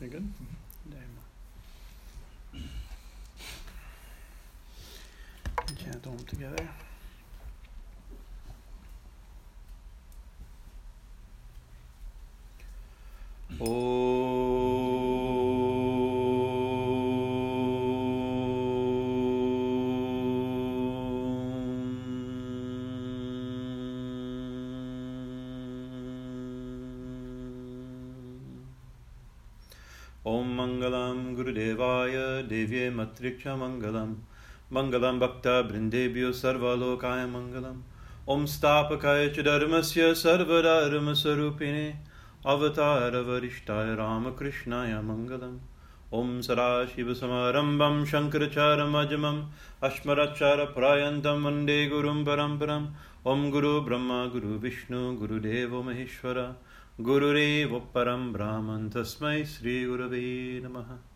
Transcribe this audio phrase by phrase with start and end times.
[0.00, 0.32] You good?
[5.76, 6.68] Chant Om together.
[13.60, 13.99] ॐ
[33.18, 34.14] देव्ये मत्रिक्षमङ्गलं
[34.72, 37.82] मङ्गलं भक्तवृन्देभ्यो सर्वलोकाय मङ्गलम्।
[38.28, 41.94] ॐ स्थापकाय च धर्मस्य सर्वधर्मस्वरूपिणे
[42.46, 45.58] अवतारवरिष्ठाय रामकृष्णाय मङ्गलम्।
[46.14, 49.50] ॐ सदाशिवसमारम्भं शङ्करचारमजमम्
[49.82, 52.88] अस्मरचारप्रायन्तं वंदे गुरुं परम्परम्।
[53.26, 56.60] ॐ गुरुब्रह्मा गुरुविष्णु गुरुदेवो महेश्वर।
[57.00, 61.09] गुरुरेव परं ब्राह्मण तस्मै श्रीगुरवे नमः।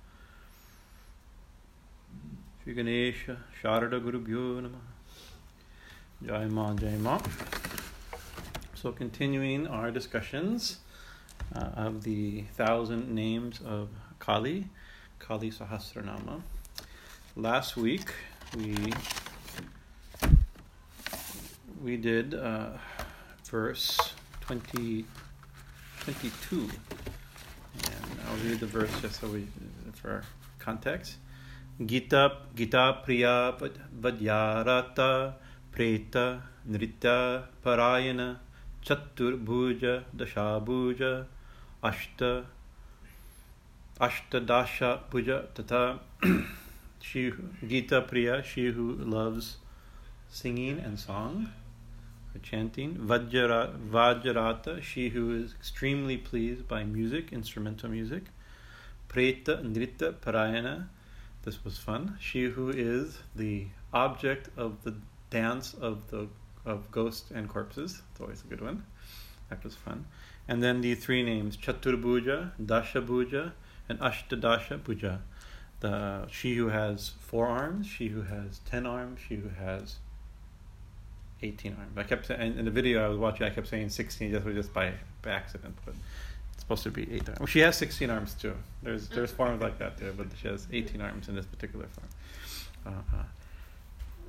[2.65, 4.81] Shri Ganesha, Sharada Gurubhyo Namaha.
[6.27, 7.21] Jai Ma, Jai Ma.
[8.75, 10.79] So, continuing our discussions
[11.55, 14.69] uh, of the thousand names of Kali,
[15.19, 16.41] Kali Sahasranama.
[17.37, 18.11] Last week
[18.57, 18.95] we
[21.83, 22.79] we did uh,
[23.45, 25.05] verse 20,
[26.01, 26.57] 22.
[26.61, 26.71] And
[28.27, 29.49] I'll read the verse just so we,
[29.93, 30.25] for
[30.59, 31.17] context.
[31.79, 33.57] Gita Gita Priya
[34.01, 35.35] Vadyarata
[35.73, 38.37] Preta Nritya Parayana
[38.85, 41.27] Chaturbhuja Dashabhuja
[41.83, 42.45] Ashta
[44.01, 45.99] Ashtadasha Puja Tata
[47.01, 47.33] she
[47.67, 49.57] Gita Priya, she who loves
[50.31, 51.49] singing and song
[52.35, 52.95] or chanting.
[52.97, 58.25] Vajra, Vajrata, she who is extremely pleased by music, instrumental music.
[59.09, 60.87] Preta Nritya Parayana,
[61.45, 62.17] this was fun.
[62.21, 64.95] She who is the object of the
[65.31, 66.29] dance of the
[66.65, 68.03] of ghosts and corpses.
[68.11, 68.85] It's always a good one.
[69.51, 70.07] That was fun.
[70.49, 73.53] And then the three names Chaturbhuja, Dashabhuja,
[73.89, 75.21] and Ashtadasha Bhuja.
[75.81, 79.97] The she who has four arms, she who has ten arms, she who has
[81.43, 81.93] eighteen arms.
[81.97, 84.73] I kept saying in the video I was watching, I kept saying sixteen just just
[84.73, 84.95] by,
[85.27, 85.95] accident, but
[86.65, 87.39] supposed to be eight arms.
[87.39, 88.55] Well, she has sixteen arms too.
[88.83, 92.09] There's there's forms like that too, but she has eighteen arms in this particular form.
[92.87, 93.23] Uh, uh,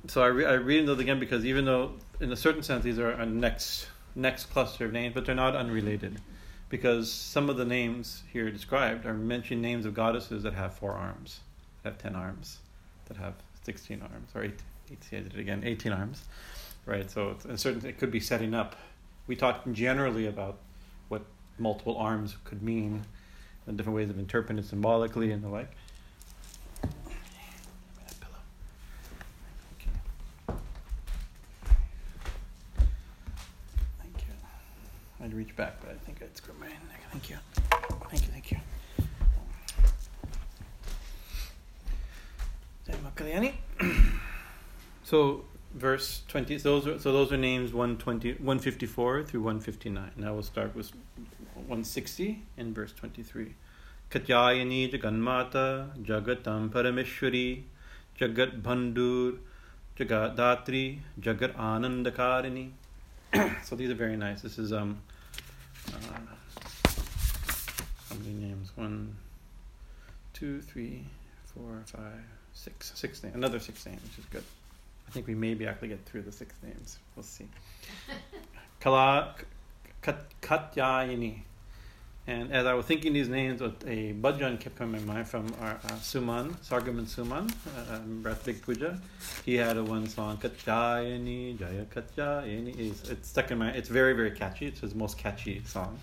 [0.06, 2.98] so I, re- I read those again because even though in a certain sense these
[2.98, 6.20] are a next next cluster of names, but they're not unrelated,
[6.68, 10.92] because some of the names here described are mentioned names of goddesses that have four
[10.92, 11.40] arms,
[11.82, 12.58] that have ten arms,
[13.06, 14.60] that have sixteen arms, or eight.
[14.90, 15.62] eight see, I did it again.
[15.64, 16.24] Eighteen arms,
[16.86, 17.10] right?
[17.10, 18.76] So it's a certain it could be setting up.
[19.26, 20.58] We talked generally about
[21.08, 21.22] what
[21.58, 23.04] multiple arms could mean,
[23.66, 25.70] and different ways of interpreting it symbolically and the like.
[34.00, 34.34] Thank you.
[35.24, 37.02] I'd reach back, but I think I'd screw my neck.
[37.10, 37.36] Thank you.
[38.10, 38.58] Thank you, thank you.
[45.02, 45.44] So
[45.86, 50.42] verse 20 so those are, so those are names 120 154 through 159 now we'll
[50.42, 50.90] start with
[51.54, 53.54] 160 in verse 23
[54.14, 55.66] katyayani jaganmata
[56.10, 57.46] jagatam parameshwari
[58.20, 59.38] jagat bhandur
[59.96, 62.70] jagadatri jagat anandakarini.
[63.64, 64.42] So these are very nice.
[64.42, 65.02] This is um
[65.92, 66.20] uh,
[68.08, 68.72] how many names?
[68.76, 69.16] One
[70.32, 71.04] two three
[71.52, 72.92] four five six.
[72.94, 73.34] Six names.
[73.34, 74.44] Another six names which is good
[75.06, 76.98] I think we maybe actually get through the six names.
[77.14, 77.48] We'll see.
[78.80, 79.34] Kala
[80.02, 81.42] Kat, Katyayani.
[82.28, 85.74] And as I was thinking these names, a bhajan kept coming to mind from our
[85.84, 87.52] uh, Suman, Sargaman Suman,
[87.88, 89.00] uh, Breath Big Puja.
[89.44, 92.76] He had a one song, Katyayani, Jaya Katyayani.
[92.78, 94.66] It's, it's stuck in my, it's very, very catchy.
[94.66, 96.00] It's his most catchy song.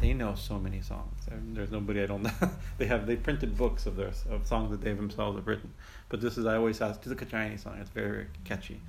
[0.00, 1.14] They know so many songs.
[1.52, 2.30] There's nobody I don't know.
[2.78, 5.72] they have they printed books of their of songs that they themselves have written.
[6.08, 7.00] But this is I always ask.
[7.00, 7.78] This is a Katyayani song.
[7.80, 8.80] It's very, very catchy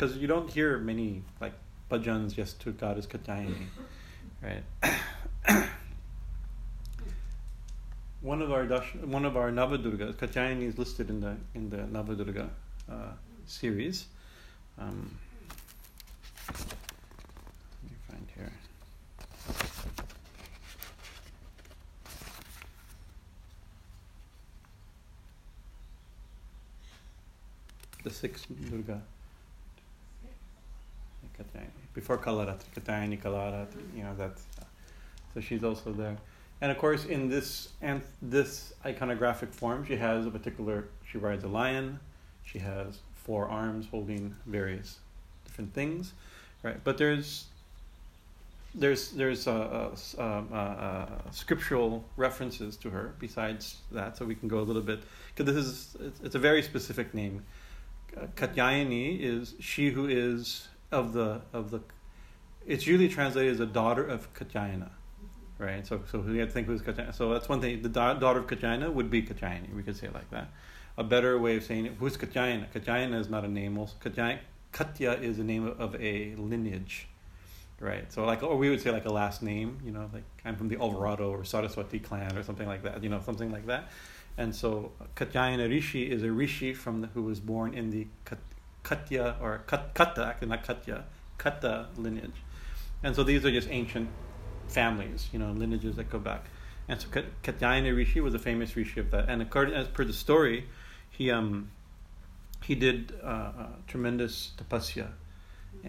[0.00, 1.52] because you don't hear many like
[1.90, 3.66] bhajans just to God is Katyayani,
[4.42, 4.62] right?
[8.22, 11.78] one of our Dash, one of our Navadurgas, Katyayani is listed in the in the
[11.78, 12.48] Navadurga
[12.90, 13.12] uh,
[13.46, 14.06] series.
[14.78, 15.18] Um,
[16.48, 16.58] let
[17.84, 18.52] me find here.
[28.02, 29.00] The sixth Durga.
[31.94, 34.44] Before Kalaratri, Katyayani, Kalaratri, you know, that's.
[35.32, 36.16] So she's also there.
[36.60, 40.88] And of course, in this and this iconographic form, she has a particular.
[41.10, 41.98] She rides a lion.
[42.44, 44.98] She has four arms holding various
[45.46, 46.12] different things,
[46.62, 46.82] right?
[46.84, 47.46] But there's
[48.74, 54.60] there's there's uh, uh, uh, scriptural references to her besides that, so we can go
[54.60, 55.00] a little bit
[55.34, 57.42] because this is it's, it's, a very specific name.
[58.36, 61.80] Katyayani is she who is of the of the.
[62.66, 64.90] It's usually translated as a daughter of Katyayana,
[65.58, 65.86] right?
[65.86, 67.14] So so we have to think who's Katyayana.
[67.14, 67.82] So that's one thing.
[67.82, 69.74] The da- daughter of Katyayana would be Katyayani.
[69.74, 70.50] We could say it like that.
[70.98, 72.70] A better way of saying it, who's Katyayana?
[72.72, 73.78] Katyayana is not a name.
[73.78, 73.94] Also,
[74.72, 77.08] Katya is the name of a lineage
[77.80, 78.12] right?
[78.12, 80.68] So like, or we would say like a last name, you know, like I'm from
[80.68, 83.90] the Alvarado or Saraswati clan or something like that, you know, something like that.
[84.40, 88.06] And so Katyayana Rishi is a Rishi from the, who was born in the
[88.82, 91.04] Katya or Kat, Kata, actually not Katya,
[91.36, 92.40] Kata lineage.
[93.02, 94.08] And so these are just ancient
[94.68, 96.46] families, you know, lineages that go back.
[96.88, 97.08] And so
[97.42, 99.28] Katyayana Rishi was a famous Rishi of that.
[99.28, 100.64] And according as per the story,
[101.10, 101.70] he um
[102.64, 105.08] he did uh, uh, tremendous tapasya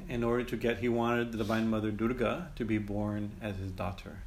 [0.09, 3.71] in order to get, he wanted the Divine Mother Durga to be born as his
[3.71, 4.19] daughter,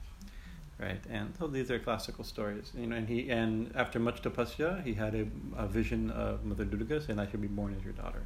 [0.79, 1.00] right?
[1.11, 2.97] And so these are classical stories, you know.
[2.97, 5.26] And he, and after much tapasya, he had a,
[5.56, 8.23] a vision of Mother Durga saying, "I should be born as your daughter."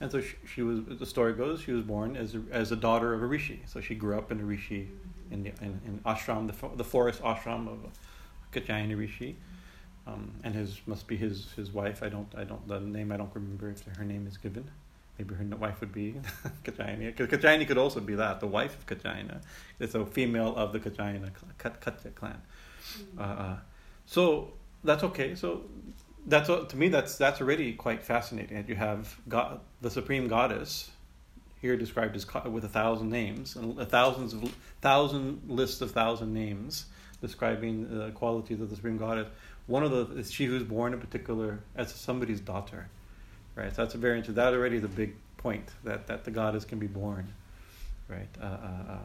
[0.00, 0.80] And so she, she, was.
[0.86, 3.62] The story goes, she was born as a, as a daughter of a rishi.
[3.66, 4.90] So she grew up in a rishi,
[5.30, 7.78] in the in, in ashram, the, the forest ashram of
[8.52, 9.36] Katyayani rishi.
[10.06, 12.02] Um, and his must be his his wife.
[12.02, 14.70] I don't I don't the name I don't remember if her name is given
[15.18, 16.14] maybe her wife would be
[16.64, 17.16] Katyayani.
[17.16, 19.42] Because Katyayani could also be that, the wife of Katyayana.
[19.80, 22.40] It's a female of the Katyayana Katya clan.
[22.92, 23.20] Mm-hmm.
[23.20, 23.56] Uh, uh,
[24.06, 24.52] so
[24.84, 25.34] that's okay.
[25.34, 25.64] So
[26.26, 28.64] that's to me that's that's already quite fascinating.
[28.68, 30.90] You have God, the supreme goddess
[31.60, 36.32] here described as with a thousand names and a thousands of thousand lists of thousand
[36.32, 36.86] names
[37.20, 39.26] describing the qualities of the supreme goddess.
[39.66, 42.88] One of the is she who's born in particular as somebody's daughter
[43.58, 43.74] right?
[43.74, 44.20] So that's a very.
[44.20, 47.32] That already is a big point that that the goddess can be born,
[48.08, 48.28] right?
[48.40, 48.98] Uh, uh, uh.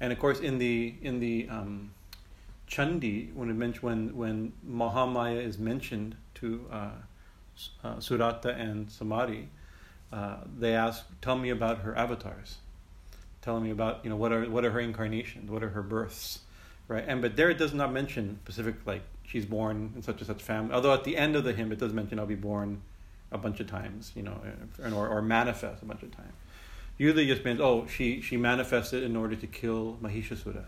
[0.00, 1.92] And of course, in the in the um,
[2.68, 6.90] Chandi, when it mentioned when when Mahamaya is mentioned to uh,
[7.84, 9.48] uh, Surata and Samadhi,
[10.12, 12.56] uh, they ask, "Tell me about her avatars.
[13.42, 15.50] Tell me about you know what are what are her incarnations?
[15.50, 16.40] What are her births?"
[16.86, 17.04] Right?
[17.06, 20.42] And but there it does not mention specific like she's born in such and such
[20.42, 20.72] family.
[20.72, 22.80] Although at the end of the hymn it does mention I'll be born
[23.30, 24.40] a bunch of times, you know,
[24.92, 26.32] or, or manifest a bunch of times.
[26.96, 30.64] Usually just means, oh, she, she manifested in order to kill Mahishasura.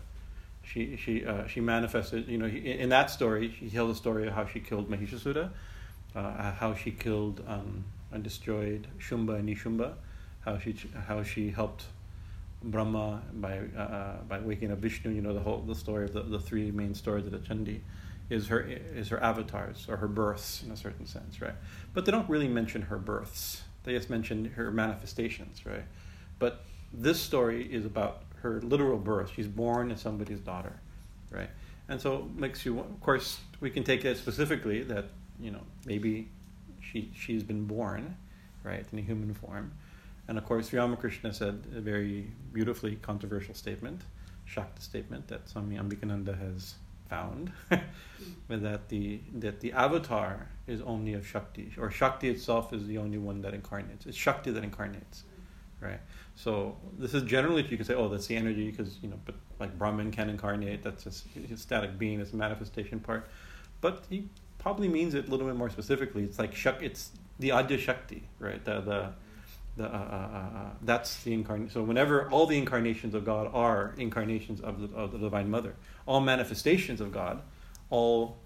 [0.63, 4.33] She, she, uh, she manifested, you know, in that story, she tells the story of
[4.33, 5.49] how she killed Mahishasura,
[6.15, 9.93] uh, how she killed um, and destroyed Shumba and Nishumba,
[10.41, 10.75] how she,
[11.07, 11.85] how she helped
[12.63, 16.13] Brahma by, uh, uh, by waking up Vishnu, you know, the whole the story of
[16.13, 17.81] the, the three main stories of the Chandi
[18.31, 21.53] is her is her avatars or her births in a certain sense, right?
[21.93, 23.61] But they don't really mention her births.
[23.83, 25.83] They just mention her manifestations, right?
[26.39, 26.63] But
[26.93, 29.31] this story is about her literal birth.
[29.35, 30.73] She's born as somebody's daughter,
[31.29, 31.49] right?
[31.89, 35.05] And so makes you, of course, we can take it specifically that
[35.39, 36.29] you know maybe
[36.79, 38.15] she she's been born,
[38.63, 39.73] right, in a human form,
[40.29, 44.03] and of course, Ramakrishna said a very beautifully controversial statement,
[44.45, 46.75] Shakti statement that Swami Ambikananda has
[47.11, 47.51] found,
[48.47, 53.17] that the that the avatar is only of Shakti, or Shakti itself is the only
[53.17, 54.05] one that incarnates.
[54.05, 55.23] It's Shakti that incarnates,
[55.81, 55.99] right?
[56.35, 59.19] So this is generally if you can say, oh, that's the energy, because you know,
[59.25, 60.81] but like Brahman can incarnate.
[60.83, 62.21] That's a, a static being.
[62.21, 63.29] It's a manifestation part,
[63.81, 66.23] but he probably means it a little bit more specifically.
[66.23, 66.81] It's like Shak.
[66.81, 68.63] It's the Adya Shakti, right?
[68.63, 68.99] The the
[69.77, 71.71] the, uh, uh, uh, uh, that's the incarnation.
[71.71, 75.75] So whenever all the incarnations of God are incarnations of the, of the Divine Mother,
[76.05, 77.41] all manifestations of God,
[77.89, 78.37] all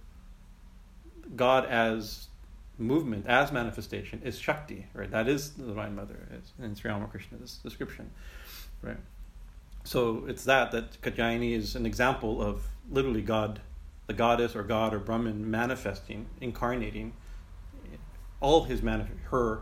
[1.35, 2.27] God as
[2.77, 5.09] movement, as manifestation, is Shakti, right?
[5.09, 8.11] That is the Divine Mother, is in Sri Ramakrishna's description,
[8.81, 8.97] right?
[9.83, 13.61] So it's that that Katyayani is an example of literally God,
[14.07, 17.13] the goddess or God or Brahman manifesting, incarnating
[18.41, 19.61] all his manif- her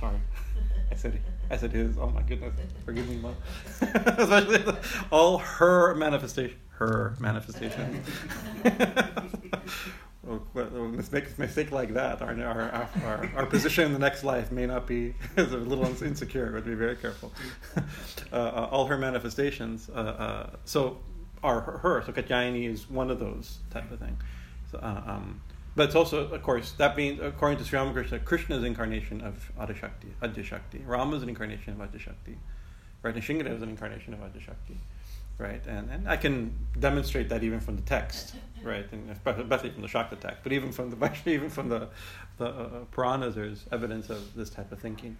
[0.00, 0.16] Sorry.
[0.90, 1.98] I said I said his.
[1.98, 2.54] Oh my goodness.
[2.84, 3.36] Forgive me, mom.
[3.80, 4.64] Especially
[5.10, 6.56] all her manifestation.
[6.70, 8.02] Her manifestation.
[10.54, 14.66] well, mistake, mistake like that, our, our, our, our, position in the next life may
[14.66, 17.32] not be a little insecure, but be very careful.
[17.76, 17.80] Uh,
[18.32, 20.98] uh, all her manifestations, uh, uh, so
[21.42, 22.02] are her, her.
[22.06, 24.16] So Katyayani is one of those type of thing.
[24.70, 25.40] So, uh, um,
[25.76, 29.50] but it's also, of course, that means, according to Sri Ramakrishna, Krishna is incarnation of
[29.58, 30.86] Adishakti, Adishakti.
[30.86, 32.36] Rama is an incarnation of Adishakti.
[33.02, 33.14] Right?
[33.14, 34.76] And Shingadeva is an incarnation of Adishakti.
[35.40, 35.64] right?
[35.66, 38.86] And, and I can demonstrate that even from the text, right?
[38.92, 41.88] And especially from the Shakta text, but even from the even from the
[42.38, 45.16] the uh, Puranas, there's evidence of this type of thinking,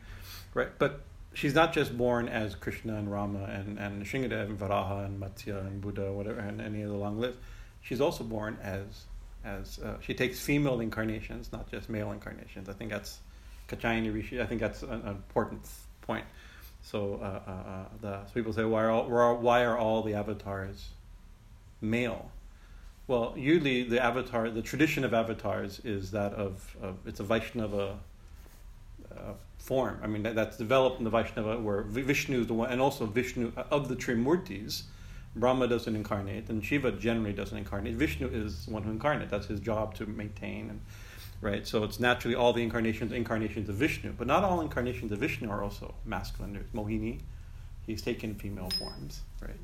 [0.55, 0.69] right?
[0.79, 1.01] But
[1.33, 5.67] she's not just born as Krishna and Rama and and Shingadev and Varaha and Matsya
[5.67, 7.39] and Buddha, whatever, and any of the long list.
[7.81, 9.07] She's also born as
[9.45, 12.69] as uh, she takes female incarnations, not just male incarnations.
[12.69, 13.19] I think that's
[13.69, 14.41] Katyayani Rishi.
[14.41, 15.67] I think that's an, an important
[16.03, 16.25] point.
[16.83, 20.15] So, uh, uh, uh, the, so people say, why are, all, why are all the
[20.15, 20.89] avatars
[21.81, 22.31] male?
[23.07, 27.99] Well, usually the avatar, the tradition of avatars is that of, of it's a Vaishnava
[29.11, 29.99] uh, form.
[30.03, 33.07] I mean, that, that's developed in the Vaishnava where Vishnu is the one, and also
[33.07, 34.83] Vishnu, uh, of the Trimurtis,
[35.37, 37.95] Brahma doesn't incarnate, and Shiva generally doesn't incarnate.
[37.95, 39.31] Vishnu is the one who incarnates.
[39.31, 40.81] That's his job to maintain and
[41.41, 41.67] right?
[41.67, 45.49] So it's naturally all the incarnations, incarnations of Vishnu, but not all incarnations of Vishnu
[45.49, 46.53] are also masculine.
[46.53, 47.21] There's Mohini,
[47.87, 49.57] he's taken female forms, right?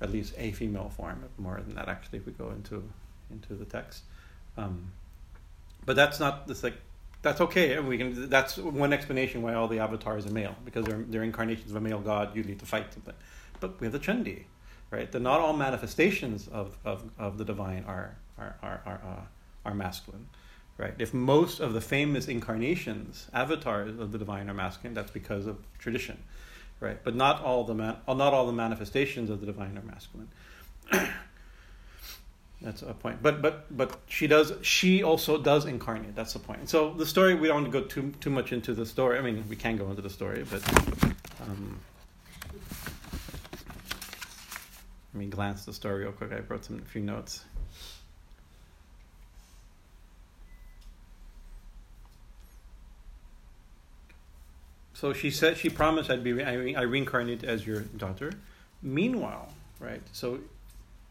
[0.00, 2.82] At least a female form, more than that actually, if we go into
[3.30, 4.04] into the text.
[4.56, 4.92] Um,
[5.84, 6.76] but that's not this like
[7.22, 7.78] that's okay.
[7.80, 8.28] We can.
[8.28, 11.80] That's one explanation why all the avatars are male because they're they're incarnations of a
[11.80, 13.14] male god usually to fight something.
[13.58, 14.44] But we have the Chandi,
[14.90, 15.10] right?
[15.10, 19.74] The not all manifestations of, of, of the divine are are are are, uh, are
[19.74, 20.26] masculine
[20.78, 20.94] right?
[20.98, 25.58] If most of the famous incarnations, avatars of the divine are masculine, that's because of
[25.78, 26.22] tradition,
[26.80, 26.98] right?
[27.02, 30.28] But not all the man, not all the manifestations of the divine are masculine.
[32.60, 33.22] that's a point.
[33.22, 34.52] But but but she does.
[34.62, 36.14] She also does incarnate.
[36.14, 36.68] That's the point.
[36.68, 39.18] So the story we don't want to go too too much into the story.
[39.18, 40.62] I mean, we can go into the story, but.
[41.42, 41.80] Um,
[45.16, 46.30] let me glance the story real quick.
[46.30, 47.42] I wrote some a few notes.
[54.92, 58.30] So she said she promised I'd be I, I reincarnate as your daughter.
[58.82, 59.48] Meanwhile,
[59.80, 60.02] right?
[60.12, 60.40] So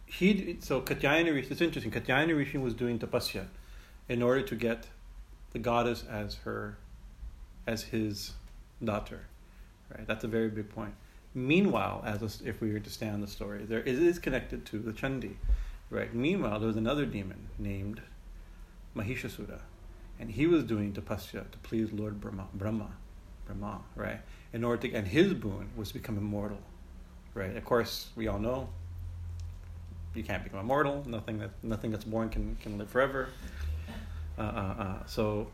[0.05, 1.47] he so Katyayana Rishi.
[1.49, 1.91] It's interesting.
[1.91, 3.47] Katyayana Rishi was doing tapasya
[4.07, 4.85] in order to get
[5.51, 6.77] the goddess as her
[7.65, 8.33] as his
[8.83, 9.21] daughter.
[9.89, 10.05] Right.
[10.05, 10.93] That's a very big point.
[11.35, 14.65] Meanwhile, as a, if we were to stay on the story, there it is connected
[14.67, 15.35] to the Chandi.
[15.91, 16.13] Right.
[16.13, 18.01] Meanwhile, there was another demon named
[18.95, 19.59] Mahishasura,
[20.19, 22.47] and he was doing tapasya to please Lord Brahma.
[22.53, 22.89] Brahma
[23.45, 24.19] Brahma, right?
[24.53, 26.57] In order to, and his boon was to become immortal,
[27.33, 27.55] right?
[27.55, 28.69] Of course, we all know
[30.15, 31.03] you can't become immortal.
[31.05, 33.29] Nothing that nothing that's born can can live forever.
[34.37, 35.47] Uh, uh, uh, so,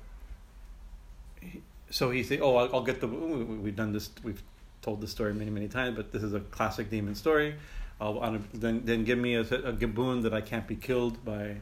[1.41, 4.09] he, so he said, "Oh, I'll, I'll get the." We've done this.
[4.23, 4.41] We've
[4.81, 7.55] told this story many many times, but this is a classic demon story.
[7.99, 11.57] I'll, then then give me a, a boon that I can't be killed by.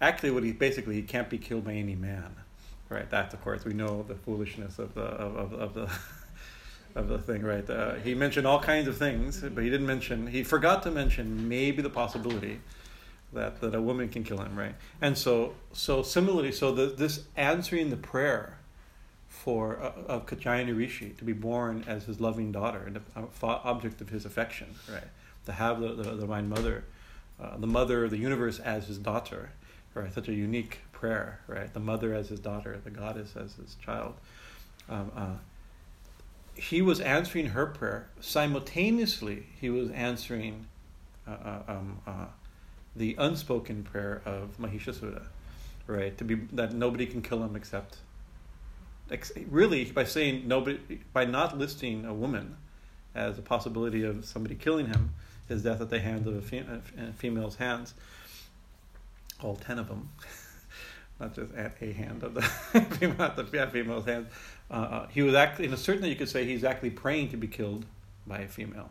[0.00, 2.34] Actually, what he basically he can't be killed by any man
[2.88, 3.08] right?
[3.10, 5.90] That's of course we know the foolishness of the of, of, of the
[6.98, 7.68] of the thing, right?
[7.68, 10.26] Uh, he mentioned all kinds of things, but he didn't mention.
[10.26, 12.60] He forgot to mention maybe the possibility
[13.32, 14.74] that that a woman can kill him, right?
[15.00, 18.57] And so so similarly, so the, this answering the prayer
[19.44, 23.02] for uh, of Katyayani Rishi to be born as his loving daughter and the
[23.42, 25.04] object of his affection, right?
[25.46, 26.84] To have the, the, divine mother,
[27.40, 29.50] uh, the mother of the universe as his daughter,
[29.94, 30.12] right?
[30.12, 31.72] Such a unique prayer, right?
[31.72, 34.14] The mother as his daughter, the goddess as his child.
[34.88, 35.36] Um, uh,
[36.54, 38.10] he was answering her prayer.
[38.20, 40.66] Simultaneously, he was answering
[41.26, 42.26] uh, uh um, uh,
[42.96, 45.22] the unspoken prayer of Mahishasura,
[45.86, 46.18] right?
[46.18, 48.00] To be that nobody can kill him except, ex-
[49.50, 50.78] really, by saying nobody,
[51.12, 52.56] by not listing a woman
[53.14, 55.14] as a possibility of somebody killing him,
[55.48, 57.94] his death at the hands of a, fem- a female's hands,
[59.42, 60.10] all ten of them.
[61.20, 62.42] not just at a hand of the
[62.98, 64.26] female, the female's hand.
[64.70, 67.36] Uh, uh, he was actually, in a certain you could say he's actually praying to
[67.36, 67.86] be killed
[68.26, 68.90] by a female.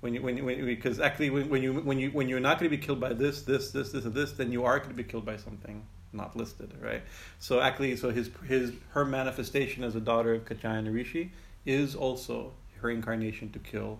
[0.00, 2.70] When you, when, when because actually when, when you when you when you're not going
[2.70, 4.96] to be killed by this this this this and this, then you are going to
[4.96, 5.82] be killed by something
[6.14, 7.02] not listed, right?
[7.38, 11.32] So actually, so his his her manifestation as a daughter of Katyayana Rishi
[11.66, 13.98] is also her incarnation to kill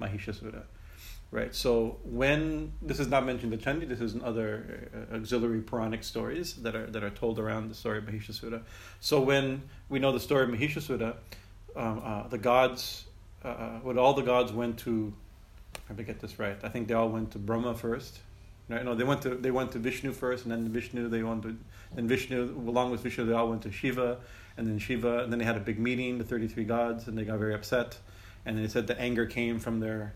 [0.00, 0.62] Mahishasura
[1.30, 1.54] right?
[1.54, 5.60] So when this is not mentioned in the Chandi, this is in other uh, auxiliary
[5.60, 8.62] Puranic stories that are that are told around the story of Mahishasura.
[9.00, 11.16] So when we know the story of Mahishasura,
[11.76, 13.04] um, uh, the gods,
[13.44, 15.12] uh, uh when all the gods went to,
[15.90, 16.56] I to get this right.
[16.62, 18.20] I think they all went to Brahma first.
[18.68, 18.84] Right?
[18.84, 21.56] No, they went to they went to Vishnu first, and then Vishnu they went to
[21.94, 24.18] then Vishnu along with Vishnu they all went to Shiva,
[24.56, 27.16] and then Shiva, and then they had a big meeting, the thirty three gods, and
[27.16, 27.96] they got very upset,
[28.44, 30.14] and they said the anger came from their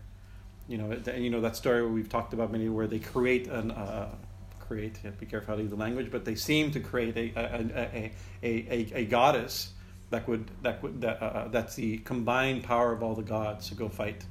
[0.67, 4.15] you know, you know that story we've talked about many, where they create an uh,
[4.59, 4.97] create.
[5.19, 8.11] Be careful how to use the language, but they seem to create a a,
[8.43, 9.73] a, a, a, goddess
[10.09, 13.67] that would that would that uh, uh, that's the combined power of all the gods
[13.69, 14.23] to go fight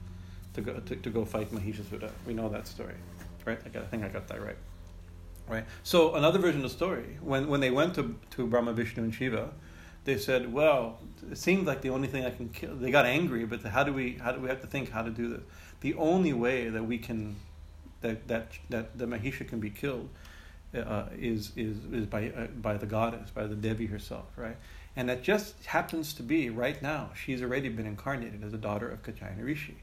[0.55, 2.11] to go to, to go fight Mahishasura.
[2.27, 2.95] We know that story,
[3.45, 3.59] right?
[3.65, 4.57] I, got, I think I got that right.
[5.49, 5.65] Right.
[5.83, 9.15] So another version of the story, when when they went to to Brahma, Vishnu, and
[9.15, 9.51] Shiva,
[10.05, 10.99] they said, "Well,
[11.31, 13.93] it seems like the only thing I can kill." They got angry, but how do
[13.93, 15.43] we how do we have to think how to do this?
[15.81, 17.37] The only way that we can
[18.03, 20.09] that that that the Mahisha can be killed
[20.75, 24.57] uh, is is is by uh, by the goddess, by the Devi herself, right?
[24.95, 27.11] And that just happens to be right now.
[27.15, 29.77] She's already been incarnated as a daughter of Katyayana Rishi,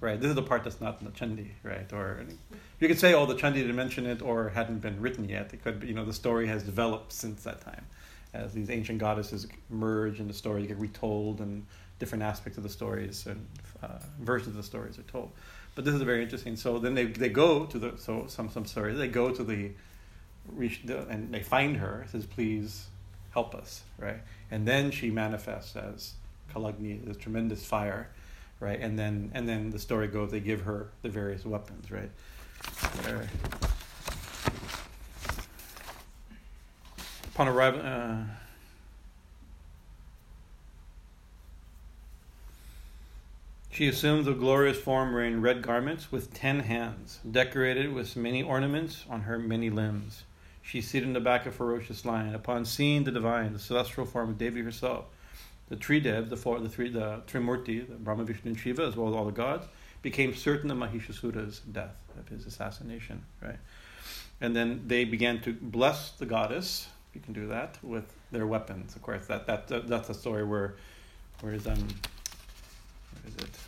[0.00, 0.20] right?
[0.20, 1.90] This is the part that's not in the Chandi, right?
[1.92, 2.24] Or
[2.78, 5.52] you could say, oh, the Chandi didn't mention it or hadn't been written yet.
[5.52, 7.84] It could, be, you know, the story has developed since that time,
[8.32, 11.66] as these ancient goddesses merge and the stories get retold and
[11.98, 13.46] different aspects of the stories and
[13.82, 15.30] uh, versions of the stories are told.
[15.74, 16.56] But this is very interesting.
[16.56, 19.70] So then they they go to the so some some stories they go to the
[20.58, 22.86] and they find her says please
[23.30, 26.14] help us right and then she manifests as
[26.52, 28.08] Kalagni, the tremendous fire,
[28.60, 28.78] right?
[28.78, 32.10] And then and then the story goes they give her the various weapons, right?
[33.06, 33.22] Uh,
[37.34, 37.80] upon arrival.
[37.82, 38.24] Uh,
[43.72, 49.06] She assumes a glorious form wearing red garments with ten hands, decorated with many ornaments
[49.08, 50.24] on her many limbs.
[50.60, 52.34] She seated in the back of a ferocious lion.
[52.34, 55.06] Upon seeing the divine, the celestial form of Devi herself,
[55.70, 58.96] the three devs, the four, the three, the Trimurti, the Brahma, Vishnu, and Shiva, as
[58.96, 59.66] well as all the gods,
[60.02, 63.58] became certain of Mahishasura's death, of his assassination, right?
[64.40, 66.88] And then they began to bless the goddess.
[67.14, 69.26] You can do that with their weapons, of course.
[69.26, 70.74] That that, that that's a story where,
[71.40, 71.88] where is um,
[73.12, 73.58] where is it?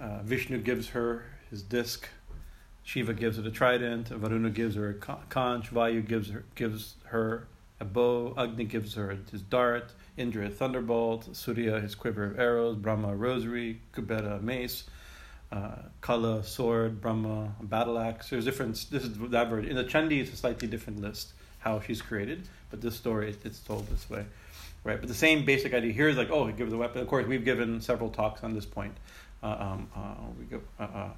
[0.00, 2.08] Uh, Vishnu gives her his disc
[2.84, 7.48] Shiva gives her a trident, Varuna gives her a conch, Vayu gives her, gives her
[7.80, 12.76] a bow, Agni gives her his dart, Indra a thunderbolt, Surya his quiver of arrows,
[12.76, 14.84] Brahma a rosary, Kubera a mace,
[15.50, 18.30] uh, Kala sword, Brahma a battle axe.
[18.30, 18.86] There's different.
[18.90, 19.70] This is that version.
[19.70, 23.60] In the Chandi, it's a slightly different list how she's created, but this story it's
[23.60, 24.24] told this way,
[24.84, 25.00] right?
[25.00, 27.00] But the same basic idea here is like, oh, he gives the weapon.
[27.00, 28.94] Of course, we've given several talks on this point.
[29.42, 31.10] Uh, um, uh, we go, uh, uh,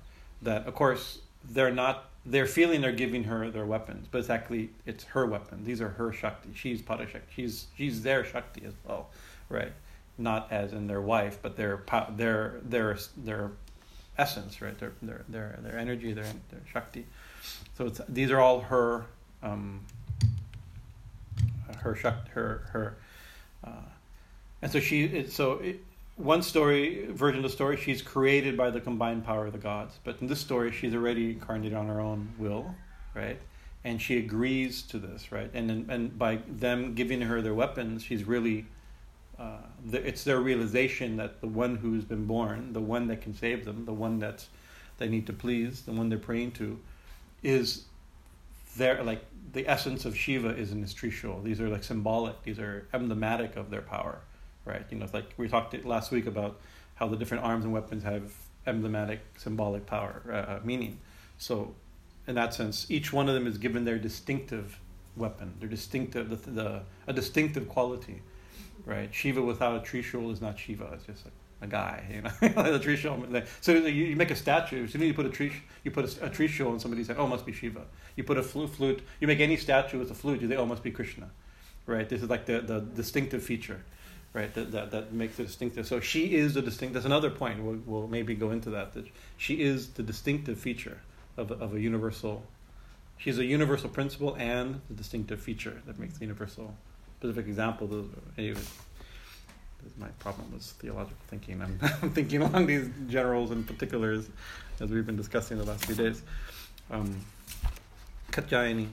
[0.43, 1.19] that of course
[1.51, 5.65] they're not they're feeling they're giving her their weapons, but it's actually it's her weapon.
[5.65, 6.51] These are her shakti.
[6.55, 7.31] She's Parashakti.
[7.35, 9.11] She's she's their shakti as well,
[9.49, 9.73] right?
[10.19, 11.83] Not as in their wife, but their
[12.17, 13.53] their their their
[14.19, 14.77] essence, right?
[14.79, 17.07] Their their their their energy, their their shakti.
[17.79, 19.07] So it's these are all her
[19.43, 19.85] um,
[21.79, 22.97] her shakti, her her,
[23.65, 23.71] uh,
[24.63, 25.81] and so she so it,
[26.17, 29.99] one story version of the story she's created by the combined power of the gods.
[30.03, 32.75] But in this story she's already incarnated on her own will
[33.15, 33.39] right?
[33.85, 35.51] And she agrees to this right?
[35.53, 38.67] And and by them giving her their weapons she's really
[39.39, 39.59] uh,
[39.93, 43.85] it's their realization that the one who's been born the one that can save them
[43.85, 44.47] the one that
[44.97, 46.81] they need to please the one they're praying to
[47.43, 47.85] is
[48.79, 52.43] their like the essence of shiva is in this trishul these are like symbolic.
[52.43, 54.21] These are emblematic of their power
[54.67, 54.85] right?
[54.91, 56.61] You know, it's like we talked last week about
[56.97, 58.33] how the different arms and weapons have
[58.67, 60.99] emblematic, symbolic power, uh, uh, meaning.
[61.39, 61.75] So,
[62.27, 64.81] in that sense, each one of them is given their distinctive
[65.17, 68.23] weapon, their distinctive, the, the a distinctive quality,
[68.85, 69.15] right?
[69.15, 70.91] Shiva without a trishul is not Shiva.
[70.95, 73.47] It's just like a guy, you know, the trishul.
[73.61, 74.85] So you, make a statue.
[74.85, 75.53] As soon as you put a tree,
[75.85, 77.83] you put a, a trishul, and somebody said, "Oh, must be Shiva."
[78.17, 79.03] You put a flute, flute.
[79.21, 81.31] You make any statue with a flute, you say, "Oh, must be Krishna,"
[81.87, 82.09] right?
[82.09, 83.83] This is like the the distinctive feature
[84.37, 84.53] right?
[84.55, 85.87] That, that, that makes it distinctive.
[85.87, 86.93] So she is the distinct.
[86.95, 87.63] That's another point.
[87.63, 88.93] We'll, we'll maybe go into that.
[88.93, 89.07] That
[89.39, 91.01] she is the distinctive feature
[91.37, 92.45] of of a universal.
[93.19, 96.77] She's a universal principle and the distinctive feature that makes the universal.
[97.19, 98.09] Specific example.
[99.99, 101.63] My problem was theological thinking.
[101.63, 104.29] I'm, I'm, thinking along these generals and particulars
[104.81, 106.23] as we've been discussing the last few days.
[106.91, 107.25] Um,
[108.33, 108.89] Katyayani.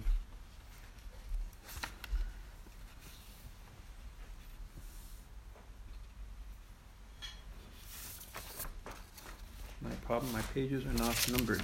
[9.84, 11.62] My problem, my pages are not numbered.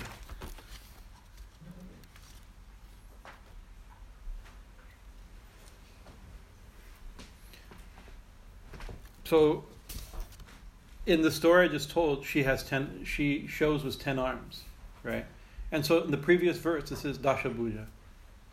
[9.24, 9.64] So,
[11.06, 13.04] in the story I just told, she has ten.
[13.06, 14.64] She shows with ten arms,
[15.04, 15.26] right?
[15.72, 17.86] And so in the previous verse, this is Dasha Bhuja.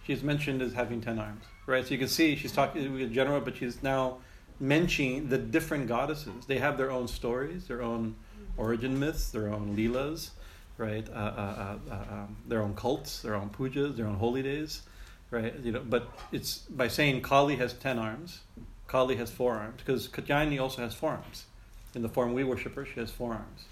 [0.06, 1.84] She's mentioned as having ten arms, right?
[1.84, 4.18] So you can see she's talking with general, but she's now
[4.60, 6.46] mentioning the different goddesses.
[6.46, 8.14] They have their own stories, their own
[8.56, 10.30] origin myths, their own leelas,
[10.78, 11.06] right?
[11.08, 14.82] Uh, uh, uh, uh, um, their own cults, their own pujas, their own holy days,
[15.30, 15.54] right?
[15.62, 18.40] You know, but it's by saying Kali has ten arms,
[18.86, 21.46] Kali has four arms because Katyayani also has four arms,
[21.94, 23.64] in the form we worship her, she has four arms,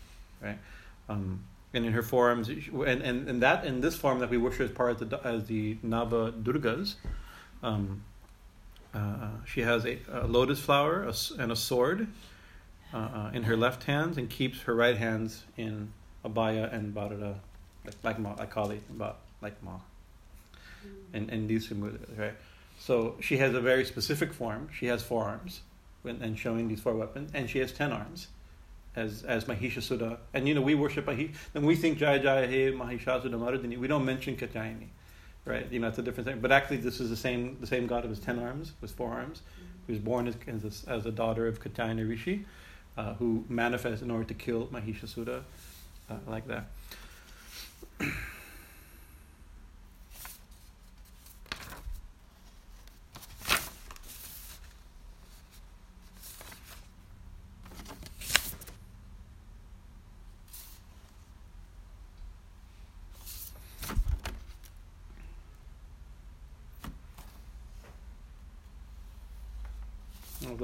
[0.43, 0.59] right?
[1.09, 1.45] Um,
[1.75, 4.71] and in her forearms, and, and, and that in this form that we worship as
[4.71, 6.95] part of the as the Nava Durgas,
[7.63, 8.03] um,
[8.95, 12.07] uh, she has a, a lotus flower a, and a sword
[12.95, 15.93] uh, uh, in her left hands and keeps her right hands in
[16.25, 17.35] abhaya and bharata,
[17.85, 19.81] like like ma, like Kali, but like ma,
[21.13, 21.71] and and these
[22.17, 22.35] right?
[22.79, 24.69] So she has a very specific form.
[24.73, 25.63] She has four arms,
[26.05, 28.29] and showing these four weapons, and she has ten arms
[28.97, 30.19] as as Mahishasura.
[30.33, 33.77] And you know, we worship Mahish, and we think Jaya Jaya He Mahishasura Mardini.
[33.77, 34.89] We don't mention Katyayani,
[35.45, 35.71] right?
[35.71, 36.41] You know, it's a different thing.
[36.41, 39.11] But actually, this is the same the same god of his ten arms, with four
[39.11, 39.43] arms,
[39.87, 42.45] who was born as as, as a daughter of Katyayani Rishi,
[42.97, 45.43] uh, who manifests in order to kill Mahishasura,
[46.11, 46.67] uh, like that.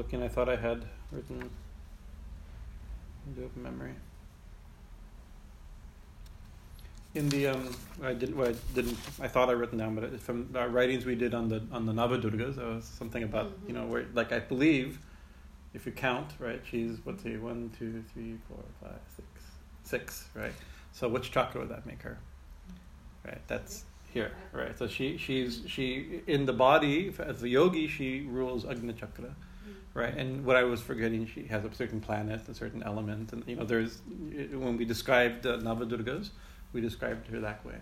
[0.00, 1.50] looking, I thought I had written
[3.48, 3.94] do memory.
[7.14, 8.36] In the um, I didn't.
[8.36, 8.96] Well, I didn't.
[9.20, 11.92] I thought I written down, but from our writings we did on the on the
[11.92, 13.68] Navadurgas, there was something about mm-hmm.
[13.68, 15.00] you know where like I believe,
[15.74, 19.26] if you count right, she's what's he one two three four five six
[19.82, 20.52] six right.
[20.92, 22.18] So which chakra would that make her?
[23.24, 23.40] Right.
[23.48, 24.30] That's here.
[24.52, 24.78] Right.
[24.78, 29.34] So she she's she in the body as a yogi she rules Agni chakra
[29.94, 30.16] right?
[30.16, 33.56] And what I was forgetting, she has a certain planet, a certain element, and you
[33.56, 34.00] know, there's
[34.52, 36.30] when we described uh, Navadurgas,
[36.72, 37.78] we described her that way,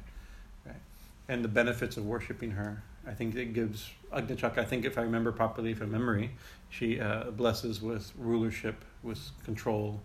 [0.66, 0.81] right?
[1.29, 4.59] And the benefits of worshiping her, I think it gives Agnichak.
[4.59, 6.31] I think if I remember properly from memory,
[6.71, 10.01] she uh, blesses with rulership, with control,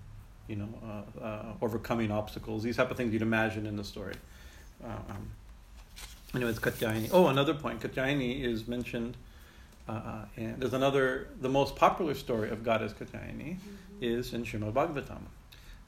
[0.48, 2.64] you know, uh, uh, overcoming obstacles.
[2.64, 4.16] These type of things you'd imagine in the story.
[4.84, 5.30] Uh, um,
[6.36, 7.10] anyways, Katyayani.
[7.14, 7.80] Oh, another point.
[7.80, 9.16] Katyayani is mentioned
[9.88, 13.76] uh, uh, and there's another, the most popular story of Goddess Katyayani mm-hmm.
[14.02, 15.22] is in Srimad Bhagavatam,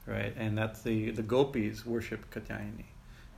[0.06, 0.34] right?
[0.36, 2.84] And that's the, the gopis worship Katyayani,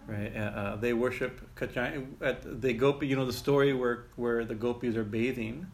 [0.07, 0.37] right?
[0.37, 4.57] Uh, uh, they worship Katyayani, at the gopi, you know, the story where, where the
[4.57, 5.69] gopis are bathing,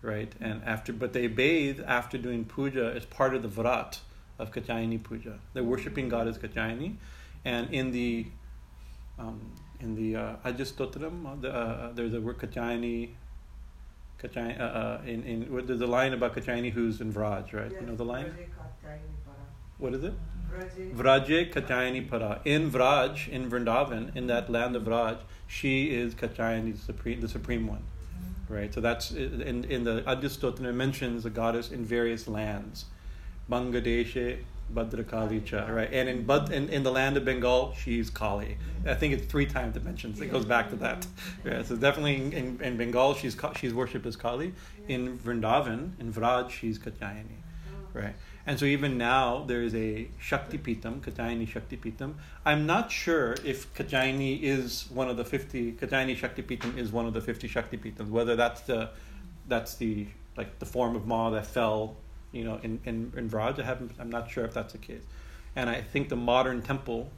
[0.00, 0.32] right?
[0.40, 3.98] And after, but they bathe after doing puja as part of the vrat
[4.38, 5.38] of Katyayani puja.
[5.52, 6.96] They're worshiping Goddess Katyayani,
[7.44, 8.26] and in the
[9.18, 13.10] um, in the uh, Adyastotram, uh, the, uh, there's a word Katyayani
[14.22, 17.70] Katyayani, uh, uh, in, in, there's a line about Katyayani who's in Vraj, right?
[17.70, 18.32] Yes, you know the line?
[19.78, 20.14] What is it?
[20.94, 22.40] Vraje Katyayani Para.
[22.44, 27.28] In Vraj, in Vrindavan, in that land of Vraj, she is Katyayani, the supreme, the
[27.28, 27.82] supreme one.
[27.82, 28.54] Mm-hmm.
[28.54, 28.72] Right?
[28.72, 32.84] So that's in, in the Adyastotra, it mentions the goddess in various lands.
[33.50, 34.38] Bangadeshe,
[34.74, 35.92] Bhadrakalicha, right?
[35.92, 38.56] And in, Bud, in in the land of Bengal, she's Kali.
[38.86, 40.20] I think it's three times it mentions.
[40.20, 41.06] It goes back to that.
[41.44, 44.54] Yeah, so definitely in, in Bengal, she's she's worshipped as Kali.
[44.88, 47.40] In Vrindavan, in Vraj, she's Katyayani,
[47.92, 48.14] right?
[48.44, 52.14] And so even now there is a Shakti Pitam, Katyayani Shakti Pitam.
[52.44, 55.72] I'm not sure if Katyayani is one of the fifty.
[55.72, 58.10] Katyayani Shakti Pitam is one of the fifty Shakti Pitams.
[58.10, 58.90] Whether that's the
[59.46, 61.96] that's the like the form of Ma that fell
[62.32, 63.58] you know, in, in, in Vraj.
[63.60, 65.02] I haven't, I'm not sure if that's the case.
[65.54, 67.10] And I think the modern temple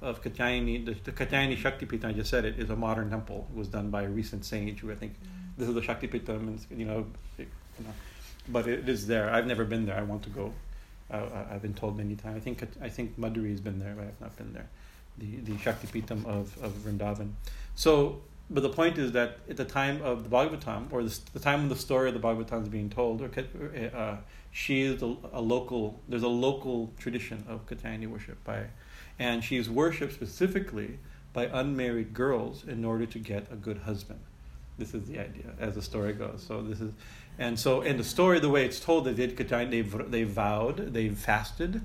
[0.00, 3.48] of Katyayani, the, the Katyayani Shaktipitam, I just said it, is a modern temple.
[3.50, 5.14] It was done by a recent sage who I think
[5.58, 7.06] this is the Shaktipitam, and you know,
[7.38, 7.92] it, you know,
[8.48, 9.30] but it is there.
[9.30, 9.96] I've never been there.
[9.96, 10.52] I want to go.
[11.10, 12.36] Uh, I've been told many times.
[12.36, 14.68] I think I think Madhuri has been there, but I've not been there.
[15.18, 17.32] The the Shaktipitam of of Vrindavan.
[17.74, 21.40] So but the point is that at the time of the Bhagavatam, or the, the
[21.40, 23.30] time when the story of the Bhagavatam is being told, or,
[23.94, 24.16] uh,
[24.52, 26.00] she is a, a, local.
[26.08, 28.66] There's a local tradition of Katyayani worship by,
[29.18, 30.98] and she's worshipped specifically
[31.32, 34.20] by unmarried girls in order to get a good husband.
[34.78, 36.44] This is the idea, as the story goes.
[36.46, 36.92] So this is,
[37.38, 39.70] and so in the story, the way it's told, they did Katyayani.
[39.70, 41.82] They they vowed, they fasted,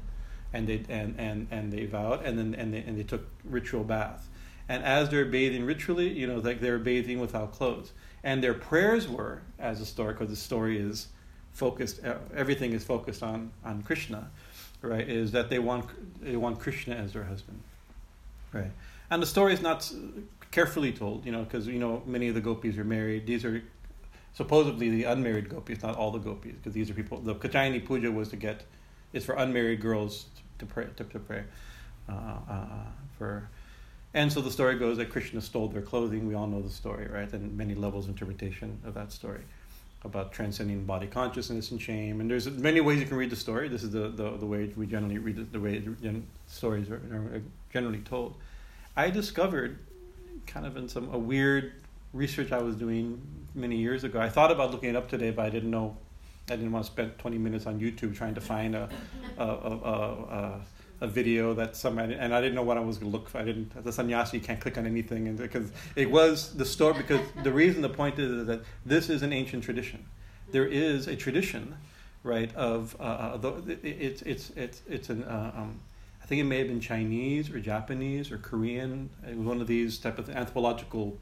[0.53, 3.83] and they and and and they vowed, and then and they and they took ritual
[3.83, 4.29] bath
[4.71, 7.91] and as they're bathing ritually, you know, like they're bathing without clothes.
[8.23, 11.07] And their prayers were, as a story, because the story is
[11.51, 11.99] focused,
[12.33, 14.31] everything is focused on, on Krishna,
[14.81, 15.09] right?
[15.09, 15.87] Is that they want,
[16.21, 17.59] they want Krishna as their husband,
[18.53, 18.71] right?
[19.09, 19.91] And the story is not
[20.51, 23.27] carefully told, you know, because, you know, many of the gopis are married.
[23.27, 23.61] These are
[24.31, 28.09] supposedly the unmarried gopis, not all the gopis, because these are people, the Katyayani puja
[28.09, 28.63] was to get,
[29.11, 30.27] is for unmarried girls
[30.59, 31.43] to pray, to, to pray
[32.07, 32.13] uh,
[32.49, 32.65] uh,
[33.17, 33.49] for
[34.13, 36.27] and so the story goes that Krishna stole their clothing.
[36.27, 37.31] We all know the story, right?
[37.31, 39.41] And many levels of interpretation of that story.
[40.03, 42.19] about transcending body consciousness and shame.
[42.21, 43.67] And there's many ways you can read the story.
[43.69, 45.81] This is the, the, the way we generally read it, the way
[46.47, 48.35] stories are, generally told.
[48.97, 49.77] I discovered,
[50.47, 51.73] kind of in some a weird
[52.13, 53.21] research I was doing
[53.53, 54.19] many years ago.
[54.19, 55.95] I thought about looking it up today, but I didn't know.
[56.49, 58.89] I didn't want to spend 20 minutes on YouTube trying to find a
[59.37, 60.61] a, a, a,
[61.01, 63.39] a video that somebody and I didn't know what I was going to look for.
[63.39, 63.71] I didn't.
[63.75, 66.93] As a sannyasi, you can't click on anything, and because it was the story.
[66.93, 70.05] Because the reason, the point is that this is an ancient tradition.
[70.51, 71.75] There is a tradition,
[72.23, 72.53] right?
[72.55, 75.79] Of uh, uh the, it's it's it's it's an uh, um,
[76.21, 79.09] I think it may have been Chinese or Japanese or Korean.
[79.27, 81.17] It was one of these type of anthropological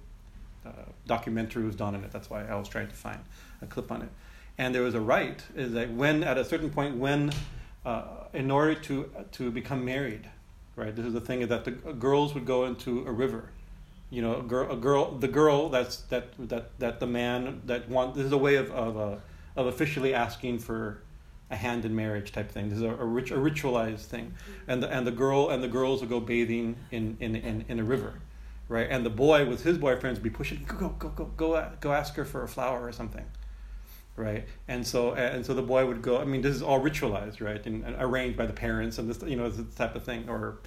[0.65, 0.71] uh,
[1.07, 2.11] documentary was done on it.
[2.11, 3.19] That's why I was trying to find
[3.61, 4.09] a clip on it.
[4.57, 7.31] And there was a rite is that when at a certain point when
[7.89, 10.29] uh, in order to to become married,
[10.75, 10.95] right?
[10.95, 13.51] This is the thing that the girls would go into a river.
[14.11, 17.89] You know, a girl, a girl, the girl that's that that that the man that
[17.89, 18.15] want.
[18.15, 19.15] This is a way of of uh,
[19.55, 21.01] of officially asking for
[21.49, 22.69] a hand in marriage type thing.
[22.69, 23.07] This is a, a,
[23.39, 24.33] a ritualized thing,
[24.67, 27.79] and the and the girl and the girls would go bathing in in in, in
[27.79, 28.13] a river
[28.69, 28.87] right?
[28.89, 31.91] And the boy with his boyfriends would be pushing, go, go, go, go, go, go
[31.91, 33.25] ask her for a flower or something,
[34.19, 34.45] right?
[34.67, 36.19] And so, and so the boy would go.
[36.19, 39.21] I mean, this is all ritualized, right, and, and arranged by the parents, and this,
[39.23, 40.59] you know, this type of thing, or.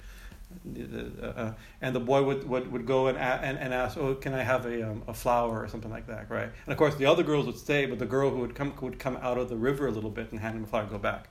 [0.77, 4.35] Uh, uh, and the boy would, would, would go and, and, and ask, oh, can
[4.35, 6.43] I have a, um, a flower or something like that, right?
[6.43, 8.99] And of course, the other girls would stay, but the girl who would come would
[8.99, 11.27] come out of the river a little bit and hand him a flower, go back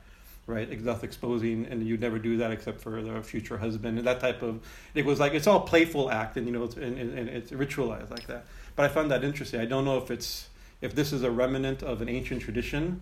[0.47, 0.85] right?
[0.85, 4.43] Thus exposing, and you'd never do that except for the future husband, and that type
[4.43, 4.61] of.
[4.95, 8.11] It was like it's all playful act, and you know, it's, and, and it's ritualized
[8.11, 8.45] like that.
[8.75, 9.61] But I found that interesting.
[9.61, 10.49] I don't know if it's
[10.83, 13.01] if this is a remnant of an ancient tradition,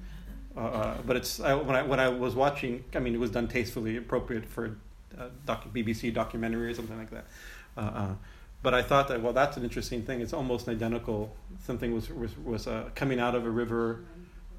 [0.56, 2.84] uh, uh but it's I, when I when I was watching.
[2.94, 4.76] I mean, it was done tastefully, appropriate for
[5.18, 7.24] a doc, BBC documentary or something like that.
[7.76, 8.14] Uh, uh,
[8.62, 10.20] but I thought that well, that's an interesting thing.
[10.20, 11.34] It's almost identical.
[11.64, 14.04] Something was was, was uh, coming out of a river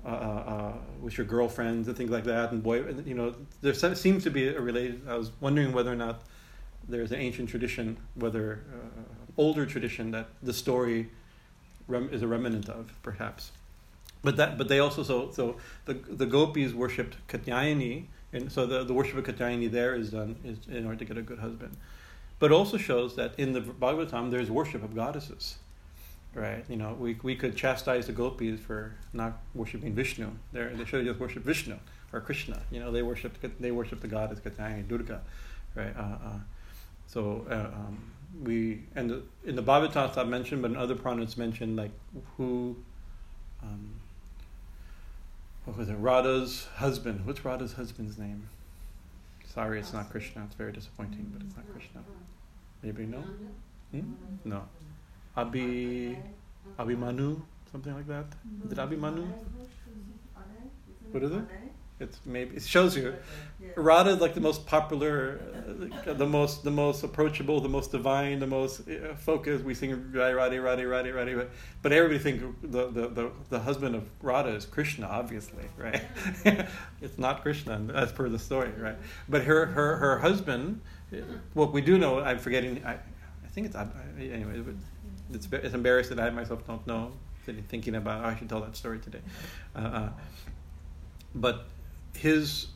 [0.04, 2.52] uh, uh, uh, with your girlfriends and things like that.
[2.52, 5.08] And boy, you know, there seems to be a related.
[5.08, 6.24] I was wondering whether or not
[6.88, 9.02] there's an ancient tradition, whether uh,
[9.38, 11.12] older tradition that the story
[11.88, 13.52] rem- is a remnant of, perhaps.
[14.24, 18.84] But that, but they also so so the the gopis worshipped Katyayani, and so the,
[18.84, 21.78] the worship of Katyayani there is done is in order to get a good husband.
[22.40, 25.58] But also shows that in the Bhagavatam there's worship of goddesses
[26.34, 26.64] right?
[26.70, 30.30] You know, we, we could chastise the gopis for not worshiping Vishnu.
[30.54, 31.78] They're, they should have just worshipped Vishnu
[32.14, 32.62] or Krishna.
[32.72, 35.22] You know, they worship they worship the goddess Katyayani, Durga,
[35.76, 35.96] right?
[35.96, 36.40] Uh, uh,
[37.08, 38.12] so uh, um,
[38.44, 41.92] we and the, in the Bhagavatam it's not mentioned, but in other Puranas mentioned like
[42.38, 42.76] who.
[43.62, 43.96] Um,
[45.66, 45.96] what was it?
[45.96, 47.26] Radha's husband.
[47.26, 48.50] What's Radha's husband's name?
[49.54, 50.44] Sorry, it's not Krishna.
[50.46, 52.02] It's very disappointing, but it's not Krishna.
[52.82, 53.24] Maybe no?
[53.92, 54.14] Hmm?
[54.44, 54.64] No.
[55.38, 56.18] Abi
[56.80, 57.42] Abhimanyu,
[57.72, 58.26] something like that.
[58.66, 59.28] Is it Abhimanyu?
[61.12, 61.44] What is it?
[62.02, 63.16] It's maybe it shows you.
[63.76, 65.40] Radha is like the most popular,
[66.08, 69.64] uh, the most the most approachable, the most divine, the most uh, focused.
[69.64, 71.48] We sing Radhe Radhe Radhe Radhe Radhe,
[71.82, 76.02] but everybody think the, the, the, the husband of Radha is Krishna, obviously, right?
[77.02, 78.98] it's not Krishna as per the story, right?
[79.30, 80.82] But her her her husband,
[81.54, 82.84] what we do know, I'm forgetting.
[82.86, 84.64] I, I think it's anyway
[85.34, 87.12] it's, it's embarrassing that I myself don't know.
[87.70, 89.22] Thinking about, oh, I should tell that story today.
[89.76, 90.10] Uh, uh,
[91.34, 91.68] but
[92.22, 92.68] his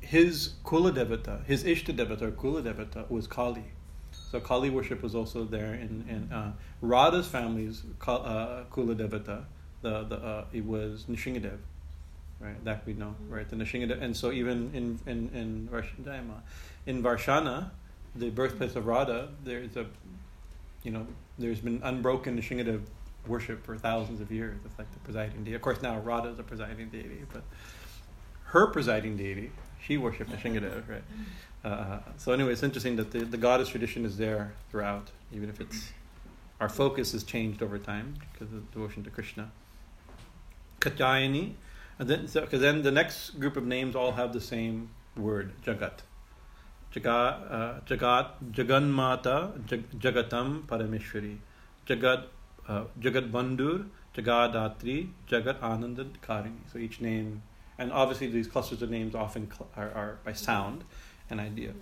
[0.00, 3.64] his Kula Devata, his Ishta Devata or Kula Devata was Kali.
[4.10, 9.44] So Kali worship was also there in, in uh, Radha's family's uh, Kula Devata.
[9.82, 11.58] The, the, uh, it was Nrsingadev,
[12.40, 12.64] right?
[12.64, 13.48] That we know, right?
[13.48, 14.02] The Nrsingadev.
[14.02, 15.68] And so even in, in, in,
[16.86, 17.70] in Varshana,
[18.16, 19.86] the birthplace of Radha, there's a,
[20.82, 21.06] you know,
[21.38, 22.80] there's been unbroken Shingadev
[23.26, 24.58] worship for thousands of years.
[24.64, 25.54] It's like the presiding deity.
[25.54, 27.42] Of course, now Radha is a presiding deity, but
[28.48, 29.50] her presiding deity,
[29.82, 31.04] she worshipped Shingadev, right?
[31.64, 35.60] Uh, so anyway, it's interesting that the, the goddess tradition is there throughout, even if
[35.60, 35.92] it's
[36.60, 39.50] our focus has changed over time because of devotion to Krishna.
[40.80, 41.54] Katyayani,
[41.98, 45.52] and then so because then the next group of names all have the same word,
[45.64, 46.00] Jagat.
[46.94, 49.58] Jagat, Jagat, Jaganmata,
[49.98, 51.36] Jagatam Parameshwari,
[51.86, 52.24] Jagat,
[52.66, 56.60] uh, Jagat Bandur, Jagadatri, Jagat Anandad Karini.
[56.72, 57.42] So each name,
[57.78, 60.84] and obviously these clusters of names often cl- are, are by sound
[61.30, 61.72] and idea.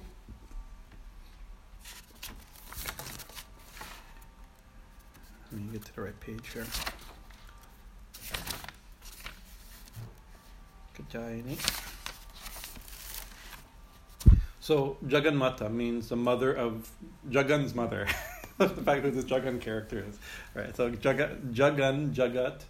[5.52, 6.66] Let me get to the right page here.
[10.98, 11.58] Katyayani.
[14.60, 16.90] So Jaganmata means the mother of
[17.30, 18.08] Jagan's mother.
[18.58, 20.18] the fact that this Jagan character is
[20.54, 20.74] right.
[20.74, 22.62] So Jagat, Jagan, Jagat,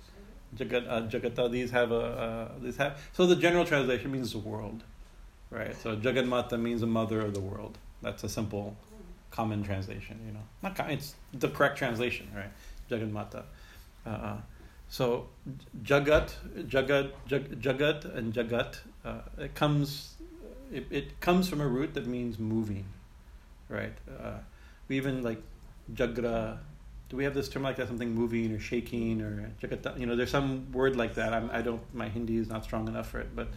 [0.55, 1.51] Jagat, uh, Jagata.
[1.51, 4.85] These have a uh, these have so the general translation means the world,
[5.51, 5.75] right?
[5.83, 7.79] So Jaganmata means the mother of the world.
[8.03, 8.77] That's a simple,
[9.31, 10.21] common translation.
[10.27, 12.51] You know, not it's the correct translation, right?
[12.91, 13.45] Jaganmata.
[14.05, 14.37] Uh,
[14.89, 15.29] so
[15.83, 16.33] Jagat,
[16.69, 18.79] Jagat, Jag, Jagat, and Jagat.
[19.05, 20.15] Uh, it comes,
[20.73, 22.85] it, it comes from a root that means moving,
[23.69, 23.95] right?
[24.09, 24.39] Uh,
[24.89, 25.43] we even like
[25.93, 26.59] Jagra
[27.09, 29.51] do we have this term like that something moving or shaking or
[29.97, 31.33] you know there's some word like that.
[31.33, 33.49] I'm, i don't my hindi is not strong enough for it but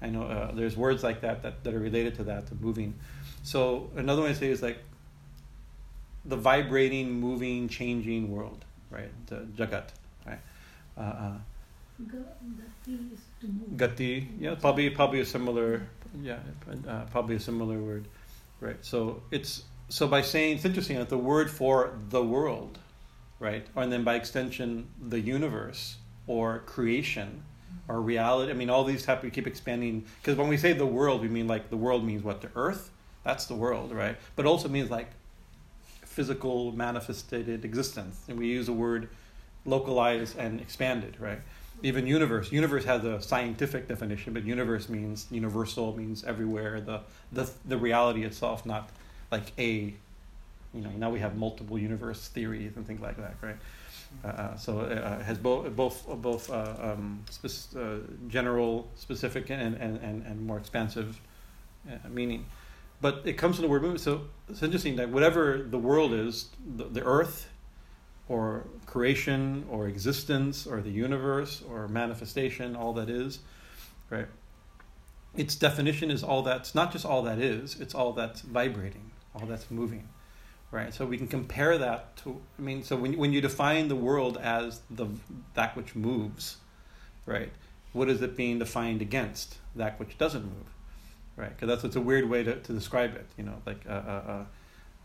[0.00, 2.94] i know uh, there's words like that, that that are related to that to moving.
[3.42, 4.78] So another way to say is like
[6.24, 9.10] the vibrating moving changing world right?
[9.26, 9.88] The jagat
[10.26, 10.38] right?
[10.96, 11.32] Uh, uh,
[13.76, 15.86] gati yeah probably probably a similar
[16.22, 16.38] yeah
[16.88, 18.06] uh, probably a similar word
[18.60, 18.78] right?
[18.80, 22.78] So it's so by saying it's interesting that the word for the world
[23.44, 23.66] right?
[23.76, 27.42] And then by extension, the universe or creation
[27.88, 28.50] or reality.
[28.50, 31.28] I mean, all these have to keep expanding because when we say the world, we
[31.28, 32.40] mean like the world means what?
[32.40, 32.90] The earth?
[33.22, 34.16] That's the world, right?
[34.34, 35.10] But also means like
[36.04, 38.24] physical manifested existence.
[38.28, 39.10] And we use the word
[39.66, 41.40] localized and expanded, right?
[41.82, 42.50] Even universe.
[42.50, 46.80] Universe has a scientific definition, but universe means universal, means everywhere.
[46.80, 48.88] The the the reality itself, not
[49.30, 49.94] like a
[50.74, 53.56] you know now we have multiple universe theories and things like that, right?
[54.24, 59.50] Uh, uh so it uh, has both both both uh, um, spe- uh, general, specific,
[59.50, 61.20] and, and, and, and more expansive
[61.88, 62.46] uh, meaning.
[63.00, 64.00] But it comes from the word movement.
[64.00, 67.48] So it's interesting that whatever the world is, the, the earth,
[68.28, 73.40] or creation, or existence, or the universe, or manifestation, all that is,
[74.08, 74.26] right?
[75.36, 79.46] Its definition is all that's not just all that is; it's all that's vibrating, all
[79.46, 80.08] that's moving
[80.74, 80.92] right?
[80.92, 84.36] So we can compare that to, I mean, so when, when you define the world
[84.36, 85.06] as the
[85.54, 86.56] that which moves,
[87.26, 87.52] right?
[87.92, 89.58] What is it being defined against?
[89.76, 90.68] That which doesn't move,
[91.36, 91.50] right?
[91.50, 94.44] Because that's it's a weird way to, to describe it, you know, like uh, uh,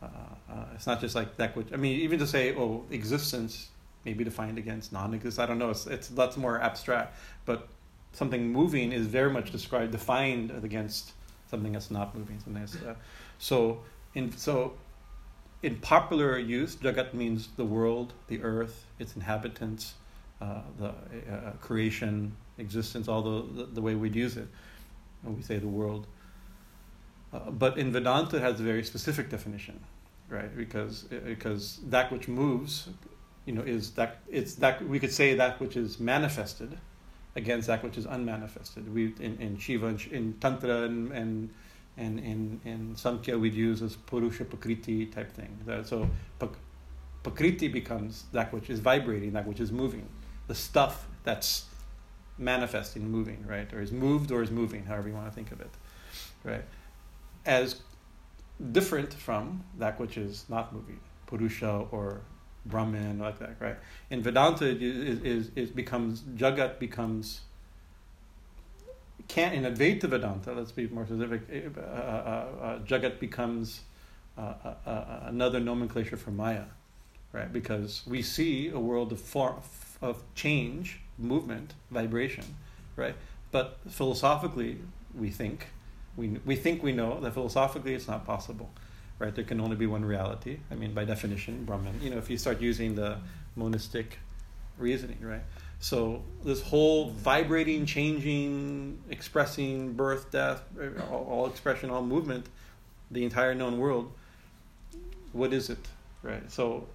[0.01, 3.69] uh, uh, it's not just like that which, I mean, even to say, oh, existence
[4.05, 7.67] may be defined against non-existence, I don't know, it's, it's that's more abstract, but
[8.13, 11.11] something moving is very much described, defined against
[11.51, 12.95] something that's not moving, something that's, uh,
[13.37, 13.81] so,
[14.15, 14.73] in, so
[15.61, 19.93] in popular use, Jagat means the world, the earth, its inhabitants,
[20.41, 24.47] uh, the uh, creation, existence, all the, the, way we'd use it
[25.21, 26.07] when we say the world.
[27.33, 29.79] Uh, but in Vedanta, it has a very specific definition,
[30.29, 30.55] right?
[30.55, 32.89] Because because that which moves,
[33.45, 36.77] you know, is that it's that we could say that which is manifested
[37.35, 38.91] against that which is unmanifested.
[38.93, 41.49] We in, in Shiva, in, in Tantra, and, and
[41.99, 45.57] and in, in Samkhya we'd use as Purusha Prakriti type thing.
[45.85, 46.09] So
[47.23, 50.07] Prakriti becomes that which is vibrating, that which is moving,
[50.47, 51.65] the stuff that's
[52.37, 53.71] manifesting, moving, right?
[53.73, 55.71] Or is moved or is moving, however you want to think of it,
[56.43, 56.63] right?
[57.45, 57.81] As
[58.71, 62.21] different from that which is not moving, Purusha or
[62.65, 63.77] Brahman, like that, right?
[64.09, 67.41] In Vedanta, it, is, it becomes, Jagat becomes
[69.29, 73.81] can't in Advaita Vedanta, let's be more specific, eh, uh, uh, uh, Jagat becomes
[74.37, 74.53] uh,
[74.85, 76.65] uh, another nomenclature for Maya,
[77.31, 77.53] right?
[77.53, 79.61] Because we see a world of for,
[80.01, 82.43] of change, movement, vibration,
[82.95, 83.15] right?
[83.51, 84.79] But philosophically,
[85.15, 85.67] we think
[86.17, 88.69] we we think we know that philosophically it's not possible,
[89.19, 89.33] right?
[89.33, 90.59] There can only be one reality.
[90.71, 91.99] I mean, by definition, Brahman.
[92.01, 93.17] You know, if you start using the
[93.55, 94.17] monistic
[94.77, 95.41] reasoning, right?
[95.79, 100.61] So this whole vibrating, changing, expressing birth, death,
[101.09, 102.47] all, all, expression, all movement,
[103.09, 104.11] the entire known world.
[105.31, 105.87] What is it,
[106.21, 106.51] right?
[106.51, 106.87] So,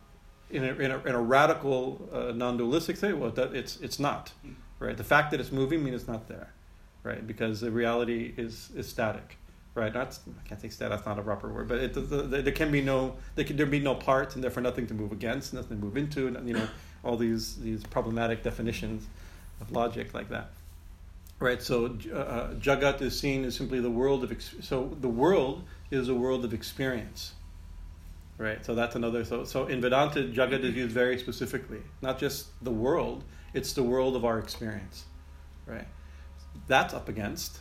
[0.51, 4.33] in a, in a, in a radical uh, non-dualistic state, well, that it's it's not,
[4.79, 4.97] right?
[4.97, 6.53] The fact that it's moving means it's not there,
[7.03, 7.27] right?
[7.27, 9.39] Because the reality is is static,
[9.75, 9.95] right?
[9.95, 10.99] Not I can't say static.
[10.99, 13.57] That's not a proper word, but it, the, the, there can be no there can
[13.57, 16.53] there be no parts, and therefore nothing to move against, nothing to move into, you
[16.53, 16.69] know
[17.05, 19.07] all these these problematic definitions
[19.61, 20.51] of logic like that.
[21.39, 21.63] Right.
[21.63, 26.09] So uh, Jagat is seen as simply the world of ex- so the world is
[26.09, 27.35] a world of experience.
[28.39, 28.65] Right.
[28.65, 29.25] So that's another.
[29.25, 33.25] So so in Vedanta, Jagat is used very specifically, not just the world.
[33.53, 35.05] It's the world of our experience.
[35.67, 35.87] Right.
[36.67, 37.59] That's up against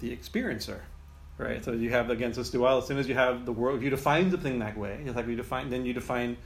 [0.00, 0.80] the experiencer
[1.38, 1.64] right?
[1.64, 2.84] So you have against this duality.
[2.84, 5.16] As soon as you have the world, if you define the thing that way, just
[5.16, 6.36] like you define, then you define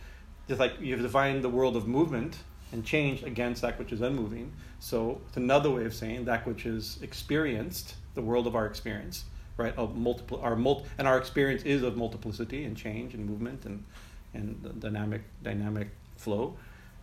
[0.48, 2.38] just like you've defined the world of movement
[2.72, 4.52] and change against that which is unmoving.
[4.80, 9.24] So it's another way of saying that which is experienced, the world of our experience,
[9.56, 9.76] right?
[9.76, 13.84] Of multiple, our mul- and our experience is of multiplicity and change and movement and
[14.34, 16.56] and dynamic dynamic flow,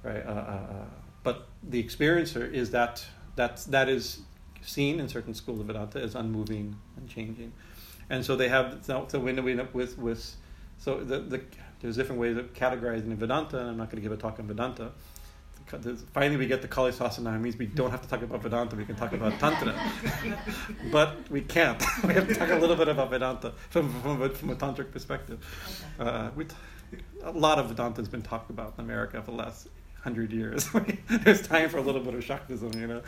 [0.03, 0.23] right?
[0.25, 0.85] Uh, uh, uh,
[1.23, 3.03] but the experiencer is that
[3.35, 4.19] that's that is
[4.61, 7.51] seen in certain schools of Vedanta as unmoving, unchanging,
[8.09, 10.35] and so they have so, so we end up with with
[10.77, 11.41] so the, the
[11.84, 14.39] there's different ways of categorizing in Vedanta, and I'm not going to give a talk
[14.39, 14.91] on Vedanta.
[16.13, 18.86] Finally, we get the Kali Sasana, means we don't have to talk about Vedanta, we
[18.86, 19.75] can talk about Tantra.
[20.91, 21.84] but we can't.
[22.03, 24.91] we have to talk a little bit about Vedanta from, from, a, from a tantric
[24.91, 25.45] perspective.
[25.99, 26.55] Uh, we t-
[27.23, 29.67] a lot of Vedanta has been talked about in America for the last
[30.03, 30.69] hundred years.
[31.09, 33.01] There's time for a little bit of Shaktism, you know.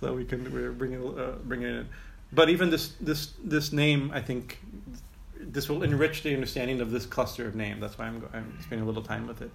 [0.00, 1.88] so we can we're bringing uh, bringing it in.
[2.32, 4.58] But even this this this name, I think,
[5.56, 7.80] this will enrich the understanding of this cluster of name.
[7.80, 9.50] That's why I'm, I'm spending a little time with it.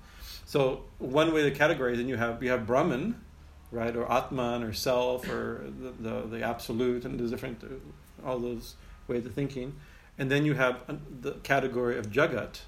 [0.45, 3.21] So one way to categorize, and you have you have Brahman,
[3.69, 8.39] right, or Atman, or self, or the, the, the absolute, and there's different uh, all
[8.39, 8.75] those
[9.07, 9.75] ways of thinking,
[10.17, 10.81] and then you have
[11.21, 12.61] the category of Jagat,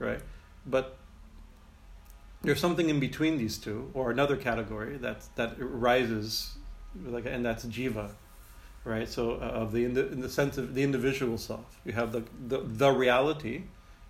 [0.00, 0.20] right,
[0.66, 0.96] but
[2.42, 6.56] there's something in between these two, or another category that that arises,
[7.06, 8.10] like, and that's Jiva,
[8.84, 9.08] right?
[9.08, 12.12] So uh, of the in, the in the sense of the individual self, you have
[12.12, 13.64] the the, the reality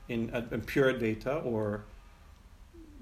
[0.08, 1.84] in, uh, in pure data or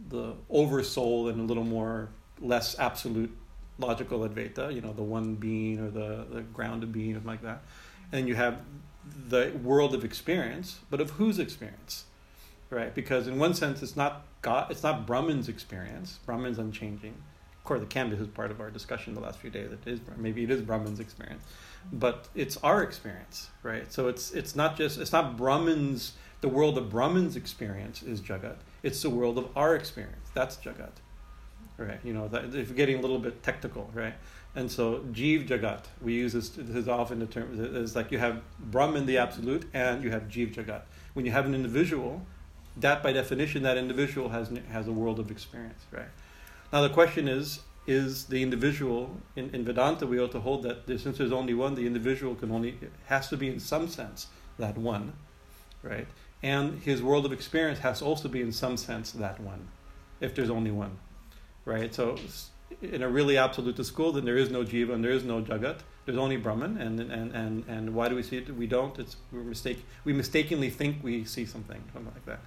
[0.09, 2.11] the oversoul and a little more
[2.41, 3.37] less absolute
[3.79, 7.63] logical advaita, you know, the one being or the, the grounded being or like that.
[8.13, 8.61] And you have
[9.29, 12.05] the world of experience, but of whose experience?
[12.71, 12.95] Right?
[12.95, 16.21] Because in one sense it's not God it's not Brahman's experience.
[16.27, 17.15] Brahman's unchanging
[17.69, 19.71] course, the canvas is part of our discussion the last few days.
[19.71, 21.45] It is maybe it is Brahman's experience,
[21.93, 23.93] but it's our experience, right?
[23.93, 28.57] So it's it's not just it's not Brahman's the world of Brahman's experience is Jagat.
[28.83, 30.31] It's the world of our experience.
[30.35, 30.93] That's Jagat,
[31.77, 32.01] right?
[32.05, 34.15] You know, that, if getting a little bit technical, right?
[34.55, 38.19] And so Jiv Jagat, we use this, this is often the term is like you
[38.19, 40.83] have Brahman the absolute and you have Jiv Jagat.
[41.13, 42.25] When you have an individual,
[42.77, 46.13] that by definition, that individual has has a world of experience, right?
[46.73, 50.87] Now the question is, is the individual in, in Vedanta we ought to hold that
[51.01, 54.27] since there's only one, the individual can only has to be in some sense
[54.59, 55.15] that one,
[55.83, 56.07] right?
[56.43, 59.69] And his world of experience has to also be in some sense that one,
[60.21, 60.99] if there's only one,
[61.65, 61.95] right?
[61.95, 62.17] So
[62.83, 65.79] in a really absolute school, then there is no jiva and there is no jagat.
[66.05, 68.55] There's only Brahman, and and and and why do we see it?
[68.55, 68.99] We don't.
[68.99, 69.85] It's we mistake.
[70.05, 72.41] We mistakenly think we see something, something like that.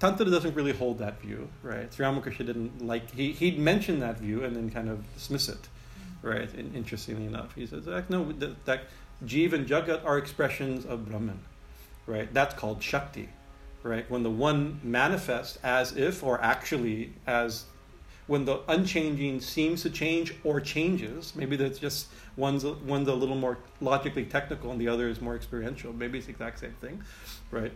[0.00, 1.92] Tantra doesn't really hold that view, right?
[1.92, 5.62] Sri Ramakrishna didn't like, he, he'd mention that view and then kind of dismiss it,
[5.62, 6.28] mm-hmm.
[6.28, 6.54] right?
[6.54, 8.84] And interestingly enough, he says, no, that, that
[9.24, 11.40] Jiv and Jagat are expressions of Brahman,
[12.06, 12.32] right?
[12.32, 13.28] That's called Shakti,
[13.82, 14.10] right?
[14.10, 17.66] When the one manifests as if or actually as
[18.26, 23.34] when the unchanging seems to change or changes, maybe that's just one's one's a little
[23.34, 25.92] more logically technical and the other is more experiential.
[25.92, 27.02] Maybe it's the exact same thing,
[27.50, 27.72] right?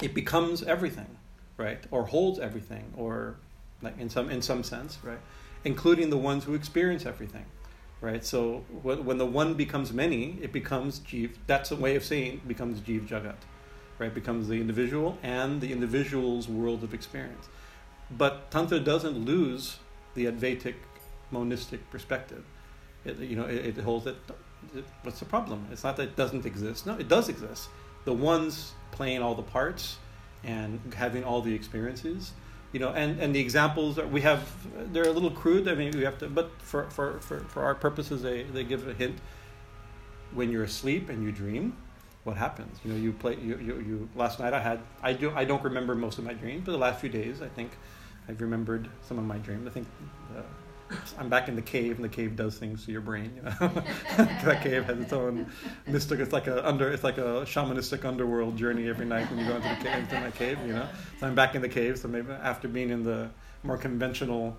[0.00, 1.18] It becomes everything,
[1.56, 1.82] right?
[1.90, 3.36] Or holds everything, or
[3.82, 5.18] like in some in some sense, right?
[5.64, 7.46] Including the ones who experience everything,
[8.00, 8.24] right?
[8.24, 11.36] So when the one becomes many, it becomes Jeev.
[11.46, 13.36] That's a way of saying becomes Jeev jagat,
[13.98, 14.12] right?
[14.12, 17.48] Becomes the individual and the individual's world of experience.
[18.10, 19.78] But tantra doesn't lose
[20.14, 20.74] the Advaitic
[21.32, 22.44] monistic perspective.
[23.04, 24.16] It, you know, it, it holds that.
[25.02, 25.66] What's the problem?
[25.70, 26.86] It's not that it doesn't exist.
[26.86, 27.68] No, it does exist.
[28.06, 29.98] The ones playing all the parts
[30.44, 32.32] and having all the experiences
[32.72, 34.48] you know and and the examples are, we have
[34.92, 37.74] they're a little crude i mean we have to but for for for, for our
[37.74, 39.18] purposes they they give a hint.
[40.32, 41.76] When you're asleep and you dream
[42.24, 42.80] what happens?
[42.84, 45.62] You know you play you, you, you last night i had i do i don't
[45.62, 47.70] remember most of my dreams but the last few days i think
[48.28, 49.66] i've remembered some of my dreams.
[49.68, 49.86] I think
[50.36, 50.42] uh,
[51.18, 53.32] I'm back in the cave, and the cave does things to your brain.
[53.36, 53.52] You know,
[54.16, 55.50] that cave has its own
[55.86, 56.20] mystic.
[56.20, 56.90] It's like a under.
[56.90, 59.98] It's like a shamanistic underworld journey every night when you go into the cave.
[59.98, 60.88] Into my cave, you know.
[61.20, 61.98] So I'm back in the cave.
[61.98, 63.30] So maybe after being in the
[63.62, 64.56] more conventional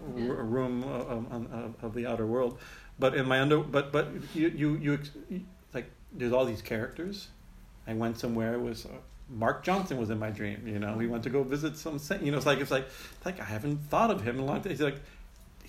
[0.00, 0.30] mm-hmm.
[0.30, 2.58] r- room of, of, of, the outer world,
[2.98, 4.98] but in my under, but but you you you
[5.72, 7.28] like there's all these characters.
[7.86, 8.54] I went somewhere.
[8.54, 8.86] It was.
[8.86, 8.90] Uh,
[9.30, 10.68] Mark Johnson was in my dream.
[10.68, 11.98] You know, we went to go visit some.
[12.22, 14.44] You know, it's like it's like it's like I haven't thought of him in a
[14.44, 14.70] long time.
[14.70, 15.00] He's like,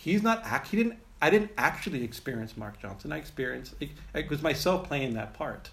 [0.05, 0.67] he's not act.
[0.67, 0.99] He didn't.
[1.21, 3.11] I didn't actually experience Mark Johnson.
[3.11, 5.71] I experienced it, it was myself playing that part,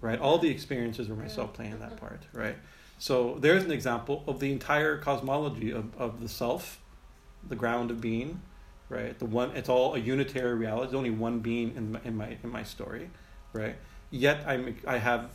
[0.00, 0.18] right?
[0.18, 2.56] All the experiences were myself playing that part, right?
[2.98, 6.80] So there's an example of the entire cosmology of, of the self,
[7.46, 8.40] the ground of being,
[8.88, 9.18] right?
[9.18, 9.50] The one.
[9.50, 10.86] It's all a unitary reality.
[10.86, 13.10] There's only one being in my, in my in my story,
[13.52, 13.76] right?
[14.10, 15.28] Yet I'm I have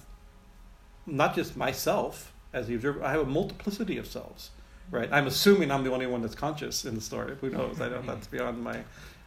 [1.06, 3.04] not just myself as the observer.
[3.04, 4.50] I have a multiplicity of selves
[4.92, 5.10] right?
[5.12, 7.36] I'm assuming I'm the only one that's conscious in the story.
[7.42, 7.82] Who knows?
[7.82, 8.06] I don't.
[8.06, 8.84] That's beyond my.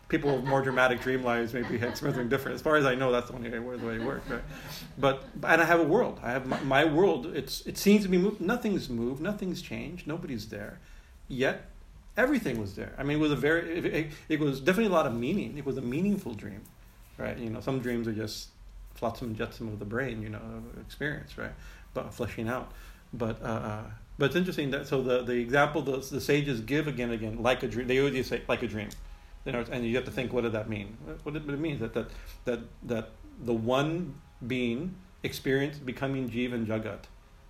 [0.09, 2.55] People with more dramatic dream lives maybe had something different.
[2.55, 4.43] As far as I know, that's the only way the way it works, right?
[4.99, 6.21] But and I have a world.
[6.23, 7.35] I have my, my world.
[7.35, 8.41] It's it seems to be moved.
[8.41, 9.23] Nothing's moved.
[9.23, 10.07] Nothing's changed.
[10.07, 10.79] Nobody's there,
[11.27, 11.71] yet
[12.17, 12.93] everything was there.
[12.99, 15.59] I mean, it was a very, it, it, it, was definitely a lot of meaning.
[15.59, 16.63] It was a meaningful dream,
[17.19, 17.37] right?
[17.37, 18.49] You know, some dreams are just
[18.95, 20.41] flotsam and jetsam of the brain, you know,
[20.81, 21.53] experience, right?
[21.93, 22.73] But fleshing out.
[23.13, 23.83] But uh, uh,
[24.19, 27.43] but it's interesting that so the the example the, the sages give again and again
[27.43, 27.87] like a dream.
[27.87, 28.91] They always say like a dream,
[29.45, 30.97] you know, and you have to think what did that mean?
[31.23, 32.09] What it, it means that that
[32.45, 33.11] that that
[33.41, 34.15] the one
[34.47, 37.05] being experience becoming jiva and jagat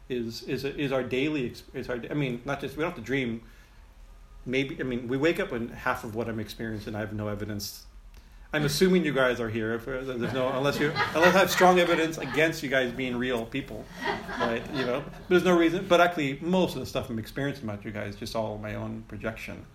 [0.08, 3.04] is is is our daily is our I mean not just we don't have to
[3.04, 3.42] dream
[4.46, 7.28] maybe I mean we wake up and half of what I'm experiencing I have no
[7.28, 7.86] evidence.
[8.54, 9.74] I'm assuming you guys are here.
[9.74, 13.16] If uh, there's no unless you unless I have strong evidence against you guys being
[13.16, 13.84] real people,
[14.38, 14.62] right?
[14.72, 15.86] You know, there's no reason.
[15.88, 19.02] But actually, most of the stuff I'm experiencing about you guys just all my own
[19.08, 19.66] projection,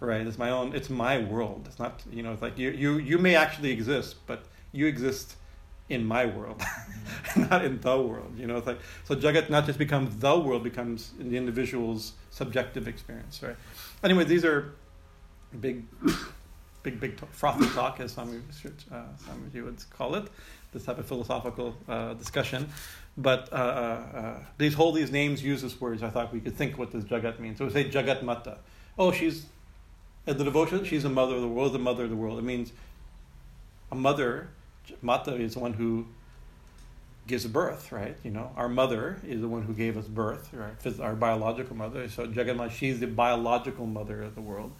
[0.00, 0.26] right?
[0.26, 0.74] It's my own.
[0.74, 1.66] It's my world.
[1.66, 2.32] It's not you know.
[2.32, 5.36] It's like you you you may actually exist, but you exist
[5.90, 6.62] in my world,
[7.36, 8.32] not in the world.
[8.38, 12.88] You know, it's like so Jagat not just becomes the world, becomes the individual's subjective
[12.88, 13.56] experience, right?
[14.02, 14.72] Anyway, these are
[15.60, 15.84] big,
[16.82, 20.14] big, big talk, frothy talk, as some of, you, uh, some of you would call
[20.14, 20.28] it,
[20.72, 22.68] this type of philosophical uh, discussion.
[23.16, 26.02] But uh, uh, uh, these hold these names, use these words.
[26.02, 27.58] I thought we could think what this Jagat means.
[27.58, 28.58] So we say Jagat Mata.
[28.98, 29.46] Oh, she's
[30.26, 30.84] at the devotion.
[30.84, 31.72] She's a mother of the world.
[31.72, 32.38] The mother of the world.
[32.38, 32.72] It means
[33.90, 34.48] a mother
[35.00, 36.06] Mata is the one who
[37.26, 38.16] gives birth, right?
[38.24, 41.00] You know, our mother is the one who gave us birth, right?
[41.00, 42.08] Our biological mother.
[42.08, 44.72] So Jagannath, she's the biological mother of the world.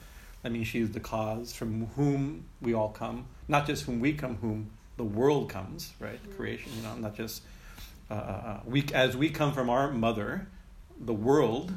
[0.44, 4.36] I mean, she's the cause from whom we all come, not just whom we come,
[4.36, 6.18] whom the world comes, right?
[6.36, 7.42] Creation, you know, not just
[8.10, 10.46] uh, uh, uh, we as we come from our mother,
[11.00, 11.72] the world,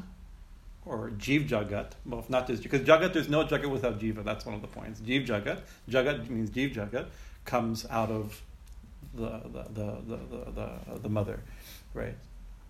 [0.85, 4.23] or Jiv Jagat, well, not just because Jagat, there's no Jagat without Jiva.
[4.23, 4.99] That's one of the points.
[4.99, 7.07] Jiv Jagat, Jagat means Jiv Jagat
[7.45, 8.41] comes out of
[9.13, 11.39] the the the the, the, the mother,
[11.93, 12.15] right?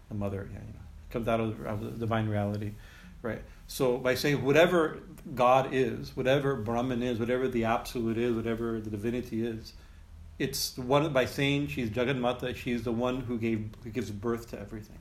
[0.10, 0.80] The mother, yeah, you know,
[1.10, 2.74] comes out of, of the divine reality,
[3.22, 3.42] right?
[3.68, 5.00] So by saying whatever
[5.34, 9.74] God is, whatever Brahman is, whatever the absolute is, whatever the divinity is,
[10.38, 14.60] it's one by saying she's Jaganmata, she's the one who gave who gives birth to
[14.60, 15.00] everything,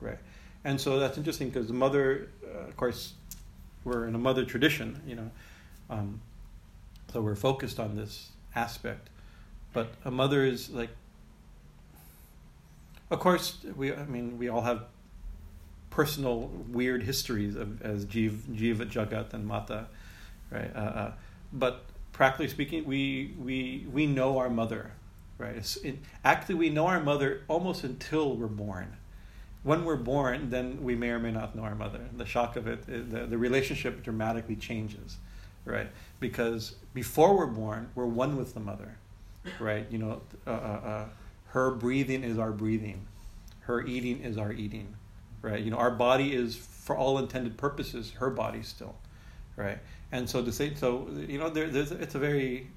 [0.00, 0.18] right?
[0.64, 3.14] And so that's interesting because the mother, uh, of course,
[3.84, 5.30] we're in a mother tradition, you know,
[5.90, 6.20] um,
[7.12, 9.10] so we're focused on this aspect.
[9.72, 10.90] But a mother is like,
[13.10, 13.94] of course, we.
[13.94, 14.84] I mean, we all have
[15.94, 19.86] personal weird histories of as Jiv, Jiva, Jagat, and Mata,
[20.50, 20.70] right?
[20.74, 21.12] Uh, uh,
[21.52, 24.92] but practically speaking, we we we know our mother,
[25.38, 25.56] right?
[26.24, 28.96] Actually, we know our mother almost until we're born.
[29.62, 32.00] When we're born, then we may or may not know our mother.
[32.14, 35.16] The shock of it, the, the relationship dramatically changes
[35.64, 35.88] right?
[36.20, 38.96] Because before we're born, we're one with the mother,
[39.58, 39.86] right?
[39.90, 41.04] You know, uh, uh, uh,
[41.48, 43.06] her breathing is our breathing,
[43.60, 44.94] her eating is our eating,
[45.44, 45.60] right?
[45.60, 48.94] You know, our body is, for all intended purposes, her body still,
[49.56, 49.78] right?
[50.10, 52.68] And so to say, so you know, there, there's it's a very,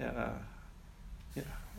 [0.00, 0.28] uh,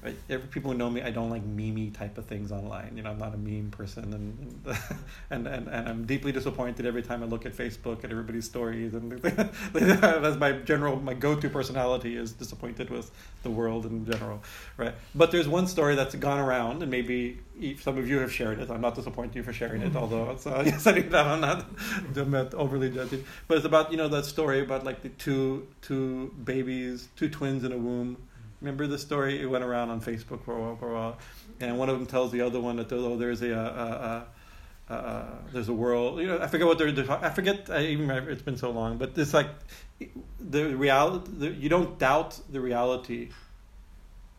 [0.06, 2.94] I, every people who know me, I don't like meme type of things online.
[2.96, 4.78] You know, I'm not a meme person, and
[5.30, 8.94] and, and, and I'm deeply disappointed every time I look at Facebook at everybody's stories,
[8.94, 9.12] and
[9.74, 13.10] that's my general my go-to personality is disappointed with
[13.44, 14.44] the world in general,
[14.78, 14.94] right?
[15.16, 17.40] But there's one story that's gone around, and maybe
[17.80, 18.70] some of you have shared it.
[18.70, 21.42] I'm not disappointed you for sharing it, although it's uh, yes, I think that I'm
[21.42, 21.66] not,
[22.16, 23.24] I'm not overly judging.
[23.48, 27.64] But it's about you know that story about like the two two babies, two twins
[27.64, 28.18] in a womb
[28.66, 29.40] Remember the story?
[29.40, 31.18] It went around on Facebook for a while, for a while,
[31.60, 35.38] and one of them tells the other one that oh, there's a, a, a, a
[35.54, 36.20] there's a world.
[36.20, 37.12] You know, I forget what they're.
[37.12, 37.70] I forget.
[37.70, 39.50] I even remember, it's been so long, but it's like
[40.40, 41.32] the reality.
[41.38, 43.30] The, you don't doubt the reality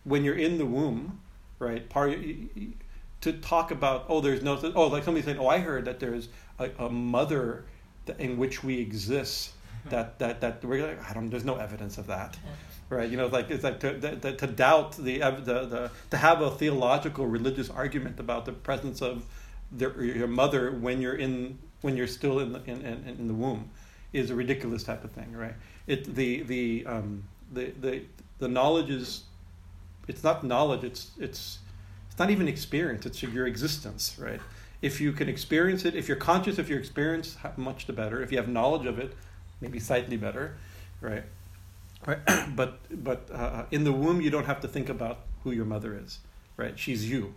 [0.03, 1.21] when you're in the womb,
[1.61, 1.89] right?
[1.89, 2.19] Part
[3.21, 6.31] to talk about oh, there's no oh, like somebody saying oh, I heard that there's
[6.59, 7.65] a, a mother
[8.19, 9.53] in which we exist.
[9.89, 11.31] That that that we're like, I don't.
[11.31, 12.37] There's no evidence of that
[12.89, 13.09] right?
[13.11, 16.51] You know, like it's like to, to, to doubt the, the, the to have a
[16.51, 19.25] theological religious argument about the presence of
[19.73, 23.35] the, your mother when you're in when you're still in the, in, in, in the
[23.35, 23.71] womb
[24.13, 25.55] is a ridiculous type of thing, right?
[25.87, 28.03] It the the um, the the
[28.39, 29.25] the knowledge is
[30.09, 31.59] it's not knowledge it's it's
[32.09, 34.41] it's not even experience it's your existence right
[34.83, 38.31] if you can experience it if you're conscious of your experience much the better if
[38.31, 39.15] you have knowledge of it
[39.61, 40.57] maybe slightly better
[41.01, 41.25] right
[42.07, 42.19] right?
[42.57, 45.99] but but uh, in the womb, you don't have to think about who your mother
[46.03, 46.19] is,
[46.57, 46.79] right?
[46.79, 47.35] She's you,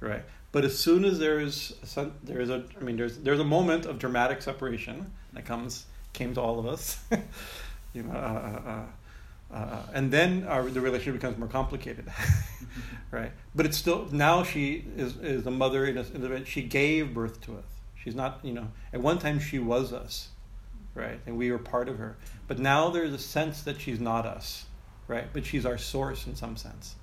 [0.00, 0.22] right?
[0.52, 3.98] But as soon as there's a, there's a I mean there's there's a moment of
[3.98, 6.98] dramatic separation that comes came to all of us,
[7.92, 12.06] you know, uh, uh, uh, uh, and then our, the relationship becomes more complicated,
[13.10, 13.32] right?
[13.54, 17.12] But it's still now she is is a mother in a, in a she gave
[17.12, 17.64] birth to us.
[18.02, 20.28] She's not you know at one time she was us,
[20.96, 21.20] right?
[21.26, 22.16] And we are part of her.
[22.48, 24.64] But now there's a sense that she's not us,
[25.06, 25.26] right?
[25.32, 26.96] But she's our source in some sense,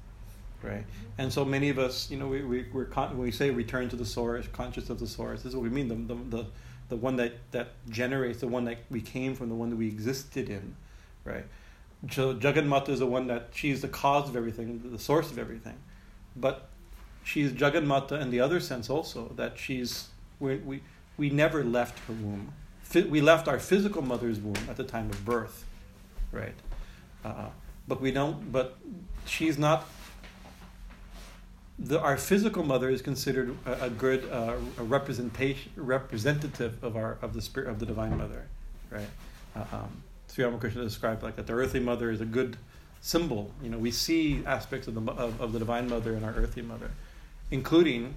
[0.61, 0.83] right?
[1.17, 3.87] And so many of us, you know, we, we, we're con- when we say return
[3.89, 6.45] to the source, conscious of the source, this is what we mean the, the, the,
[6.89, 9.87] the one that, that generates, the one that we came from, the one that we
[9.87, 10.75] existed in,
[11.23, 11.45] right?
[12.09, 15.75] So Jaganmata is the one that she's the cause of everything, the source of everything.
[16.35, 16.67] But
[17.23, 20.81] she's Jaganmata in the other sense also, that she's, we, we,
[21.15, 22.53] we never left her womb.
[22.95, 25.65] We left our physical mother's womb at the time of birth,
[26.31, 26.55] right?
[27.25, 27.49] Uh,
[27.87, 28.77] but we don't, but
[29.25, 29.87] she's not,
[31.79, 37.17] the, our physical mother is considered a, a good uh, a representation, representative of our,
[37.21, 38.47] of the spirit, of the Divine Mother,
[38.91, 39.09] right?
[39.55, 42.57] Uh, um, Sri Ramakrishna described like that the earthly mother is a good
[43.01, 43.51] symbol.
[43.61, 46.63] You know, we see aspects of the of, of the divine mother in our earthly
[46.63, 46.89] mother,
[47.51, 48.15] including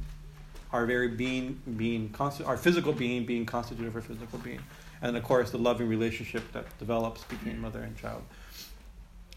[0.72, 4.60] our very being being constant, our physical being being constituted of our physical being,
[5.02, 8.22] and of course the loving relationship that develops between mother and child.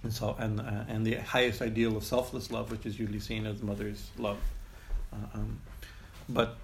[0.04, 3.46] And so, and uh, and the highest ideal of selfless love, which is usually seen
[3.46, 4.38] as mother's love,
[5.12, 5.60] uh, um,
[6.28, 6.58] but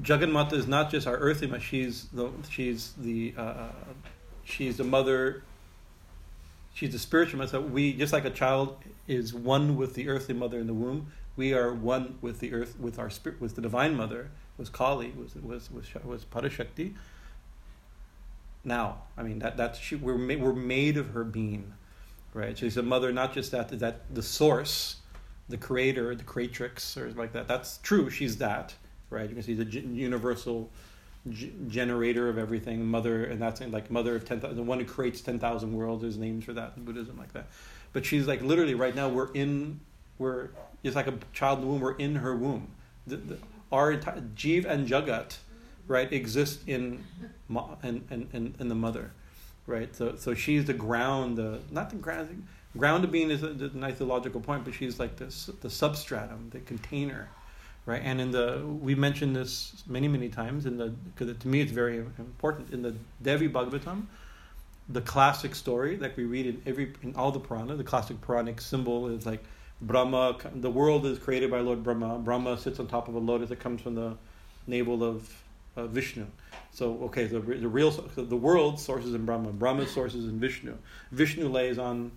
[0.00, 3.68] Jaganmata is not just our earthly mother; she's the she's the uh, uh
[4.44, 5.42] she's the mother
[6.74, 7.50] she's the spiritual mother.
[7.50, 8.76] So we just like a child
[9.08, 11.12] is one with the earthly mother in the womb.
[11.36, 14.30] We are one with the earth, with our spirit, with the divine mother.
[14.56, 16.94] Was Kali, was was was was Parashakti.
[18.64, 21.74] Now, I mean that that's she, we're ma- we're made of her being,
[22.32, 22.56] right?
[22.56, 24.96] She's a mother, not just that that the source,
[25.48, 27.48] the creator, the creatrix, or like that.
[27.48, 28.10] That's true.
[28.10, 28.74] She's that,
[29.10, 29.28] right?
[29.28, 30.70] You can see the universal
[31.28, 34.86] g- generator of everything, mother, and that's like mother of ten thousand, the one who
[34.86, 36.02] creates ten thousand worlds.
[36.02, 37.48] There's names for that in Buddhism, like that.
[37.92, 39.80] But she's like literally right now we're in,
[40.18, 40.50] we're
[40.84, 41.80] it's like a child in the womb.
[41.80, 42.68] We're in her womb.
[43.06, 43.38] The, the,
[43.72, 45.38] our entire Jiv and Jagat,
[45.88, 47.04] right, exist in,
[47.82, 49.10] in, in, in the mother,
[49.66, 49.94] right.
[49.96, 52.46] So so she's the ground, the not the ground.
[52.76, 56.60] Ground of being is a, nice theological point, but she's like this the substratum, the
[56.60, 57.28] container
[57.86, 58.02] right?
[58.04, 61.72] And in the we mentioned this many many times in the because to me it's
[61.72, 64.04] very important in the Devi Bhagavatam,
[64.88, 67.76] the classic story that we read in every in all the Purana.
[67.76, 69.44] The classic Puranic symbol is like
[69.80, 70.36] Brahma.
[70.54, 72.18] The world is created by Lord Brahma.
[72.18, 74.16] Brahma sits on top of a lotus that comes from the
[74.66, 75.30] navel of
[75.76, 76.26] uh, Vishnu.
[76.72, 79.52] So okay, the the real the world sources in Brahma.
[79.52, 80.76] Brahma sources in Vishnu.
[81.12, 82.12] Vishnu lays on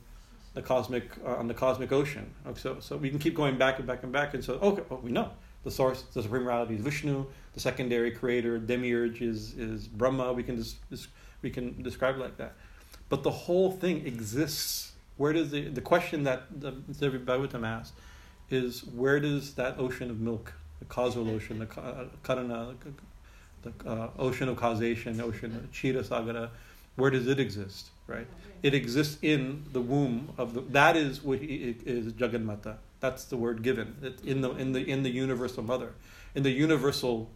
[0.54, 2.34] the cosmic uh, on the cosmic ocean.
[2.46, 4.84] Okay, so so we can keep going back and back and back, and so okay,
[4.90, 5.32] well, we know
[5.64, 7.26] the source, the supreme reality is Vishnu.
[7.54, 10.34] The secondary creator, demiurge, is is Brahma.
[10.34, 10.78] We can just
[11.42, 12.54] we can describe like that.
[13.10, 14.94] But the whole thing exists.
[15.18, 17.94] Where does the the question that the Devi Bhagavatam asked
[18.50, 22.76] is where does that ocean of milk, the causal ocean, the uh, karana,
[23.64, 26.50] the, uh, ocean of causation, ocean of Kshira Sagara,
[26.96, 27.90] where does it exist?
[28.08, 28.28] Right?
[28.64, 30.62] It exists in the womb of the.
[30.62, 32.78] That is what is Jaganmata.
[33.00, 35.94] That's the word given in the in the in the universal mother,
[36.34, 37.30] in the universal,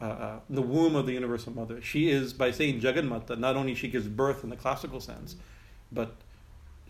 [0.00, 1.80] uh, uh, the womb of the universal mother.
[1.82, 3.38] She is by saying Jaganmata.
[3.38, 5.36] Not only she gives birth in the classical sense,
[5.92, 6.16] but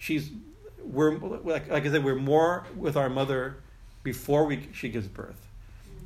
[0.01, 0.31] she's
[0.83, 3.59] we're like, like I said we're more with our mother
[4.03, 5.47] before we she gives birth,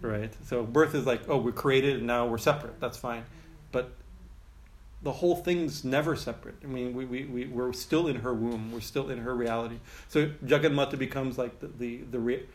[0.02, 0.34] right?
[0.46, 2.78] So birth is like oh we're created and now we're separate.
[2.80, 3.24] That's fine,
[3.72, 3.92] but
[5.02, 6.56] the whole thing's never separate.
[6.64, 8.72] I mean, we, we, we, we're still in her womb.
[8.72, 9.76] We're still in her reality.
[10.08, 12.46] So Jaganmata becomes like the, the, the re-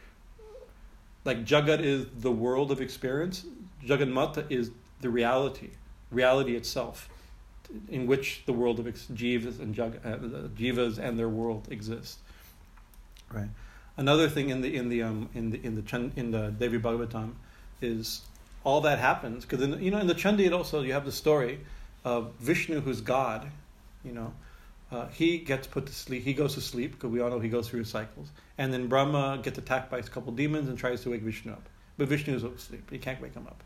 [1.25, 3.45] like Jagat is the world of experience.
[3.85, 5.69] Jaganmata is the reality,
[6.09, 7.07] reality itself,
[7.89, 10.17] in which the world of jivas and jag- uh,
[10.57, 12.19] jivas and their world exist.
[13.31, 13.49] Right.
[13.97, 17.33] Another thing in the in the um in the in the in the Devi Bhagavatam
[17.81, 18.21] is
[18.63, 21.59] all that happens because you know in the Chandi it also you have the story
[22.05, 23.49] of Vishnu, who's God,
[24.03, 24.33] you know,
[24.91, 26.23] uh, he gets put to sleep.
[26.23, 28.29] He goes to sleep because we all know he goes through his cycles.
[28.57, 31.67] And then Brahma gets attacked by a couple demons and tries to wake Vishnu up.
[31.97, 32.89] But Vishnu is asleep.
[32.89, 33.63] He can't wake him up.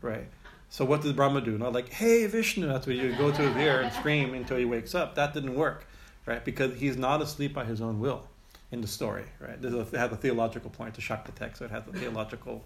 [0.00, 0.26] Right?
[0.70, 1.56] So what does Brahma do?
[1.56, 2.66] Not like, hey, Vishnu.
[2.66, 5.14] That's what you go to his ear and scream until he wakes up.
[5.14, 5.86] That didn't work.
[6.26, 6.44] Right?
[6.44, 8.26] Because he's not asleep by his own will
[8.72, 9.24] in the story.
[9.40, 9.60] Right?
[9.60, 11.58] This has a theological point to shock the text.
[11.58, 12.64] So it has a theological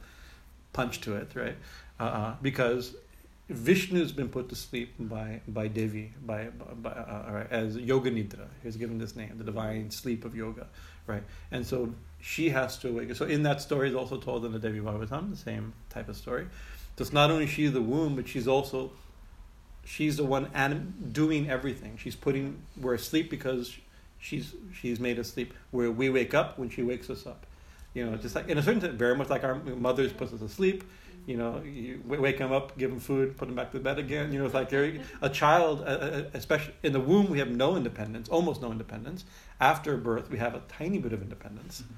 [0.73, 1.33] punch to it.
[1.35, 1.57] Right?
[2.01, 2.37] Uh-uh.
[2.41, 2.95] Because
[3.51, 6.49] Vishnu's been put to sleep by by Devi by,
[6.83, 8.47] by uh, uh as Yoga Nidra.
[8.63, 10.67] He's given this name, the divine sleep of yoga,
[11.07, 11.23] right?
[11.51, 13.15] And so she has to awaken.
[13.15, 16.17] So in that story is also told in the Devi Bhagavatam, the same type of
[16.17, 16.47] story.
[17.01, 18.93] It's not only she the womb, but she's also
[19.85, 21.97] she's the one anim- doing everything.
[21.97, 23.77] She's putting we're asleep because
[24.19, 25.55] she's she's made us sleep.
[25.71, 27.47] Where we wake up when she wakes us up.
[27.95, 30.43] You know, just like in a certain sense, very much like our mothers put us
[30.43, 30.85] asleep.
[31.27, 34.33] you know, you wake them up, give them food, put them back to bed again.
[34.33, 38.63] You know, it's like a child, especially in the womb, we have no independence, almost
[38.63, 39.27] no independence.
[39.61, 41.95] After birth, we have a tiny bit of independence, mm-hmm.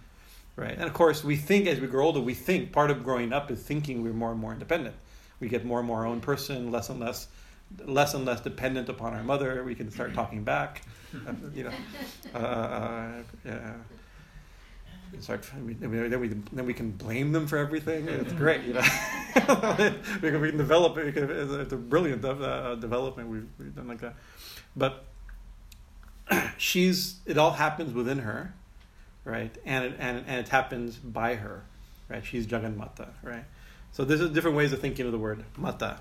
[0.57, 0.73] Right?
[0.73, 3.51] And of course, we think as we grow older, we think part of growing up
[3.51, 4.95] is thinking we're more and more independent.
[5.41, 7.29] We get more and more our own person, less and less,
[7.85, 9.63] less and less dependent upon our mother.
[9.65, 10.83] We can start talking back,
[11.55, 11.73] you know.
[12.35, 13.73] Uh, uh, yeah
[15.19, 18.09] start then we then we can blame them for everything.
[18.09, 18.81] It's great, you know.
[20.23, 21.17] we, can, we can develop it.
[21.17, 24.15] It's a brilliant uh, development we've, we've done like that.
[24.77, 25.05] But
[26.59, 28.55] she's it all happens within her,
[29.31, 29.55] right?
[29.65, 31.63] And it, and and it happens by her,
[32.09, 32.25] right?
[32.25, 33.45] She's Jaganmata, right?
[33.93, 36.01] So there's different ways of thinking of the word mata,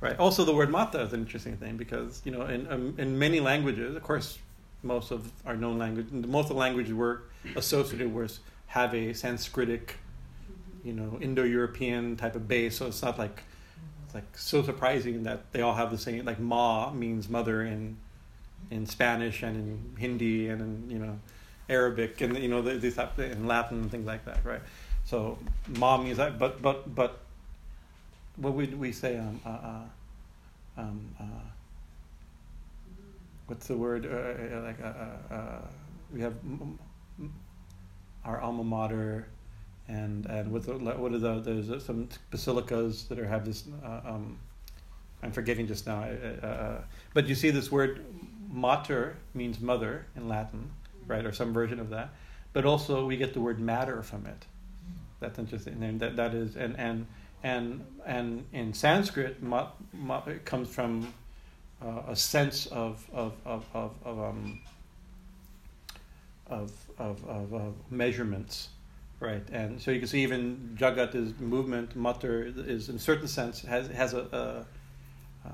[0.00, 0.18] right?
[0.18, 3.40] Also, the word mata is an interesting thing because you know in um, in many
[3.40, 4.38] languages, of course,
[4.82, 7.20] most of our known language, most of the languages we're
[7.54, 8.38] associated with
[8.68, 9.90] have a Sanskritic,
[10.84, 12.76] you know, Indo-European type of base.
[12.76, 13.44] So it's not like
[14.04, 16.24] it's like so surprising that they all have the same.
[16.24, 17.96] Like Ma means mother in
[18.70, 21.18] in Spanish and in Hindi and in you know
[21.68, 24.60] Arabic and you know these in Latin and things like that, right?
[25.04, 25.38] So
[25.68, 27.20] Ma is that, but but but
[28.36, 29.18] what would we say?
[29.18, 29.82] Um, uh, uh,
[30.78, 31.24] um, uh,
[33.46, 34.06] what's the word?
[34.06, 35.60] Uh, uh, uh, like uh, uh,
[36.12, 36.34] we have
[38.24, 39.28] our alma mater,
[39.88, 43.64] and and with the, what are the there's some basilicas that are have this.
[43.84, 44.38] Um,
[45.22, 46.06] I'm forgetting just now,
[47.14, 48.04] but you see this word
[48.50, 50.70] mater means mother in Latin,
[51.06, 52.10] right, or some version of that.
[52.52, 54.46] But also we get the word matter from it.
[55.20, 57.06] That's interesting, and that that is and and
[57.42, 61.12] and and in Sanskrit, ma, ma, it comes from
[61.82, 64.60] uh, a sense of of of of, of um,
[66.48, 68.68] of, of, of, of, measurements,
[69.20, 69.42] right?
[69.50, 73.62] And so you can see even Jagat is movement, Matar is in a certain sense
[73.62, 74.66] has has a,
[75.44, 75.50] a,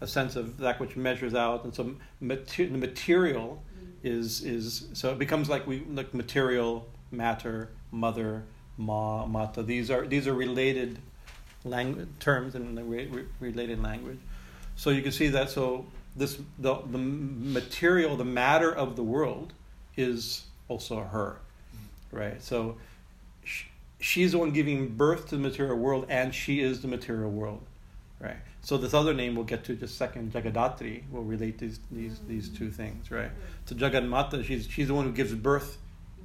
[0.00, 3.62] a sense of that which measures out, and so mater- material
[4.02, 8.44] is is so it becomes like we like material, matter, mother,
[8.76, 9.62] ma, mata.
[9.62, 10.98] These are these are related
[11.64, 14.18] language terms in the re- re- related language.
[14.76, 15.50] So you can see that.
[15.50, 15.86] So
[16.16, 19.52] this the the material, the matter of the world,
[19.96, 21.36] is also her,
[22.10, 22.42] right?
[22.42, 22.76] So
[23.44, 23.66] she,
[24.00, 27.62] she's the one giving birth to the material world, and she is the material world,
[28.20, 28.36] right?
[28.62, 32.48] So this other name we'll get to just second, Jagaddhatri, will relate these these these
[32.48, 33.30] two things, right?
[33.66, 35.78] So Jaganmata, she's she's the one who gives birth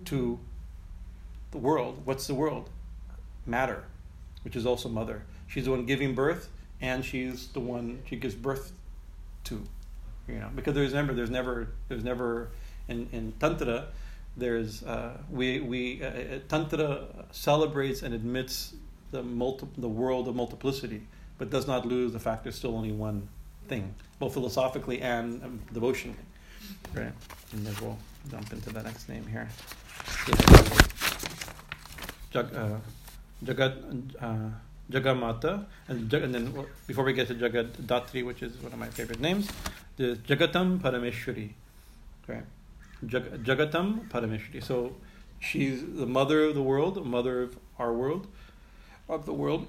[0.05, 0.39] to
[1.51, 2.01] the world.
[2.05, 2.69] What's the world?
[3.45, 3.83] Matter,
[4.43, 5.23] which is also mother.
[5.47, 8.71] She's the one giving birth, and she's the one she gives birth
[9.45, 9.63] to.
[10.27, 12.49] You know, because there's never there's never there's never
[12.87, 13.87] in, in tantra
[14.37, 18.73] there's uh, we we uh, uh, tantra celebrates and admits
[19.11, 21.01] the multi- the world of multiplicity,
[21.37, 23.27] but does not lose the fact there's still only one
[23.67, 26.17] thing, both philosophically and um, devotionally.
[26.93, 27.13] Right,
[27.53, 27.97] and then we'll
[28.29, 29.47] jump into the next name here.
[32.31, 32.77] Jag, uh,
[33.43, 34.13] Jagat.
[34.21, 34.49] Uh,
[34.89, 39.19] Jagamata, and, and then before we get to Jagaddhatri, which is one of my favorite
[39.19, 39.49] names,
[39.97, 41.49] the Jagatam Parameshwari.
[42.23, 42.41] Okay.
[43.05, 44.63] Jag- Jagatam Parameshwari.
[44.63, 44.95] So
[45.41, 48.27] she's the mother of the world, the mother of our world,
[49.09, 49.67] of the world.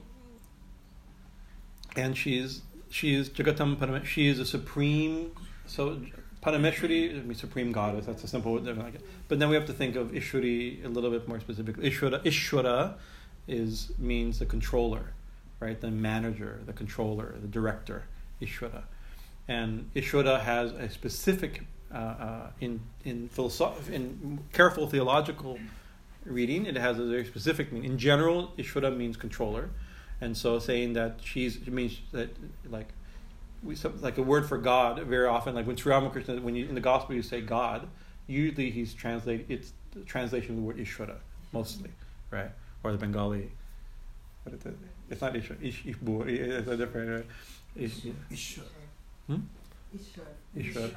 [1.96, 4.04] And she's she is Jagatam Parameshwari.
[4.04, 5.32] She is a supreme.
[5.66, 6.00] So
[6.42, 8.06] Parameshwari means supreme goddess.
[8.06, 8.58] That's a simple.
[9.28, 11.90] But then we have to think of Ishwari a little bit more specifically.
[11.90, 12.94] Ishwara, Ishwara
[13.46, 15.12] is means the controller,
[15.60, 15.80] right?
[15.80, 18.04] The manager, the controller, the director,
[18.40, 18.82] Ishwara.
[19.46, 25.58] And Ishwara has a specific uh, uh, in in philosoph- in careful theological
[26.24, 27.92] reading, it has a very specific meaning.
[27.92, 29.70] In general, Ishvara means controller,
[30.20, 32.30] and so saying that she's it means that
[32.70, 32.88] like
[33.62, 35.54] we like a word for God very often.
[35.54, 37.88] Like when Sri Ramakrishna, when you in the gospel you say God,
[38.26, 39.46] usually he's translated.
[39.48, 41.16] It's the translation of the word Ishvara
[41.52, 41.90] mostly,
[42.30, 42.50] right?
[42.82, 43.50] Or the Bengali.
[44.44, 44.76] What is it?
[45.10, 45.62] It's not Ishvara.
[45.62, 45.84] Ish.
[45.86, 47.24] It's a different.
[47.24, 48.62] Uh, Ish, Ishvara.
[49.26, 49.36] Hmm?
[50.56, 50.94] Ishvara.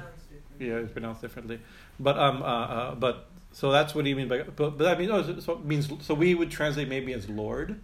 [0.58, 1.60] Yeah, it's pronounced differently.
[1.98, 4.42] But um, uh, uh, but so that's what he means by.
[4.42, 7.80] But, but that means oh, so it means so we would translate maybe as Lord.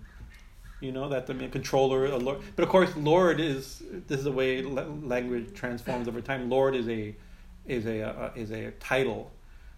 [0.81, 2.41] You know that the mean controller, a Lord.
[2.55, 6.49] But of course, Lord is this is the way language transforms over time.
[6.49, 7.14] Lord is a
[7.66, 9.33] is a uh, is a title.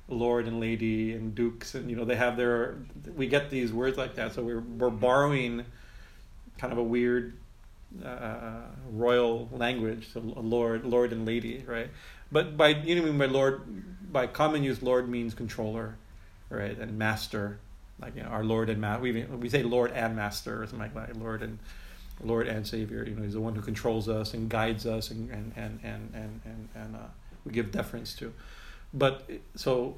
[0.08, 2.74] Lord and Lady and Dukes and you know they have their
[3.14, 5.64] we get these words like that so we're we're borrowing
[6.58, 7.34] kind of a weird
[8.04, 11.90] uh, royal language, so lord, lord and lady, right?
[12.30, 15.96] But by you know by lord, by common use, lord means controller,
[16.48, 17.58] right, and master,
[18.00, 19.02] like you know our lord and master.
[19.02, 21.58] We we say lord and master or something like that, lord and
[22.22, 23.04] Lord and Savior.
[23.06, 26.10] You know, He's the one who controls us and guides us, and and and and
[26.14, 27.08] and and, and uh,
[27.44, 28.32] we give deference to.
[28.92, 29.96] But so,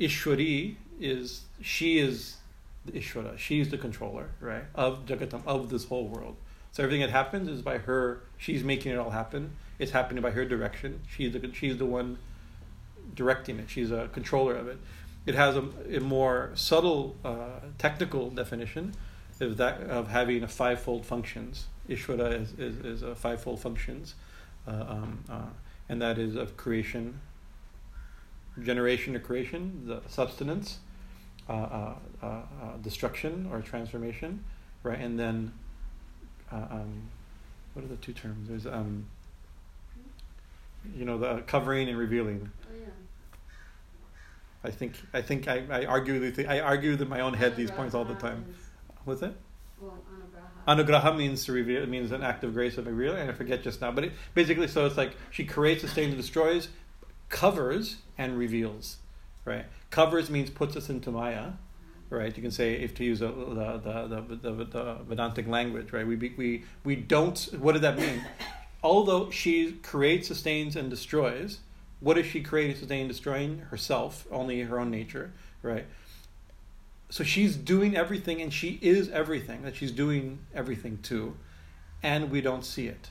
[0.00, 2.36] Ishwari is she is
[2.84, 3.38] the Ishwara.
[3.38, 6.36] She's the controller, right, of Jagatam of this whole world.
[6.72, 8.22] So everything that happens is by her.
[8.36, 9.52] She's making it all happen.
[9.78, 11.00] It's happening by her direction.
[11.08, 12.18] She's the she's the one
[13.14, 13.70] directing it.
[13.70, 14.78] She's a controller of it.
[15.26, 15.64] It has a,
[15.94, 18.94] a more subtle uh, technical definition
[19.40, 21.66] of that of having a fivefold functions.
[21.88, 24.14] Ishvara is, is, is a fivefold functions,
[24.66, 25.46] uh, um, uh,
[25.88, 27.20] and that is of creation,
[28.62, 30.78] generation to creation, the substance,
[31.48, 34.44] uh, uh, uh, destruction or transformation,
[34.82, 35.52] right, and then
[36.50, 37.10] um,
[37.74, 38.48] what are the two terms?
[38.48, 39.06] There's um,
[40.96, 42.50] you know the covering and revealing.
[44.64, 47.70] I think I think I, I argue with I argue in my own head these
[47.70, 48.46] points all the time.
[49.04, 49.36] What's it?
[49.78, 49.98] Well,
[50.66, 50.84] anugraha.
[50.86, 51.82] Anugraha means to reveal.
[51.82, 53.92] It means an act of grace of reveal, and I forget just now.
[53.92, 56.68] But it, basically, so it's like she creates, sustains, and destroys,
[57.28, 58.96] covers and reveals,
[59.44, 59.66] right?
[59.90, 61.52] Covers means puts us into Maya,
[62.08, 62.34] right?
[62.34, 66.06] You can say if to use a, the, the, the, the, the Vedantic language, right?
[66.06, 67.38] We we we don't.
[67.58, 68.24] What does that mean?
[68.82, 71.60] Although she creates, sustains, and destroys,
[72.04, 73.60] what is she creating, sustaining, destroying?
[73.70, 75.32] Herself, only her own nature,
[75.62, 75.86] right?
[77.08, 81.34] So she's doing everything and she is everything that she's doing everything to,
[82.02, 83.08] and we don't see it,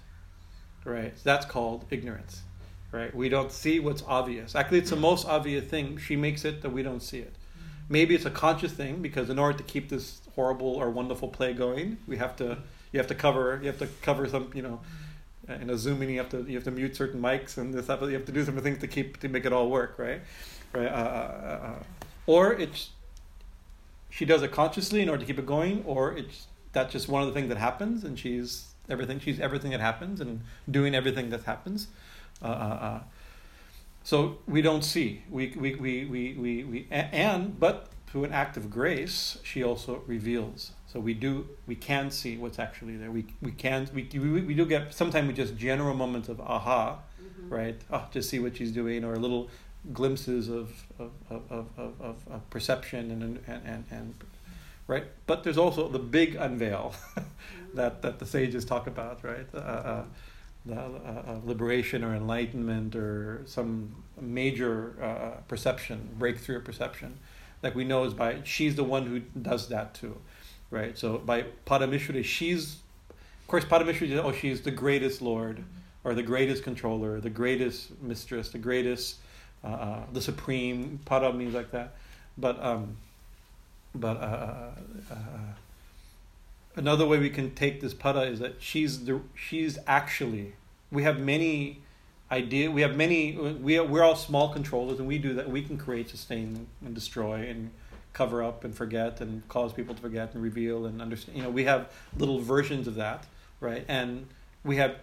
[0.85, 1.13] right?
[1.23, 2.43] That's called ignorance,
[2.91, 3.13] right?
[3.15, 4.55] We don't see what's obvious.
[4.55, 5.97] Actually, it's the most obvious thing.
[5.97, 7.33] She makes it that we don't see it.
[7.89, 11.53] Maybe it's a conscious thing because in order to keep this horrible or wonderful play
[11.53, 12.59] going, we have to
[12.91, 14.79] you have to cover you have to cover some you know
[15.47, 17.87] in a Zoom meeting, you have to you have to mute certain mics and this.
[17.87, 20.21] You have to do some things to keep to make it all work, right?
[20.73, 20.87] Right.
[20.87, 21.83] Uh, uh, uh, uh,
[22.25, 22.91] or it's
[24.09, 27.21] she does it consciously in order to keep it going, or it's that's just one
[27.21, 29.19] of the things that happens, and she's everything.
[29.19, 31.87] She's everything that happens and doing everything that happens.
[32.41, 32.99] Uh, uh,
[34.03, 35.23] so we don't see.
[35.29, 40.03] We we we we we, we and but through an act of grace, she also
[40.05, 40.71] reveals.
[40.93, 43.09] So we do we can see what's actually there.
[43.09, 46.99] We we can we we, we do get sometimes we just general moments of aha,
[47.19, 47.49] mm-hmm.
[47.51, 47.81] right?
[47.91, 49.49] Oh, just see what she's doing, or little
[49.91, 54.13] glimpses of of, of, of, of, of perception and, and and and
[54.85, 55.05] right.
[55.25, 56.93] But there's also the big unveil
[57.73, 59.47] that that the sages talk about, right?
[59.51, 60.03] Uh, uh,
[60.63, 67.17] the uh, uh, liberation or enlightenment or some major uh, perception breakthrough perception
[67.61, 70.15] like we know is by she's the one who does that too
[70.74, 70.97] right?
[70.97, 72.78] So by Parameshwari, she's,
[73.09, 75.63] of course, Parameshwari, oh, she's the greatest Lord,
[76.03, 79.17] or the greatest controller, the greatest mistress, the greatest,
[79.63, 80.99] uh, uh, the supreme.
[81.05, 81.95] Para means like that,
[82.38, 82.97] but um,
[83.95, 85.17] but uh, uh, uh,
[86.76, 90.53] another way we can take this para is that she's the she's actually
[90.91, 91.82] we have many
[92.32, 95.61] idea we have many we are, we're all small controllers and we do that we
[95.61, 97.69] can create sustain and destroy and
[98.14, 101.38] cover up and forget and cause people to forget and reveal and understand.
[101.38, 103.26] You know, we have little versions of that,
[103.59, 103.84] right?
[103.88, 104.28] And
[104.64, 104.97] we have,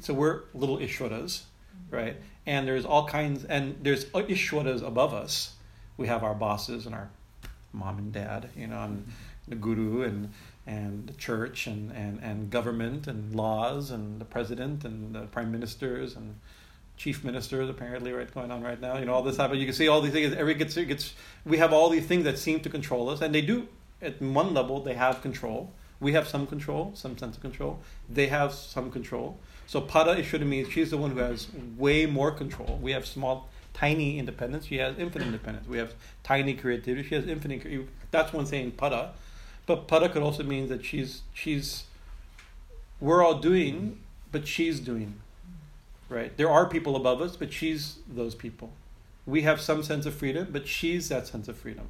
[0.00, 1.96] so we're little Ishwaras, mm-hmm.
[1.96, 2.16] right?
[2.46, 5.54] And there's all kinds, and there's Ishwaras above us.
[5.96, 7.08] We have our bosses and our
[7.72, 9.10] mom and dad, you know, and mm-hmm.
[9.48, 10.32] the guru and
[10.66, 15.52] and the church and, and, and government and laws and the president and the prime
[15.52, 16.36] ministers and
[16.96, 18.96] chief ministers apparently right going on right now.
[18.98, 19.60] You know all this happens.
[19.60, 20.34] You can see all these things.
[20.34, 21.14] Every gets gets.
[21.44, 23.68] We have all these things that seem to control us, and they do
[24.00, 24.80] at one level.
[24.80, 25.72] They have control.
[26.00, 27.80] We have some control, some sense of control.
[28.08, 29.38] They have some control.
[29.66, 32.78] So Para Ishwara means she's the one who has way more control.
[32.82, 34.66] We have small, tiny independence.
[34.66, 35.66] She has infinite independence.
[35.66, 37.08] We have tiny creativity.
[37.08, 37.88] She has infinite.
[38.10, 39.12] That's one saying Para,
[39.66, 41.84] but Para could also mean that she's she's.
[43.00, 45.20] We're all doing, but she's doing
[46.08, 46.36] right?
[46.36, 48.72] There are people above us, but she's those people.
[49.26, 51.88] We have some sense of freedom, but she's that sense of freedom.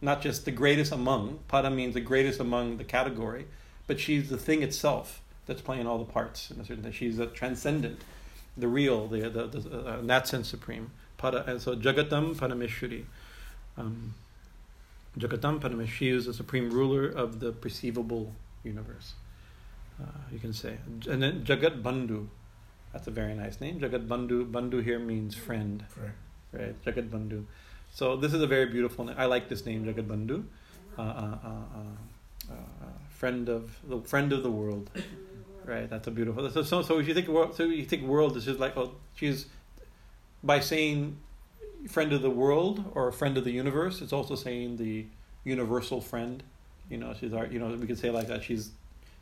[0.00, 3.46] Not just the greatest among, Para means the greatest among the category,
[3.86, 6.94] but she's the thing itself that's playing all the parts in a certain sense.
[6.94, 8.02] She's a transcendent,
[8.56, 10.92] the real, the, the, the uh, in that sense supreme.
[11.16, 13.04] Para, and so Jagatam Parameshwari.
[13.76, 14.14] Um,
[15.18, 18.32] Jagatam Parameshwari, she is the supreme ruler of the perceivable
[18.62, 19.14] universe.
[20.00, 20.76] Uh, you can say.
[21.08, 22.28] And then Jagat Bandhu,
[22.98, 23.78] that's a very nice name.
[23.78, 24.50] Jagat Bandhu.
[24.50, 25.84] Bandhu here means friend.
[25.96, 26.60] Right.
[26.60, 26.84] Right.
[26.84, 27.44] Jagat Bandhu.
[27.92, 29.14] So this is a very beautiful name.
[29.16, 30.42] I like this name, Jagat Bandhu.
[30.98, 31.48] Uh, uh, uh,
[32.50, 32.54] uh, uh,
[33.08, 34.90] friend of the friend of the world.
[35.64, 35.88] Right.
[35.88, 36.50] That's a beautiful.
[36.50, 38.94] So so, so if you think world, so you think world is just like oh
[39.14, 39.46] she's
[40.42, 41.18] by saying
[41.86, 44.00] friend of the world or friend of the universe.
[44.00, 45.06] It's also saying the
[45.44, 46.42] universal friend.
[46.90, 47.46] You know, she's our.
[47.46, 48.42] You know, we could say like that.
[48.42, 48.70] She's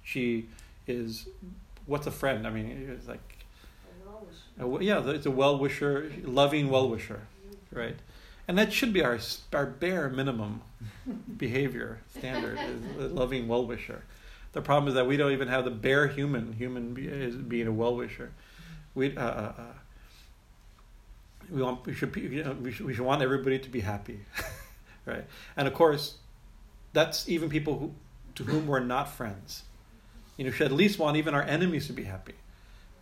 [0.03, 0.47] she
[0.87, 1.27] is
[1.87, 2.47] what's a friend?
[2.47, 3.26] I mean, it's like
[4.59, 4.89] A well-wisher.
[4.97, 7.23] a w yeah, it's a well wisher, loving well wisher,
[7.71, 7.97] right?
[8.49, 9.19] And that should be our
[9.53, 10.63] our bare minimum
[11.37, 14.05] behavior standard is a loving well wisher.
[14.53, 17.67] The problem is that we don't even have the bare human human be, is being
[17.67, 18.33] a well wisher.
[18.95, 19.63] We uh, uh, uh,
[21.51, 23.81] we want we should, be, you know, we should we should want everybody to be
[23.81, 24.21] happy,
[25.07, 25.25] right?
[25.57, 26.17] And of course,
[26.93, 27.95] that's even people who
[28.37, 29.65] to whom we're not friends.
[30.37, 32.35] You know, should at least want even our enemies to be happy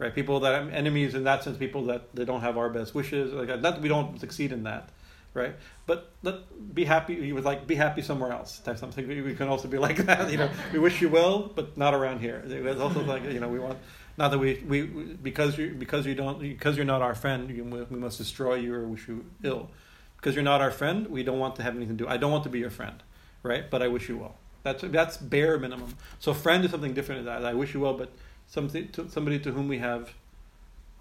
[0.05, 0.15] right?
[0.15, 3.33] People that are enemies in that sense, people that they don't have our best wishes.
[3.33, 4.91] Like not that we don't succeed in that,
[5.33, 5.57] right?
[5.87, 7.15] But let be happy.
[7.15, 8.59] You would like be happy somewhere else.
[8.59, 9.09] Type something.
[9.09, 10.31] We, we can also be like that.
[10.31, 12.43] You know, we wish you well, but not around here.
[12.47, 13.79] It's also like you know we want.
[14.17, 17.65] Not that we, we because you because you don't because you're not our friend, you,
[17.65, 19.71] we must destroy you or wish you ill.
[20.17, 22.09] Because you're not our friend, we don't want to have anything to do.
[22.09, 23.03] I don't want to be your friend,
[23.43, 23.71] right?
[23.71, 24.37] But I wish you well.
[24.63, 25.97] That's that's bare minimum.
[26.19, 27.49] So friend is something different than that.
[27.49, 28.11] I wish you well, but
[28.55, 30.15] something to somebody to whom we have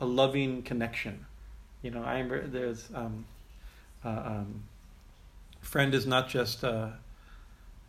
[0.01, 1.25] a loving connection.
[1.83, 3.25] You know, I remember there's um,
[4.03, 4.63] uh, um,
[5.61, 6.87] friend is not just uh,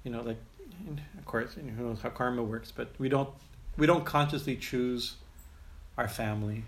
[0.04, 0.36] you know like
[1.18, 3.30] of course you know, who knows how karma works, but we don't
[3.78, 5.14] we don't consciously choose
[5.96, 6.64] our family,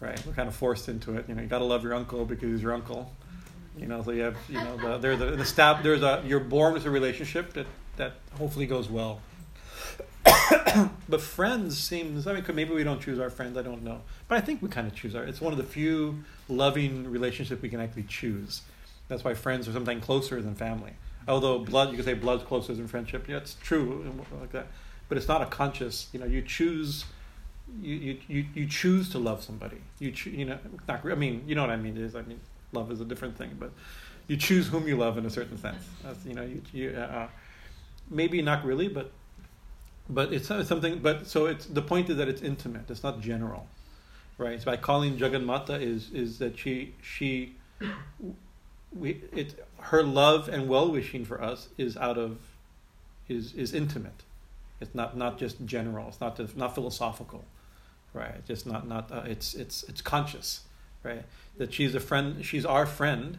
[0.00, 0.20] right?
[0.26, 1.26] We're kind of forced into it.
[1.28, 3.12] You know, you got to love your uncle because he's your uncle.
[3.76, 6.40] You know, so you have you know the, there's a the stab there's a you're
[6.40, 7.66] born with a relationship that
[7.96, 9.20] that hopefully goes well.
[11.08, 14.02] but friends seems I mean maybe we don't choose our friends I don't know.
[14.28, 17.62] But I think we kind of choose our it's one of the few loving relationships
[17.62, 18.62] we can actually choose.
[19.08, 20.92] That's why friends are sometimes closer than family.
[21.26, 24.04] Although blood you could say blood's closer than friendship yeah it's true
[24.40, 24.68] like that.
[25.08, 27.04] But it's not a conscious you know you choose
[27.82, 29.78] you you, you, you choose to love somebody.
[29.98, 32.40] You choo- you know not I mean you know what I mean is I mean
[32.72, 33.72] love is a different thing but
[34.26, 35.82] you choose whom you love in a certain sense.
[36.04, 37.28] That's, you know you, you uh, uh,
[38.10, 39.10] maybe not really but
[40.08, 42.90] but it's something but so it's the point is that it's intimate.
[42.90, 43.66] It's not general
[44.38, 44.60] right?
[44.60, 47.56] So by calling jaganmata is is that she she
[48.96, 52.38] we it her love and well-wishing for us is out of
[53.28, 54.22] is is intimate.
[54.80, 56.08] It's not not just general.
[56.08, 57.44] It's not just, not philosophical
[58.14, 58.44] right?
[58.46, 60.62] Just not not uh, it's it's it's conscious
[61.02, 61.24] right?
[61.58, 63.38] That she's a friend she's our friend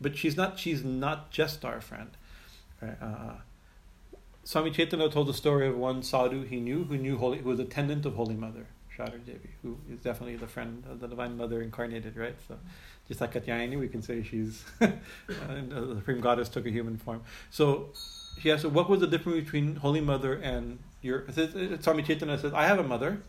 [0.00, 2.10] but she's not she's not just our friend
[2.82, 2.96] right?
[3.00, 3.34] Uh,
[4.44, 7.60] Swami Chaitanya told the story of one sadhu he knew who knew holy, who was
[7.60, 8.66] attendant of Holy Mother,
[8.96, 12.34] Sarada Devi, who is definitely the friend of the Divine Mother incarnated, right?
[12.48, 12.58] So,
[13.06, 14.90] just like Katyayani, we can say she's uh,
[15.28, 17.22] the Supreme Goddess took a human form.
[17.50, 17.90] So,
[18.40, 21.24] he asked, "What was the difference between Holy Mother and your?"
[21.80, 23.22] Swami Chaitanya says, "I have a mother,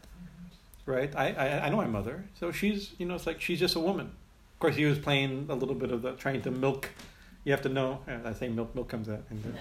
[0.87, 1.15] right?
[1.15, 2.25] I, I I know my mother.
[2.39, 4.07] So she's you know it's like she's just a woman.
[4.53, 6.89] Of course, he was playing a little bit of the trying to milk."
[7.43, 7.99] You have to know.
[8.07, 8.73] uh, I say milk.
[8.73, 9.57] Milk comes out, and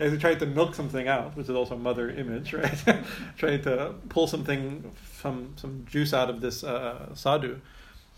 [0.00, 2.76] as he tried to milk something out, which is also mother image, right?
[3.38, 4.90] trying to pull something,
[5.20, 7.60] some some juice out of this uh, sadhu.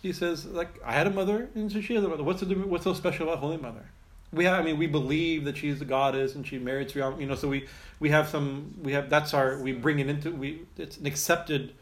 [0.01, 2.23] He says, like, I had a mother, and so she has a mother.
[2.23, 3.87] What's the, what's so special about Holy Mother?
[4.33, 7.27] We have, I mean, we believe that she's the goddess, and she married Sri you
[7.27, 7.35] know.
[7.35, 7.67] So we
[8.01, 10.63] we have some, we have that's our we bring it into we.
[10.79, 11.75] It's an accepted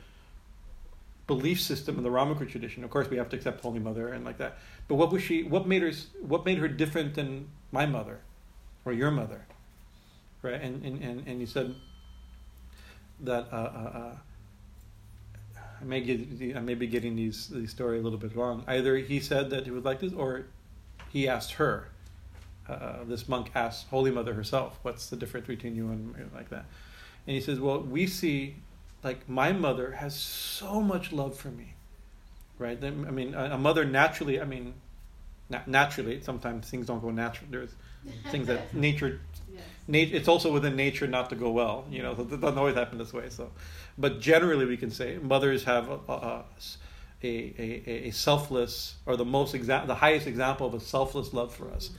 [1.27, 2.85] belief system in the Ramakrishna tradition.
[2.85, 4.59] Of course, we have to accept Holy Mother and like that.
[4.89, 5.43] But what was she?
[5.43, 5.93] What made her?
[6.21, 8.21] What made her different than my mother,
[8.85, 9.47] or your mother,
[10.43, 10.61] right?
[10.61, 11.75] And and and, and he said
[13.21, 14.17] that uh, uh, uh,
[15.81, 18.65] I may get I may be getting these these story a little bit wrong.
[18.67, 20.47] Either he said that he would like this, or
[21.11, 21.89] he asked her.
[22.67, 26.65] Uh, this monk asked Holy Mother herself, "What's the difference between you and like that?"
[27.27, 28.57] And he says, "Well, we see,
[29.05, 31.75] like my mother has so much love for me,
[32.59, 32.83] right?
[32.83, 34.41] I mean, a, mother naturally.
[34.41, 34.75] I mean,
[35.51, 37.49] na- naturally, sometimes things don't go natural.
[37.51, 37.75] There's
[38.31, 39.21] things that nature
[39.55, 39.65] Yes.
[39.87, 42.99] nature it's also within nature not to go well you know it doesn't always happen
[42.99, 43.51] this way so
[43.99, 46.45] but generally we can say mothers have a, a,
[47.23, 51.55] a, a, a selfless or the most exa- the highest example of a selfless love
[51.55, 51.91] for us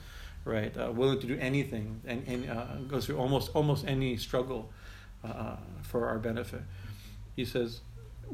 [0.44, 4.70] right uh, willing to do anything and, and uh, go through almost almost any struggle
[5.24, 6.62] uh, for our benefit
[7.36, 7.80] he says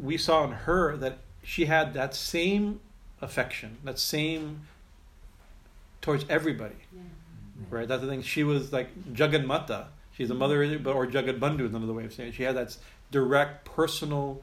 [0.01, 2.81] we saw in her that she had that same
[3.21, 4.63] affection that same
[6.01, 7.01] towards everybody Yeah.
[7.71, 8.23] Right, that's the thing.
[8.23, 9.87] She was like Jaganmata.
[10.13, 12.35] She's a mother, but or Jagat Bandhu is another way of saying it.
[12.35, 12.77] She had that
[13.11, 14.43] direct, personal,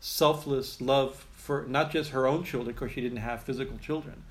[0.00, 4.22] selfless love for not just her own children, because she didn't have physical children,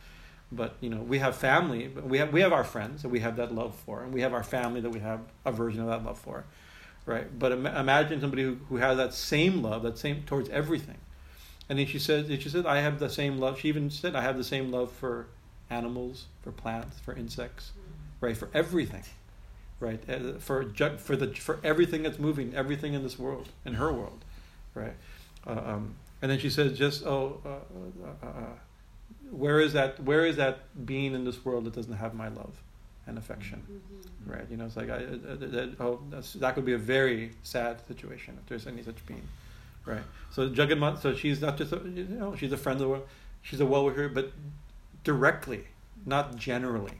[0.51, 1.88] but you know we have family.
[1.88, 4.21] but We have we have our friends that we have that love for, and we
[4.21, 6.45] have our family that we have a version of that love for,
[7.07, 7.27] right?
[7.39, 10.97] But Im- imagine somebody who, who has that same love, that same towards everything,
[11.67, 13.59] and then she said, she said, I have the same love.
[13.59, 15.25] She even said, I have the same love for
[15.71, 17.71] animals, for plants, for insects
[18.21, 19.03] right for everything
[19.79, 23.75] right Uh, for ju- for the for everything that's moving everything in this world in
[23.75, 24.25] her world
[24.73, 24.95] right?
[25.45, 28.31] Uh, um, and then she says, just oh, uh, uh, uh,
[29.31, 29.99] where is that?
[30.03, 32.61] Where is that being in this world that doesn't have my love
[33.07, 33.63] and affection?
[33.63, 34.31] Mm-hmm.
[34.31, 34.45] Right?
[34.49, 37.85] You know, it's like I, uh, that, oh, that's, that could be a very sad
[37.87, 39.27] situation if there's any such being,
[39.85, 40.01] right?
[40.31, 43.07] So Jagannath, so she's not just a, you know she's a friend of the world,
[43.41, 44.31] she's a well wisher, but
[45.03, 45.65] directly,
[46.05, 46.99] not generally.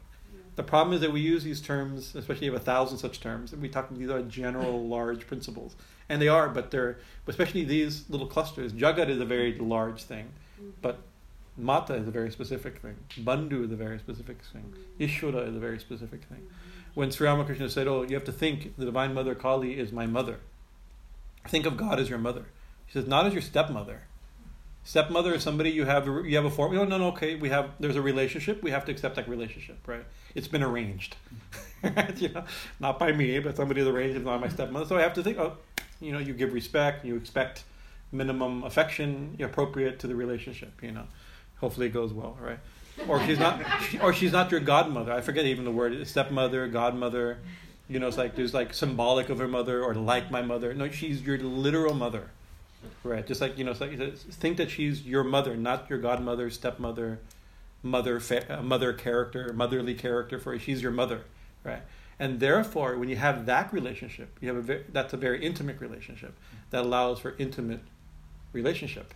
[0.56, 3.62] The problem is that we use these terms, especially if a thousand such terms, and
[3.62, 5.76] we talk these are general, large principles,
[6.10, 6.98] and they are, but they're
[7.28, 8.74] especially these little clusters.
[8.74, 10.72] Jagat is a very large thing, Mm-hmm.
[10.82, 10.98] but
[11.58, 12.96] Mata is a very specific thing.
[13.20, 14.74] Bandhu is a very specific thing.
[15.00, 15.04] Mm-hmm.
[15.04, 16.48] Ishvara is a very specific thing.
[16.94, 20.06] When Sri Ramakrishna said, "Oh, you have to think the Divine Mother Kali is my
[20.06, 20.40] mother.
[21.48, 22.46] Think of God as your mother."
[22.86, 24.02] He says, "Not as your stepmother.
[24.84, 26.74] Stepmother is somebody you have you have a form.
[26.74, 27.08] No, no, no.
[27.10, 28.64] Okay, we have there's a relationship.
[28.64, 30.06] We have to accept that relationship, right?
[30.34, 31.18] It's been arranged,
[31.84, 32.18] right?
[32.22, 32.46] You know,
[32.80, 34.16] not by me, but somebody arranged.
[34.16, 34.86] It's not my stepmother.
[34.86, 35.40] So I have to think.
[35.40, 35.58] Oh,
[36.00, 37.04] you know, you give respect.
[37.04, 37.64] You expect
[38.14, 40.82] minimum affection appropriate to the relationship.
[40.82, 41.08] You know,
[41.60, 42.60] hopefully it goes well, right?
[43.08, 43.62] Or she's not,
[44.02, 45.12] or she's not your godmother.
[45.12, 47.40] I forget even the word stepmother, godmother.
[47.90, 50.74] You know, it's like there's like symbolic of her mother or like my mother.
[50.74, 52.30] No, she's your literal mother,
[53.04, 53.26] right?
[53.26, 57.20] Just like you know, like think that she's your mother, not your godmother, stepmother,
[57.84, 60.58] mother, fa- uh, mother character, motherly character for.
[60.60, 61.22] She's your mother,
[61.64, 61.82] right?
[62.20, 65.80] And therefore, when you have that relationship, you have a ve- that's a very intimate
[65.80, 66.34] relationship
[66.72, 67.82] that allows for intimate
[68.54, 69.14] relationship.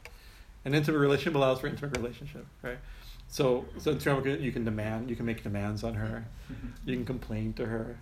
[0.65, 2.77] An intimate relationship allows for intimate relationship, right?
[3.27, 6.25] So, so in terms of, you can demand, you can make demands on her,
[6.85, 7.97] you can complain to her,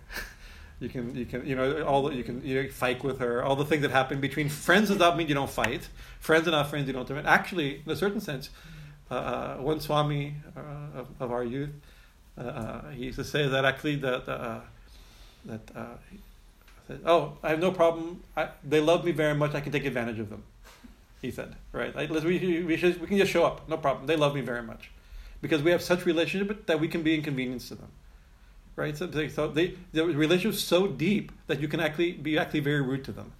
[0.80, 3.42] you can, you can, you know, all the, you can, you know, fight with her.
[3.42, 5.88] All the things that happen between friends does not mean you don't fight.
[6.18, 7.26] Friends are not friends you don't demand.
[7.26, 8.50] Actually, in a certain sense,
[9.10, 11.70] uh, uh, one Swami uh, of, of our youth,
[12.38, 14.60] uh, uh, he used to say that actually that uh,
[15.44, 15.84] that uh,
[16.86, 18.22] said, oh, I have no problem.
[18.36, 19.54] I, they love me very much.
[19.54, 20.42] I can take advantage of them.
[21.20, 21.94] He said, right?
[21.94, 23.68] Like, we, we, should, we can just show up.
[23.68, 24.06] No problem.
[24.06, 24.90] They love me very much.
[25.42, 27.88] Because we have such relationship that we can be inconvenienced to them.
[28.76, 28.96] Right?
[28.96, 32.60] So, they, so they, the relationship is so deep that you can actually be actually
[32.60, 33.32] very rude to them.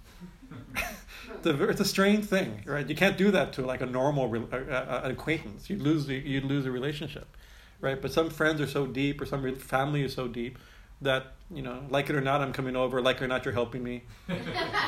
[0.75, 2.87] it's, a, it's a strange thing, right?
[2.87, 5.69] You can't do that to like a normal re, acquaintance.
[5.69, 7.35] You'd lose, you'd lose a relationship.
[7.79, 7.99] Right?
[7.99, 10.59] But some friends are so deep or some family is so deep
[11.01, 13.01] that you know, like it or not, I'm coming over.
[13.01, 14.03] Like it or not, you're helping me.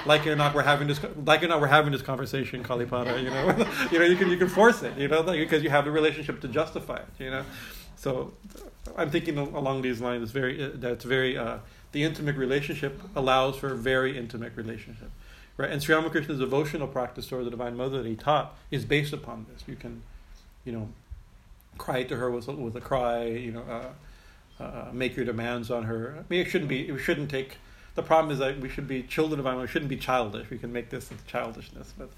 [0.06, 1.00] like it or not, we're having this.
[1.26, 3.22] Like it or not, we're having this conversation, Kalipada.
[3.22, 4.98] You know, you know, you can you can force it.
[4.98, 7.08] You know, because you have the relationship to justify it.
[7.20, 7.46] You know,
[7.96, 8.34] so
[8.96, 10.24] I'm thinking along these lines.
[10.24, 11.58] It's very that's very uh,
[11.92, 15.12] the intimate relationship allows for a very intimate relationship,
[15.58, 15.70] right?
[15.70, 19.48] And Sri Ramakrishna's devotional practice toward the Divine Mother that he taught is based upon
[19.52, 19.64] this.
[19.68, 20.02] You can,
[20.64, 20.90] you know,
[21.78, 23.26] cry to her with with a cry.
[23.26, 23.64] You know.
[23.64, 23.90] Uh,
[24.60, 26.16] uh, make your demands on her.
[26.20, 26.92] I mean, it shouldn't be.
[26.92, 27.58] We shouldn't take.
[27.96, 29.66] The problem is that we should be children of Divine Mother.
[29.66, 30.50] We shouldn't be childish.
[30.50, 32.10] We can make this into childishness, but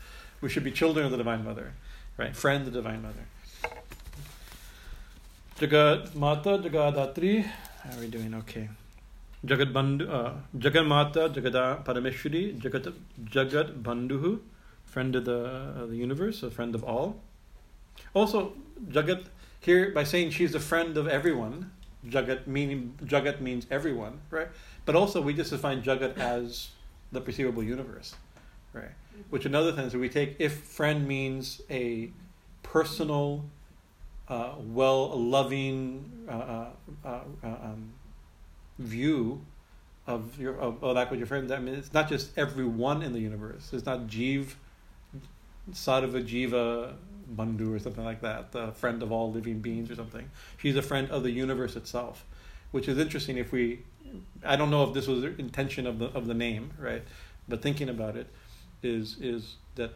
[0.41, 1.73] we should be children of the Divine Mother,
[2.17, 2.35] right?
[2.35, 3.25] Friends of the Divine Mother.
[5.59, 7.43] Jagat Mata, Jagaddhatri.
[7.83, 8.33] How are we doing?
[8.33, 8.69] Okay.
[9.45, 14.39] Jagat Bandhu, uh, Jagat Mata, Jagada Parameshwari, Jagat Jagat Bandhu,
[14.85, 17.21] friend of the uh, the universe, a friend of all.
[18.13, 18.53] Also,
[18.89, 19.25] Jagat
[19.61, 21.71] here by saying she's a friend of everyone.
[22.09, 24.47] Jagat meaning Jagat means everyone, right?
[24.85, 26.69] But also we just define Jagat as
[27.11, 28.15] the perceivable universe,
[28.73, 28.91] right?
[29.29, 32.11] Which another thing is we take if friend means a
[32.63, 33.45] personal,
[34.27, 36.69] uh, well loving uh, uh,
[37.05, 37.93] uh, um,
[38.79, 39.45] view
[40.07, 41.51] of your of, of that with your friend.
[41.51, 43.71] I mean, it's not just everyone in the universe.
[43.73, 44.53] It's not Jeev,
[45.71, 46.93] Sadhava Jiva
[47.33, 50.29] Bandhu or something like that, the friend of all living beings or something.
[50.57, 52.25] She's a friend of the universe itself,
[52.71, 53.37] which is interesting.
[53.37, 53.83] If we,
[54.43, 57.03] I don't know if this was the intention of the of the name, right?
[57.47, 58.27] But thinking about it,
[58.83, 59.91] is is that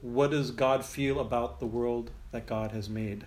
[0.00, 3.24] what does God feel about the world that God has made,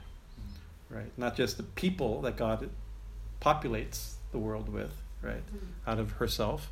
[0.90, 1.12] right?
[1.18, 2.70] Not just the people that God
[3.42, 4.92] populates the world with,
[5.22, 5.44] right,
[5.88, 6.72] out of herself,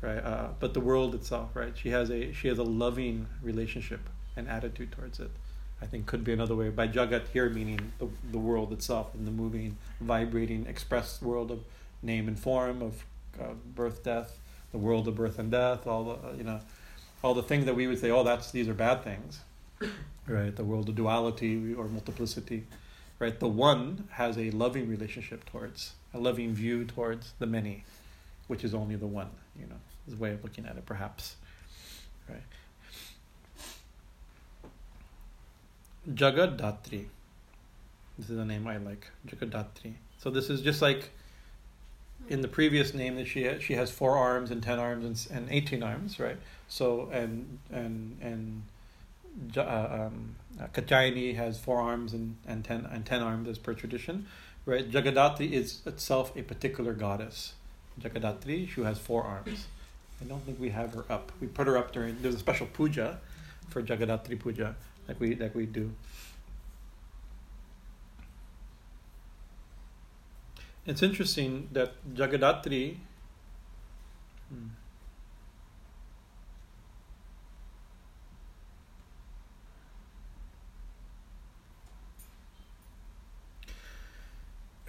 [0.00, 0.18] right?
[0.18, 1.72] Uh, but the world itself, right?
[1.76, 4.00] She has a she has a loving relationship
[4.36, 5.30] and attitude towards it.
[5.84, 6.70] I think could be another way.
[6.70, 11.62] By Jagat here meaning the, the world itself and the moving, vibrating, expressed world of
[12.02, 13.04] name and form, of
[13.38, 14.38] uh, birth, death,
[14.72, 16.60] the world of birth and death, all the uh, you know,
[17.22, 19.40] all the things that we would say, oh, that's these are bad things,
[20.26, 20.56] right?
[20.56, 22.64] The world of duality or multiplicity,
[23.18, 23.38] right?
[23.38, 27.84] The one has a loving relationship towards, a loving view towards the many,
[28.46, 29.30] which is only the one.
[29.60, 29.76] You know,
[30.08, 31.36] is a way of looking at it, perhaps,
[32.26, 32.42] right?
[36.12, 37.06] Jagaddhatri.
[38.18, 39.10] This is a name I like.
[39.26, 39.94] Jagaddhatri.
[40.18, 41.10] So this is just like
[42.28, 45.38] in the previous name that she has, she has four arms and ten arms and,
[45.38, 46.36] and eighteen arms, right?
[46.68, 48.62] So and and and
[49.56, 50.36] uh, um,
[50.72, 54.26] Katyayani has four arms and, and ten and ten arms as per tradition,
[54.66, 54.88] right?
[54.90, 57.54] Jagaddhatri is itself a particular goddess.
[58.00, 59.66] Jagaddhatri, who has four arms.
[60.20, 61.32] I don't think we have her up.
[61.40, 63.18] We put her up during there's a special puja
[63.68, 64.76] for Jagaddhatri puja
[65.08, 65.92] like we like we do.
[70.86, 72.98] It's interesting that Jagaddhatri.
[74.50, 74.68] Hmm,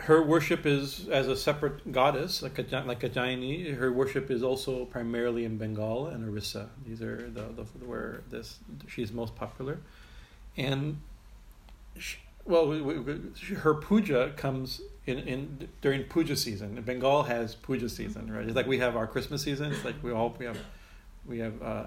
[0.06, 3.76] her worship is as a separate goddess, like a like a Jaini.
[3.76, 6.70] Her worship is also primarily in Bengal and Orissa.
[6.86, 9.80] These are the, the where this she's most popular,
[10.58, 11.02] and
[11.98, 16.82] she, well, we, we, her puja comes in, in during puja season.
[16.82, 18.46] Bengal has puja season, right?
[18.46, 19.72] It's like we have our Christmas season.
[19.72, 20.58] It's like we all we have
[21.26, 21.86] we have uh,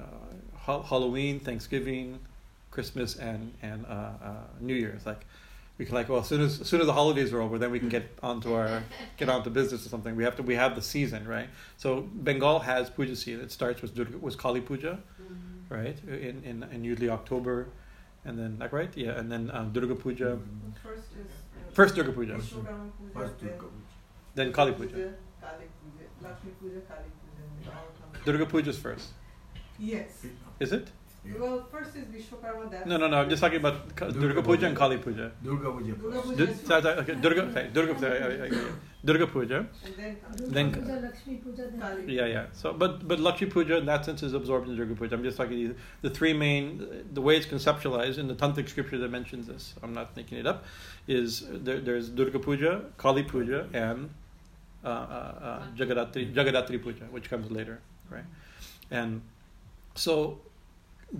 [0.67, 2.19] Halloween, Thanksgiving,
[2.71, 3.91] Christmas, and and uh,
[4.23, 5.07] uh, New Year's.
[5.07, 5.25] Like
[5.79, 7.71] we can like well as soon as, as soon as the holidays are over then
[7.71, 8.83] we can get onto our
[9.17, 12.59] get onto business or something we have to we have the season right so bengal
[12.59, 15.75] has puja season it starts with with kali puja mm-hmm.
[15.75, 17.69] right in, in in usually october
[18.29, 18.93] and then like right?
[18.97, 20.31] Yeah and then um, durga puja.
[20.37, 20.71] Mm-hmm.
[20.85, 22.35] first is uh, first durga puja.
[22.39, 23.89] First durga puja
[24.35, 24.95] then kali puja.
[24.95, 27.73] Kali puja lakshmi puja kali puja
[28.27, 29.09] durga puja is first
[29.79, 30.27] yes.
[30.61, 30.87] Is it
[31.39, 32.71] well, first is Vishwakarma.
[32.71, 33.19] That's no, no, no.
[33.19, 35.31] I'm just talking about Durga, Durga Puja and Kali Puja.
[35.43, 35.93] Durga Puja.
[35.95, 36.37] Durga Puja.
[36.37, 38.51] Du- okay, Durga, okay, Durga, Puja.
[39.05, 39.67] Durga Puja.
[39.85, 42.17] And then, then Puja, Lakshmi Puja, then Kali.
[42.17, 42.47] Yeah, yeah.
[42.53, 45.15] So, but but Lakshmi Puja in that sense is absorbed in Durga Puja.
[45.15, 48.99] I'm just talking the, the three main, the way it's conceptualized in the tantric scripture
[48.99, 49.75] that mentions this.
[49.83, 50.65] I'm not making it up.
[51.07, 54.11] Is there, there's Durga Puja, Kali Puja, and
[54.85, 57.81] uh, uh, uh, Jagaddhatri Jagaddhatri Puja, which comes later,
[58.11, 58.25] right?
[58.91, 59.23] And
[59.95, 60.39] so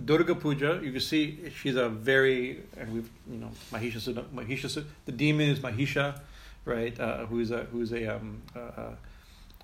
[0.05, 5.11] Durga Puja, you can see she's a very, and we've, you know, Mahisha, Mahisha, the
[5.11, 6.19] demon is Mahisha,
[6.63, 6.97] right?
[6.99, 8.95] Uh, who's a, who's a, um, uh, uh,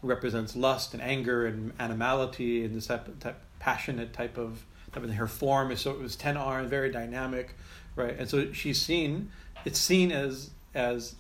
[0.02, 5.14] represents lust and anger and animality and this type, type passionate type of, type of
[5.14, 7.56] her form is so, it was 10 arms, very dynamic,
[7.96, 8.16] right?
[8.18, 9.32] And so she's seen,
[9.64, 11.16] it's seen as, as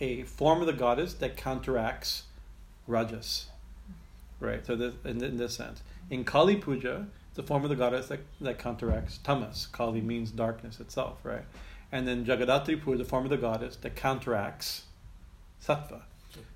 [0.00, 2.24] a form of the goddess that counteracts
[2.86, 3.46] Rajas,
[4.40, 4.64] right?
[4.66, 5.82] So this, in, in this sense.
[6.08, 9.68] In Kali Puja, the form of the goddess that, that counteracts tamas.
[9.72, 11.44] Kali means darkness itself, right?
[11.92, 14.84] And then Jagaddhatri Pur, the form of the goddess that counteracts
[15.64, 16.02] sattva.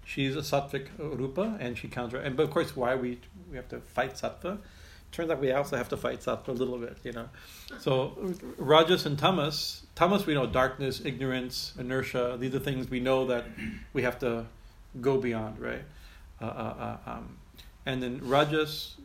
[0.04, 2.18] She's a sattvic rupa, and she counter.
[2.18, 3.20] And but of course, why we
[3.50, 4.58] we have to fight sattva?
[5.10, 7.28] Turns out we also have to fight sattva a little bit, you know.
[7.78, 9.86] So rajas and tamas.
[9.94, 12.36] Tamas, we know darkness, ignorance, inertia.
[12.38, 13.46] These are things we know that
[13.92, 14.46] we have to
[15.00, 15.84] go beyond, right?
[16.40, 17.38] Uh, uh, uh, um,
[17.86, 18.96] and then rajas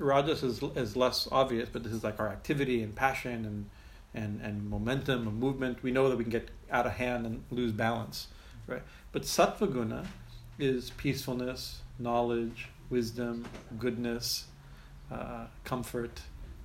[0.00, 3.70] rajas is, is less obvious, but this is like our activity and passion and,
[4.14, 5.82] and, and momentum and movement.
[5.82, 8.28] We know that we can get out of hand and lose balance,
[8.66, 8.82] right?
[9.12, 10.06] But sattva guna
[10.58, 13.46] is peacefulness, knowledge, wisdom,
[13.78, 14.46] goodness,
[15.10, 16.20] uh, comfort,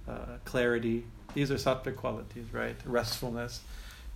[0.08, 1.06] uh, clarity.
[1.34, 2.76] These are sattvic qualities, right?
[2.86, 3.60] Restfulness,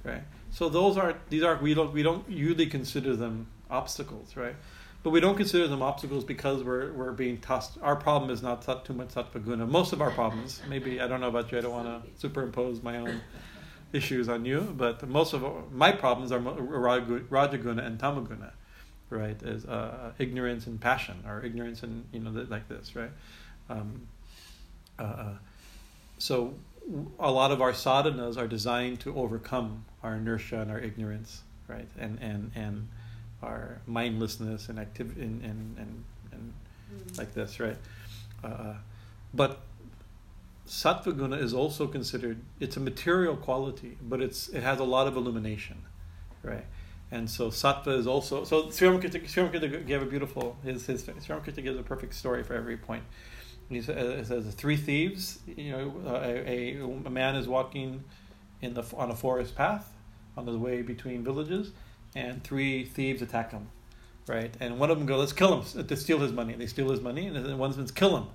[0.04, 0.24] right?
[0.52, 4.56] So those are these are we don't we don't usually consider them obstacles, right?
[5.02, 7.78] But we don't consider them obstacles because we're, we're being tossed.
[7.82, 11.30] Our problem is not too much sattva Most of our problems, maybe, I don't know
[11.30, 13.22] about you, I don't want to superimpose my own
[13.94, 18.52] issues on you, but most of my problems are rajaguna and tamaguna,
[19.10, 19.42] right?
[19.42, 23.12] Is uh, ignorance and passion, or ignorance and, you know, like this, right?
[23.70, 24.08] Um,
[25.00, 25.34] uh, uh
[26.18, 26.54] so
[27.20, 31.88] a lot of our sadhanas are designed to overcome our inertia and our ignorance, right?
[31.98, 32.90] And, and, and,
[33.42, 36.54] our mindlessness and activity and and and, and
[36.94, 37.18] mm.
[37.18, 37.78] like this, right?
[38.44, 38.74] Uh,
[39.34, 39.62] but
[40.68, 45.08] sattva guna is also considered it's a material quality, but it's it has a lot
[45.08, 45.78] of illumination,
[46.44, 46.66] right?
[47.12, 51.64] And so sattva is also so Sri Ramakrishna gave a beautiful his his Sri Ramakrishna
[51.64, 53.04] gives a perfect story for every point.
[53.70, 55.40] He says, says three thieves.
[55.46, 58.04] You know, a, a, a man is walking
[58.62, 59.94] in the on a forest path
[60.36, 61.72] on the way between villages
[62.16, 63.70] and three thieves attack him,
[64.28, 64.54] right?
[64.60, 66.90] And one of them goes, "Let's kill him to steal his money." And They steal
[66.90, 68.28] his money, and then one says, "Kill him."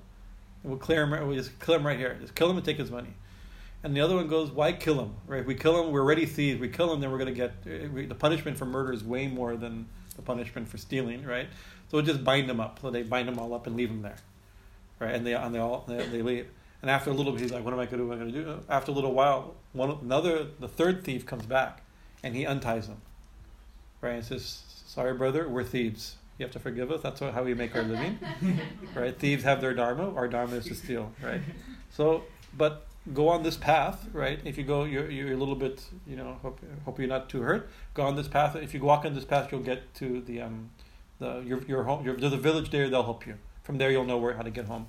[0.63, 1.11] And we'll clear him.
[1.11, 2.17] We'll just kill him right here.
[2.21, 3.15] Just kill him and take his money.
[3.83, 5.15] And the other one goes, "Why kill him?
[5.27, 5.41] Right?
[5.41, 6.61] If we kill him, we're already thieves.
[6.61, 9.27] We kill him, then we're going to get uh, the punishment for murder is way
[9.27, 9.87] more than
[10.17, 11.49] the punishment for stealing, right?
[11.91, 12.79] So we'll just bind them up.
[12.81, 14.17] So they bind them all up and leave them there,
[15.01, 15.15] right?
[15.15, 16.49] And they and they all they, they leave.
[16.81, 18.09] And after a little bit, he's like, "What am I going to do?
[18.09, 21.27] What am I going to do?" After a little while, one another the third thief
[21.27, 21.83] comes back,
[22.23, 23.01] and he unties him
[24.05, 24.25] right?
[24.25, 26.17] Says, "Sorry, brother, we're thieves.
[26.39, 27.03] You have to forgive us.
[27.03, 28.19] That's how we make our living,
[28.95, 29.17] right?
[29.17, 30.13] Thieves have their dharma.
[30.15, 31.41] Our dharma is to steal, right?
[31.91, 32.25] So,
[32.57, 34.41] but go on this path, right?
[34.45, 37.43] If you go, you're, you're a little bit, you know, hope, hope you're not too
[37.43, 37.71] hurt.
[37.95, 38.57] Go on this path.
[38.57, 40.71] If you walk on this path, you'll get to the um,
[41.21, 42.05] the your your home.
[42.05, 42.89] Your, there's a village there.
[42.89, 43.37] They'll help you.
[43.63, 44.89] From there, you'll know where how to get home.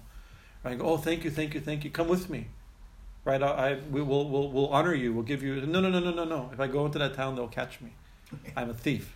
[0.63, 0.77] Right?
[0.77, 1.91] Go, oh, thank you, thank you, thank you.
[1.91, 2.47] Come with me.
[3.23, 3.41] Right?
[3.41, 5.13] I, I we will we'll, we'll honor you.
[5.13, 5.61] We'll give you.
[5.61, 6.49] No, no, no, no, no, no.
[6.51, 7.93] If I go into that town, they'll catch me.
[8.55, 9.15] I'm a thief.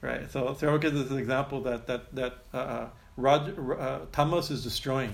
[0.00, 0.30] Right.
[0.30, 4.62] So Sarah gives us an example that that that uh, uh, Raj, uh, tamas is
[4.62, 5.12] destroying,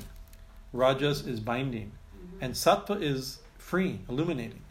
[0.72, 1.92] rajas is binding,
[2.40, 4.62] and sattva is freeing, illuminating.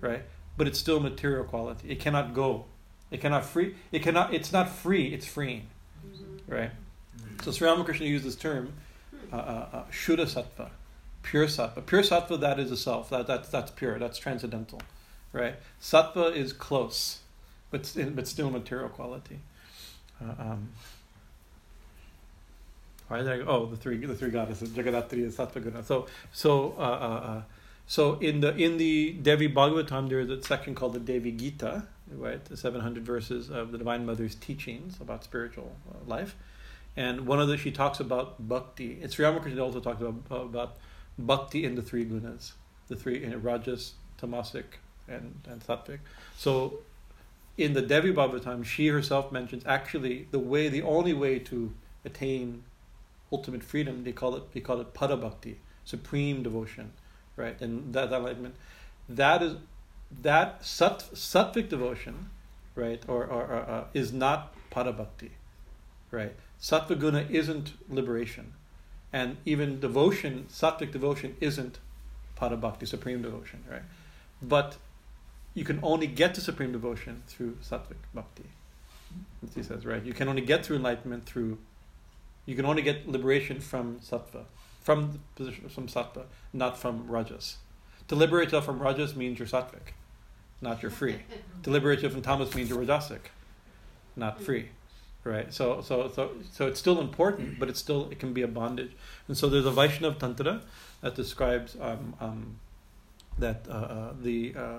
[0.00, 0.22] Right.
[0.56, 1.90] But it's still material quality.
[1.90, 2.66] It cannot go.
[3.10, 3.76] It cannot free.
[3.92, 4.34] It cannot.
[4.34, 5.14] It's not free.
[5.14, 5.68] It's freeing.
[6.46, 6.70] Right.
[7.42, 8.72] So Sri Ramakrishna used this term,
[9.32, 10.70] uh, uh, uh, Shuddha Sattva,
[11.22, 11.84] pure Sattva.
[11.84, 13.10] Pure Sattva, that is a self.
[13.10, 13.98] That, that's, that's pure.
[13.98, 14.80] That's transcendental.
[15.32, 15.56] Right?
[15.80, 17.20] Sattva is close,
[17.72, 19.40] but, but still material quality.
[20.20, 20.68] Uh, um,
[23.08, 23.44] why did I go?
[23.46, 25.82] Oh, the three the three goddesses, Jagaddhatri and Sattva Guna.
[25.82, 27.42] So so uh, uh, uh,
[27.86, 31.84] so in the in the Devi Bhagavatam there is a section called the Devi Gita,
[32.16, 32.42] right?
[32.44, 36.36] The seven hundred verses of the Divine Mother's teachings about spiritual uh, life,
[36.96, 38.98] and one of the she talks about bhakti.
[39.02, 40.76] It's Sri Ramakrishna also talks about about
[41.18, 42.52] bhakti in the three gunas,
[42.88, 45.98] the three in rajas, tamasic, and and sattvic.
[46.38, 46.78] So
[47.56, 51.72] in the Devi Bhagavatam, she herself mentions actually the way, the only way to
[52.04, 52.64] attain
[53.30, 56.92] ultimate freedom, they call it they call it para bhakti, supreme devotion,
[57.36, 57.60] right?
[57.60, 58.54] And that, enlightenment,
[59.08, 59.56] that is
[60.20, 62.30] that sat, sattvic devotion,
[62.74, 65.32] right, or, or, or uh, is not para bhakti,
[66.10, 66.34] right?
[66.60, 68.52] Sattva guna isn't liberation,
[69.12, 71.78] and even devotion, sattvic devotion, isn't
[72.36, 73.82] para bhakti, supreme devotion, right?
[74.40, 74.76] But
[75.54, 78.44] you can only get to supreme devotion through sattvic bhakti.
[79.46, 80.02] As he says, right?
[80.02, 81.58] You can only get through enlightenment through.
[82.46, 84.44] You can only get liberation from sattva,
[84.80, 87.58] from the position from sattva, not from rajas.
[88.08, 89.92] To liberate yourself from rajas means you're sattvic,
[90.60, 91.20] not you're free.
[91.62, 93.20] to liberate yourself from tamas means you're rajasic,
[94.16, 94.70] not free.
[95.24, 95.54] Right.
[95.54, 98.90] So so so so it's still important, but it's still it can be a bondage.
[99.28, 100.62] And so there's a Vaishnav tantra
[101.00, 102.56] that describes um, um,
[103.38, 104.78] that uh, uh, the uh,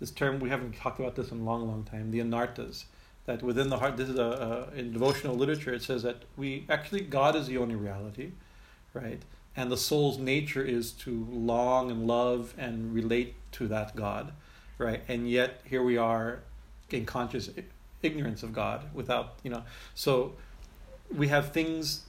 [0.00, 2.10] this term we haven't talked about this in a long, long time.
[2.10, 2.84] The anarthas,
[3.26, 3.96] that within the heart.
[3.96, 5.72] This is a, a in devotional literature.
[5.72, 8.32] It says that we actually God is the only reality,
[8.94, 9.22] right?
[9.56, 14.32] And the soul's nature is to long and love and relate to that God,
[14.78, 15.02] right?
[15.08, 16.40] And yet here we are
[16.88, 17.50] in conscious
[18.02, 19.62] ignorance of God without you know.
[19.94, 20.34] So
[21.14, 22.04] we have things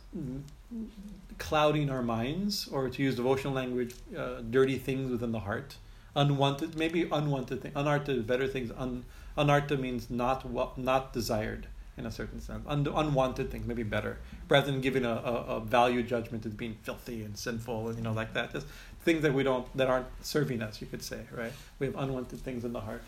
[1.37, 5.75] clouding our minds, or to use devotional language, uh, dirty things within the heart
[6.15, 7.71] unwanted, maybe unwanted thing.
[7.71, 8.71] Anartha, better things.
[8.77, 9.05] Un,
[9.37, 11.67] anartha means not not desired
[11.97, 12.65] in a certain sense.
[12.67, 14.17] Un, unwanted things, maybe better,
[14.49, 18.03] rather than giving a, a, a, value judgment as being filthy and sinful and you
[18.03, 18.51] know like that.
[18.51, 18.67] Just
[19.03, 20.81] things that we don't that aren't serving us.
[20.81, 21.53] You could say, right?
[21.79, 23.03] We have unwanted things in the heart.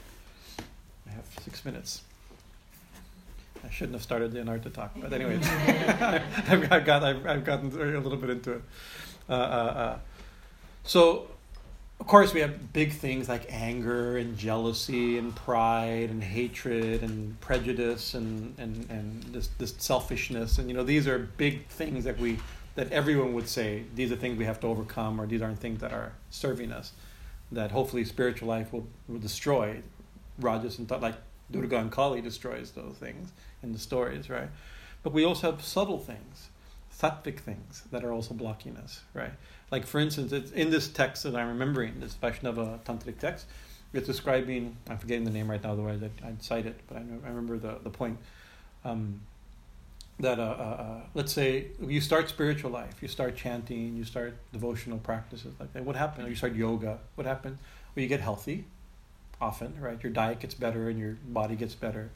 [1.07, 2.03] I have six minutes.
[3.65, 7.71] I shouldn't have started the anartha talk, but anyway, I've, I've, got I've, I've gotten
[7.71, 8.61] a little bit into it.
[9.29, 9.99] Uh, uh, uh.
[10.83, 11.27] So
[12.03, 17.39] of course, we have big things like anger and jealousy and pride and hatred and
[17.39, 20.57] prejudice and, and, and this, this selfishness.
[20.57, 22.39] And, you know, these are big things that we,
[22.75, 25.79] that everyone would say, these are things we have to overcome or these aren't things
[25.79, 26.91] that are serving us.
[27.53, 29.81] That hopefully spiritual life will, will destroy.
[30.39, 31.15] Rajas and like
[31.51, 33.31] Durga and Kali destroys those things
[33.63, 34.49] in the stories, right?
[35.03, 36.49] But we also have subtle things,
[36.93, 39.31] sattvic things that are also blocking us, right?
[39.73, 43.47] Like for instance, it's in this text that I'm remembering, this Vaishnava tantric text,
[43.91, 44.77] it's describing.
[44.87, 47.29] I'm forgetting the name right now, otherwise I'd, I'd cite it, but I, know, I
[47.29, 48.19] remember the the point.
[48.85, 49.21] Um,
[50.19, 54.35] that uh, uh, uh, let's say you start spiritual life, you start chanting, you start
[54.51, 55.83] devotional practices like that.
[55.83, 56.29] What happens?
[56.29, 56.99] You start yoga.
[57.15, 57.57] What happens?
[57.95, 58.65] Well, you get healthy,
[59.41, 59.97] often, right?
[60.03, 62.11] Your diet gets better and your body gets better,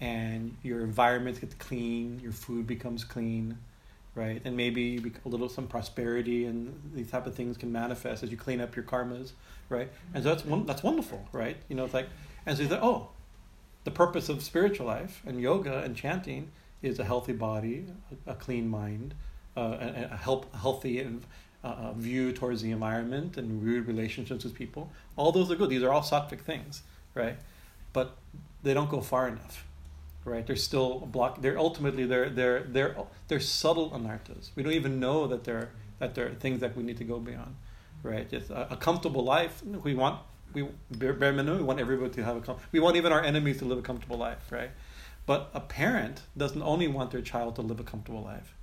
[0.00, 2.20] and your environment gets clean.
[2.22, 3.58] Your food becomes clean
[4.14, 4.40] right?
[4.44, 8.36] And maybe a little some prosperity and these type of things can manifest as you
[8.36, 9.32] clean up your karmas,
[9.68, 9.90] right?
[10.14, 11.56] And so that's one, that's wonderful, right?
[11.68, 12.08] You know, it's like,
[12.44, 13.08] and so you think, oh,
[13.84, 16.50] the purpose of spiritual life and yoga and chanting
[16.82, 17.86] is a healthy body,
[18.26, 19.14] a, a clean mind,
[19.56, 21.24] uh, a, a help, healthy and
[21.64, 24.90] uh, view towards the environment and rude relationships with people.
[25.16, 25.70] All those are good.
[25.70, 26.82] These are all sattvic things,
[27.14, 27.36] right?
[27.92, 28.16] But
[28.62, 29.64] they don't go far enough
[30.24, 30.46] right?
[30.46, 31.40] They're still block.
[31.42, 32.96] They're ultimately they're they're they're
[33.28, 34.50] they're subtle anarthas.
[34.54, 37.56] We don't even know that they're that they're things that we need to go beyond,
[38.02, 38.28] right?
[38.28, 39.62] Just a, a comfortable life.
[39.64, 40.20] We want
[40.52, 41.58] we bare minimum.
[41.58, 43.82] We want everybody to have a com- we want even our enemies to live a
[43.82, 44.70] comfortable life, right?
[45.24, 48.54] But a parent doesn't only want their child to live a comfortable life;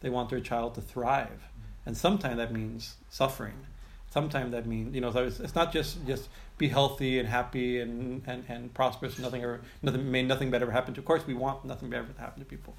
[0.00, 1.44] they want their child to thrive,
[1.86, 3.66] and sometimes that means suffering.
[4.10, 6.28] Sometimes that means you know so it's, it's not just just
[6.58, 9.18] be healthy and happy and, and, and prosperous.
[9.18, 11.00] Nothing ever nothing may nothing bad ever happen to.
[11.00, 12.74] Of course, we want nothing bad ever to happen to people,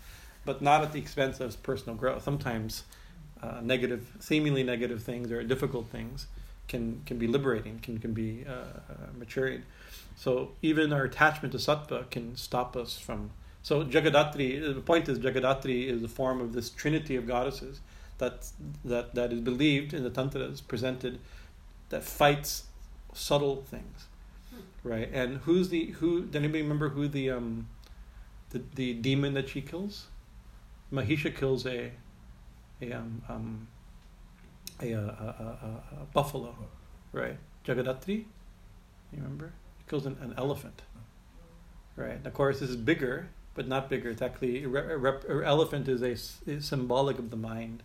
[0.46, 2.24] but not at the expense of personal growth.
[2.24, 2.84] Sometimes
[3.42, 6.28] uh, negative, seemingly negative things or difficult things
[6.68, 9.64] can can be liberating, can can be uh, uh, maturing.
[10.18, 13.32] So even our attachment to sattva can stop us from.
[13.64, 17.80] So Jagaddhatri, the point is Jagaddhatri is a form of this trinity of goddesses
[18.22, 18.48] that
[18.86, 21.20] that that is believed in the tantras presented
[21.90, 22.64] that fights
[23.14, 24.06] subtle things,
[24.84, 25.10] right?
[25.12, 26.26] And who's the who?
[26.26, 27.68] Does anybody remember who the um
[28.52, 30.08] the the demon that she kills?
[30.94, 31.92] Mahisha kills a
[32.82, 33.68] a um, um
[34.82, 36.56] a, a, a, a, buffalo,
[37.12, 37.38] right?
[37.66, 38.26] Jagaddhatri,
[39.12, 39.54] you remember?
[39.78, 40.82] He kills an, an elephant,
[41.96, 42.14] right?
[42.14, 44.10] And of course, this is bigger, but not bigger.
[44.10, 46.12] It's actually re, rep, elephant is a
[46.50, 47.84] is symbolic of the mind.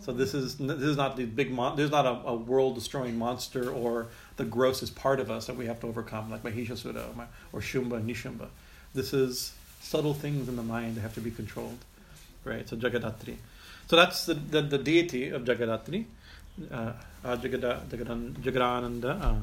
[0.00, 3.18] So this is this is not the big mon- There's not a, a world destroying
[3.18, 4.06] monster or
[4.36, 7.04] the grossest part of us that we have to overcome, like Mahishasura
[7.52, 8.48] or Shumbha Nishumbha.
[8.94, 11.78] This is subtle things in the mind that have to be controlled,
[12.44, 12.68] right?
[12.68, 13.36] So Jagaddhatri.
[13.88, 16.04] So that's the, the, the deity of Jagaddhatri,
[16.70, 16.92] uh,
[17.24, 19.22] Jagada, Jagadan, Jagadananda.
[19.22, 19.34] Uh,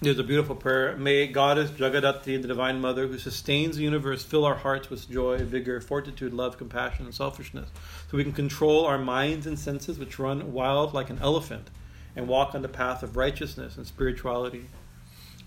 [0.00, 0.96] there's a beautiful prayer.
[0.96, 5.44] May Goddess Jagaddhatri, the Divine Mother, who sustains the universe, fill our hearts with joy,
[5.44, 7.68] vigor, fortitude, love, compassion, and selfishness,
[8.10, 11.68] so we can control our minds and senses, which run wild like an elephant,
[12.16, 14.64] and walk on the path of righteousness and spirituality.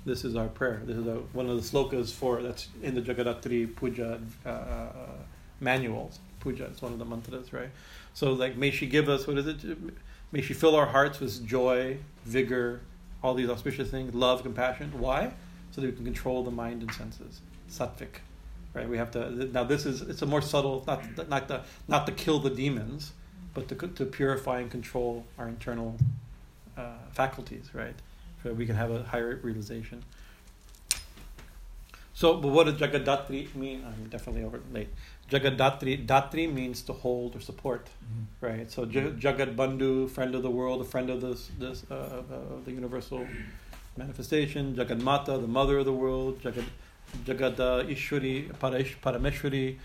[0.05, 0.81] This is our prayer.
[0.85, 4.91] This is a, one of the slokas for that's in the Jagaddhatri Puja uh, uh,
[5.61, 6.19] manuals.
[6.41, 7.69] Puja, is one of the mantras, right?
[8.13, 9.57] So, like, may she give us what is it?
[10.31, 12.81] May she fill our hearts with joy, vigor,
[13.23, 14.91] all these auspicious things, love, compassion.
[14.99, 15.33] Why?
[15.71, 17.41] So that we can control the mind and senses.
[17.69, 18.19] Sattvic,
[18.73, 18.87] right?
[18.87, 19.29] We have to.
[19.51, 23.13] Now this is it's a more subtle, not not the not to kill the demons,
[23.53, 25.95] but to to purify and control our internal
[26.77, 27.95] uh, faculties, right?
[28.43, 30.03] So we can have a higher realization.
[32.13, 33.83] So, but what does Jagaddhatri mean?
[33.85, 34.89] I'm definitely over late.
[35.29, 38.45] Jagaddhatri, Dhatri means to hold or support, mm-hmm.
[38.45, 38.71] right?
[38.71, 42.21] So Jagat Bandhu, friend of the world, a friend of this, this uh, uh,
[42.65, 43.25] the universal
[43.97, 44.75] manifestation.
[44.75, 46.41] Jagat Mata, the mother of the world.
[46.41, 46.65] Jagat,
[47.25, 49.77] Jagat uh, Ishwari, Parash, Parameshwari,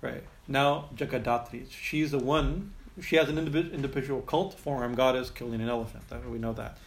[0.00, 0.22] right?
[0.48, 2.72] Now Jagaddhatri, she's the one.
[3.02, 6.04] She has an individual cult form, goddess killing an elephant.
[6.30, 6.78] We know that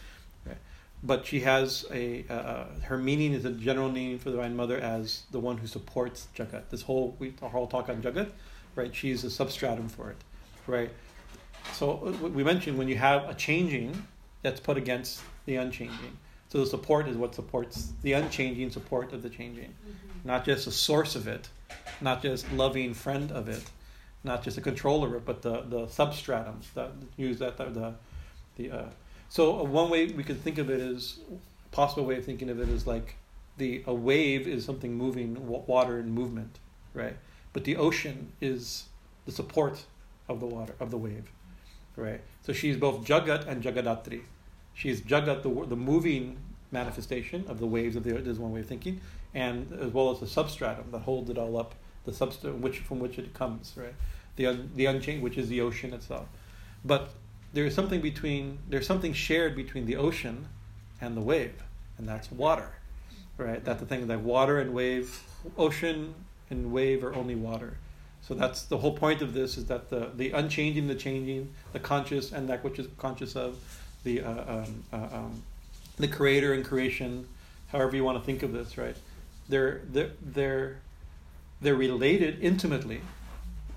[1.02, 4.78] but she has a uh, her meaning is a general meaning for the divine mother
[4.78, 6.70] as the one who supports jagat.
[6.70, 8.30] This whole we our whole talk on jagat
[8.74, 8.94] right?
[8.94, 10.16] She's a substratum for it
[10.66, 10.90] right?
[11.72, 14.06] So uh, we mentioned when you have a changing
[14.42, 16.16] that's put against the unchanging.
[16.48, 19.70] So the support is what supports the unchanging support of the changing.
[19.70, 20.28] Mm-hmm.
[20.28, 21.48] not just a source of it
[22.00, 23.64] not just loving friend of it
[24.24, 27.94] not just a controller of it but the the substratum that use that the the,
[28.56, 28.88] the uh,
[29.28, 31.18] so uh, one way we could think of it is
[31.70, 33.16] possible way of thinking of it is like
[33.58, 36.58] the a wave is something moving water and movement,
[36.94, 37.16] right?
[37.52, 38.84] But the ocean is
[39.26, 39.84] the support
[40.28, 41.30] of the water of the wave,
[41.96, 42.20] right?
[42.42, 44.22] So she's both Jagat and Jagaddhatri.
[44.74, 46.38] She's Jagat, the the moving
[46.70, 49.00] manifestation of the waves of the earth is one way of thinking,
[49.34, 51.74] and as well as the substratum that holds it all up,
[52.04, 53.94] the substratum which from which it comes, right?
[54.36, 56.28] The un, the unchanged, which is the ocean itself.
[56.84, 57.10] But
[57.52, 60.48] there is something between there's something shared between the ocean
[61.00, 61.62] and the wave,
[61.96, 62.70] and that's water,
[63.36, 63.64] right?
[63.64, 65.22] That's the thing that water and wave,
[65.56, 66.14] ocean
[66.50, 67.76] and wave are only water.
[68.22, 71.80] So that's the whole point of this is that the the unchanging, the changing, the
[71.80, 73.56] conscious, and that which is conscious of,
[74.04, 75.42] the uh, um, uh, um,
[75.96, 77.26] the creator and creation,
[77.68, 78.96] however you want to think of this, right?
[79.48, 80.80] They're they're they're
[81.60, 83.00] they're related intimately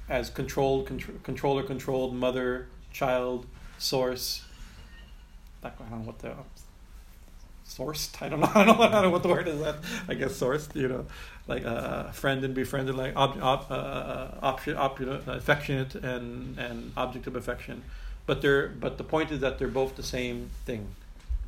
[0.10, 3.46] as controlled contr- controller controlled mother child
[3.82, 4.44] source.
[5.64, 6.34] I don't know what the
[7.68, 8.22] sourced.
[8.22, 8.52] I don't know.
[8.54, 9.60] I don't know, I don't know what the word is.
[9.60, 9.78] That
[10.08, 10.76] I guess sourced.
[10.76, 11.06] You know,
[11.48, 17.36] like uh, friend and befriended, like ob, ob, uh, uh affectionate and and object of
[17.36, 17.84] affection.
[18.26, 20.88] But they're but the point is that they're both the same thing,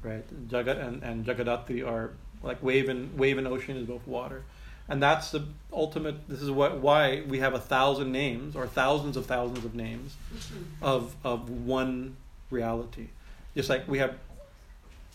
[0.01, 0.25] right?
[0.49, 2.11] Jagat and and Jagaddhatri are
[2.41, 4.43] like wave and wave and ocean is both water.
[4.89, 6.27] And that's the ultimate.
[6.27, 10.15] This is what why we have a thousand names or thousands of thousands of names
[10.33, 10.83] mm-hmm.
[10.83, 12.17] of of one
[12.53, 13.07] reality.
[13.55, 14.15] Just like we have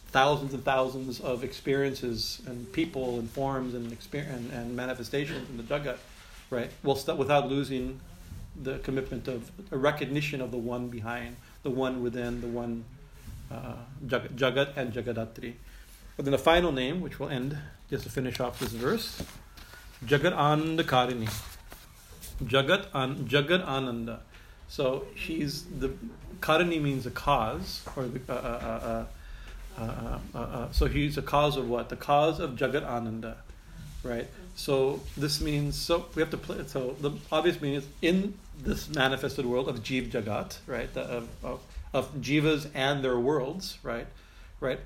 [0.09, 5.57] thousands and thousands of experiences and people and forms and experience and, and manifestations in
[5.57, 5.99] the Jagat,
[6.51, 6.71] right?
[6.83, 8.01] Well, st- without losing
[8.61, 12.85] the commitment of a recognition of the one behind, the one within, the one
[13.51, 13.75] uh,
[14.07, 15.55] Jagat, Jagat and Jagaddhatri.
[16.17, 17.57] But then the final name, which will end
[17.91, 19.23] just to finish off this verse,
[20.05, 21.31] Jagat Anandakarini.
[22.45, 24.21] Jagat An Jagat Ananda.
[24.69, 25.93] So she's the
[26.41, 29.05] karani means a cause or the uh, uh,
[29.79, 31.89] uh, uh, uh, uh, so he's a cause of what?
[31.89, 33.39] The cause of Jagat Ananda,
[34.03, 34.27] right?
[34.57, 36.65] So this means so we have to play.
[36.67, 40.93] So the obvious meaning is in this manifested world of Jeev Jagat, right?
[40.93, 41.61] The, of, of
[41.95, 44.07] of jivas and their worlds, right?
[44.61, 44.81] Right.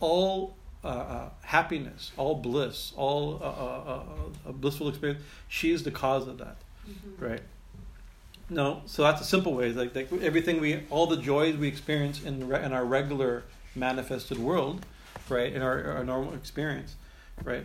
[0.00, 4.02] All uh, uh, happiness, all bliss, all uh, uh,
[4.48, 5.22] uh, blissful experience.
[5.48, 6.56] She is the cause of that,
[6.88, 7.24] Mm-hmm.
[7.24, 7.42] right?
[8.52, 9.72] No, so that's a simple way.
[9.72, 13.44] Like, like everything we, all the joys we experience in the re- in our regular
[13.74, 14.84] manifested world,
[15.30, 15.50] right?
[15.50, 16.94] In our, our normal experience,
[17.42, 17.64] right?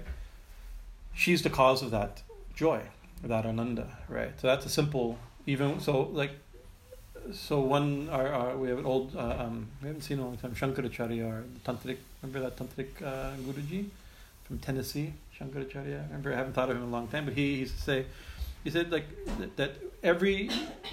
[1.14, 2.22] She's the cause of that
[2.56, 2.82] joy,
[3.22, 4.32] that ananda, right?
[4.40, 5.20] So that's a simple.
[5.46, 6.32] Even so, like
[7.34, 10.28] so one our, our, we have an old uh, um, we haven't seen in a
[10.28, 13.86] long time Shankaracharya our tantric remember that tantric uh, Guruji
[14.46, 17.56] from Tennessee Shankaracharya remember I haven't thought of him in a long time but he
[17.56, 18.06] used to say
[18.64, 19.06] he said like
[19.40, 20.50] that, that every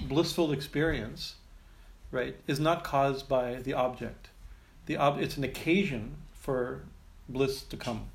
[0.09, 1.36] blissful experience
[2.11, 4.31] right is not caused by the object?
[4.86, 6.82] The ob- it's an occasion for
[7.28, 8.09] bliss to come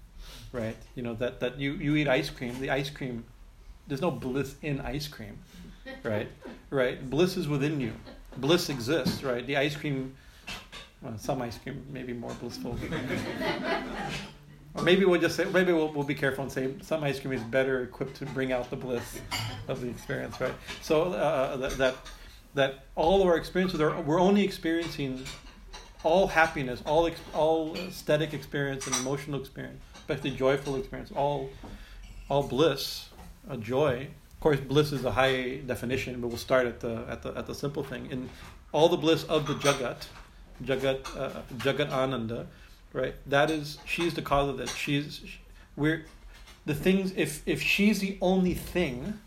[0.51, 0.77] right?
[0.95, 3.25] You know that that you you eat ice cream the ice cream
[3.87, 5.37] there's no bliss in ice cream
[6.03, 6.29] right?
[6.69, 7.09] Right?
[7.09, 7.93] Bliss is within you.
[8.37, 9.45] Bliss exists right?
[9.45, 10.15] The ice cream
[11.01, 12.77] well, some ice cream may be more blissful
[14.75, 17.33] or maybe we'll just say maybe we'll, we'll be careful and say some ice cream
[17.33, 19.19] is better equipped to bring out the bliss
[19.67, 21.95] of the experience right so uh, that, that
[22.55, 25.23] that all of our experiences are we're only experiencing
[26.03, 31.49] all happiness all all aesthetic experience and emotional experience especially joyful experience all
[32.29, 33.09] all bliss
[33.49, 34.07] a joy
[34.39, 37.45] of course, bliss is a high definition, but we'll start at the at the at
[37.45, 38.09] the simple thing.
[38.09, 38.29] In
[38.71, 40.07] all the bliss of the jagat,
[40.63, 42.47] jagat uh, jagat ananda,
[42.93, 43.15] right?
[43.25, 44.69] That is she's the cause of that.
[44.69, 45.21] She's
[45.75, 46.05] we're
[46.65, 47.13] the things.
[47.15, 49.19] If if she's the only thing,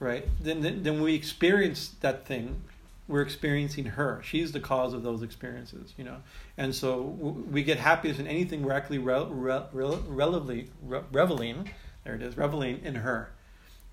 [0.00, 0.26] right?
[0.40, 2.62] Then then, then we experience that thing.
[3.08, 4.20] We're experiencing her.
[4.24, 6.16] She's the cause of those experiences, you know.
[6.58, 11.70] And so we get happiness in anything we're actually re- re- re- reveling
[12.06, 13.32] there it is, reveling in her,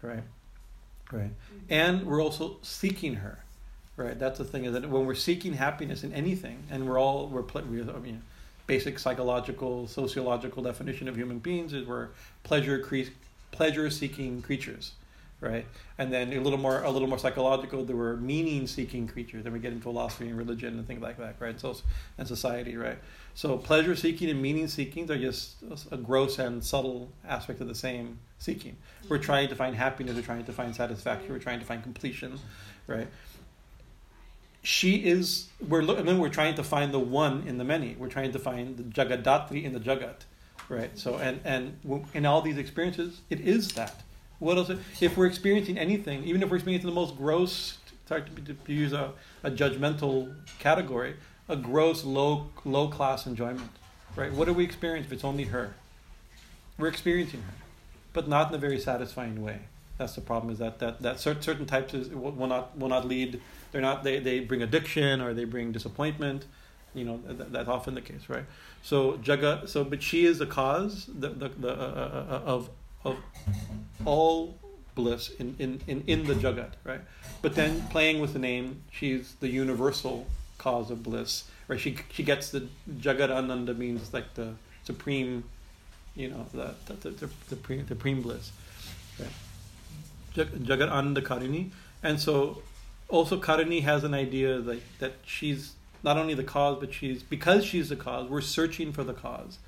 [0.04, 0.24] right?
[1.12, 1.32] Right.
[1.68, 3.43] And we're also seeking her,
[3.98, 4.18] right?
[4.18, 7.44] That's the thing is that when we're seeking happiness in anything, and we're all we're,
[7.44, 8.22] ple- we I mean,
[8.68, 12.10] basic psychological, sociological definition of human beings is we're
[12.44, 13.12] pleasure cre-
[13.52, 14.94] pleasure seeking creatures,
[15.42, 15.66] right?
[15.98, 19.44] And then a little more a little more psychological, there were meaning seeking creatures.
[19.44, 21.60] Then we get into philosophy and religion and things like that, right?
[21.60, 21.76] So
[22.18, 22.98] and society, right?
[23.36, 25.58] So pleasure seeking and meaning seeking are just
[25.92, 28.76] a gross and subtle aspect of the same seeking.
[29.08, 29.26] We're mm-hmm.
[29.26, 32.40] trying to find happiness, we're trying to find satisfaction, we're trying to find completion,
[32.88, 33.08] right?
[34.64, 37.96] She is we're looking then we're trying to find the one in the many.
[38.00, 40.22] We're trying to find the jagaddhatri in the jagat,
[40.70, 40.98] right?
[40.98, 41.78] So and and
[42.14, 44.02] in all these experiences, it is that.
[44.40, 44.72] What else?
[45.02, 47.78] If we're experiencing anything, even if we're experiencing the most gross,
[48.08, 49.14] sorry to, to use a,
[49.44, 51.16] a judgmental category,
[51.50, 53.70] a gross low low class enjoyment,
[54.16, 54.32] right?
[54.32, 55.76] What do we experience if it's only her?
[56.78, 57.54] We're experiencing her,
[58.14, 59.60] but not in a very satisfying way.
[59.98, 60.52] That's the problem.
[60.52, 63.42] Is that that, that certain types will not will not lead.
[63.74, 64.04] They're not.
[64.04, 66.46] They, they bring addiction or they bring disappointment.
[66.94, 68.46] You know that, that's often the case, right?
[68.84, 69.68] So jaga.
[69.68, 72.70] So but she is the cause the, the, the uh, uh, of
[73.04, 73.18] of
[74.06, 74.58] all
[74.96, 77.02] bliss in, in, in, in the jagat, right?
[77.42, 80.28] But then playing with the name, she's the universal
[80.60, 81.80] cause of bliss, right?
[81.80, 85.46] She she gets the Jagat Ananda means like the supreme,
[86.16, 88.52] you know, the the the, the, supreme bliss,
[89.20, 89.30] right?
[90.36, 91.72] Jagat Ananda Karini,
[92.04, 92.62] and so
[93.10, 95.74] also Karini has an idea like that she's
[96.04, 98.30] not only the cause, but she's because she's the cause.
[98.30, 99.60] We're searching for the cause.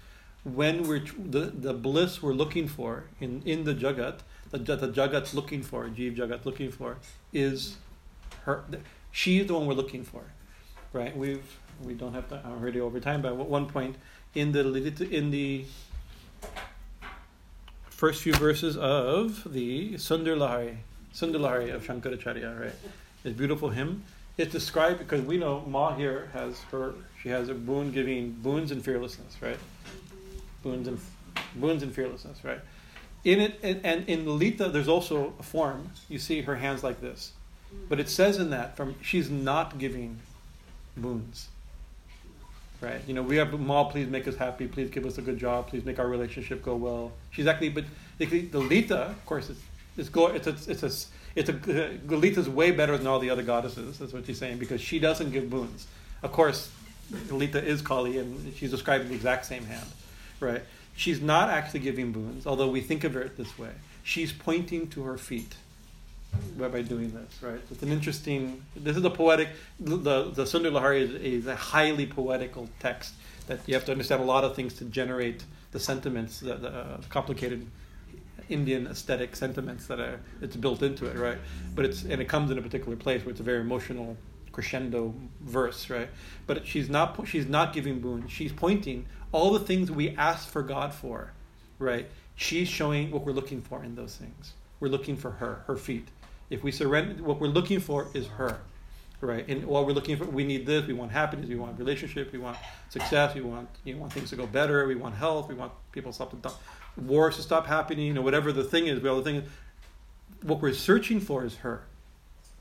[0.43, 4.19] When we're the the bliss we're looking for in in the Jagat,
[4.51, 6.97] the, the Jagat's looking for, Jeev Jagat looking for,
[7.33, 7.77] is
[8.43, 8.63] her.
[9.11, 10.25] She's the one we're looking for
[10.95, 11.15] right?
[11.15, 11.43] We've
[11.83, 13.97] we don't have to, I'm already over time, but at one point
[14.33, 15.65] in the in the
[17.89, 20.77] first few verses of the Sundar Lahari,
[21.13, 22.75] Sundar Lahari of Shankaracharya, right?
[23.26, 24.03] This beautiful hymn.
[24.38, 26.93] It's described because we know Ma here has her.
[27.19, 29.57] She has a boon giving boons and fearlessness, right?
[30.61, 30.99] Boons and
[31.56, 32.60] boons and fearlessness, right?
[33.23, 35.89] In it and, in Lita, there's also a form.
[36.07, 37.31] You see her hands like this,
[37.89, 40.19] but it says in that from she's not giving
[40.95, 41.47] boons.
[42.81, 43.02] Right?
[43.07, 45.69] You know, we have Ma, please make us happy, please give us a good job,
[45.69, 47.11] please make our relationship go well.
[47.31, 47.85] She's actually, but
[48.19, 49.61] the Lita, of course, it's
[49.97, 50.91] it's go, it's a, it's a,
[51.35, 53.99] it's a, uh, Lita's way better than all the other goddesses.
[53.99, 55.87] That's what she's saying because she doesn't give boons.
[56.23, 56.71] Of course,
[57.29, 59.87] Lita is Kali, and she's describing the exact same hand,
[60.39, 60.63] right?
[60.95, 63.71] she's not actually giving boons, although we think of her this way.
[64.03, 65.55] She's pointing to her feet
[66.57, 67.59] by, by doing this, right?
[67.69, 68.63] It's an interesting.
[68.75, 69.49] This is a poetic.
[69.79, 73.13] The the Sundar Lahari is, is a highly poetical text
[73.47, 76.69] that you have to understand a lot of things to generate the sentiments, the, the
[76.69, 77.67] uh, complicated
[78.49, 81.38] Indian aesthetic sentiments that are it's built into it, right?
[81.73, 84.17] But it's and it comes in a particular place where it's a very emotional
[84.51, 86.09] crescendo verse, right?
[86.47, 88.27] But she's not she's not giving boon.
[88.27, 91.34] She's pointing all the things we ask for God for,
[91.77, 92.09] right?
[92.35, 94.53] She's showing what we're looking for in those things.
[94.80, 96.07] We're looking for her, her feet.
[96.49, 98.59] If we surrender, what we're looking for is her,
[99.19, 99.47] right?
[99.47, 100.85] And what we're looking for, we need this.
[100.85, 101.49] We want happiness.
[101.49, 102.31] We want relationship.
[102.31, 102.57] We want
[102.89, 103.35] success.
[103.35, 104.85] We want you know, want things to go better.
[104.88, 105.49] We want health.
[105.49, 106.51] We want people to stop the
[106.97, 108.17] wars to stop happening.
[108.17, 109.49] or whatever the thing is, well, the thing is,
[110.41, 111.84] what we're searching for is her.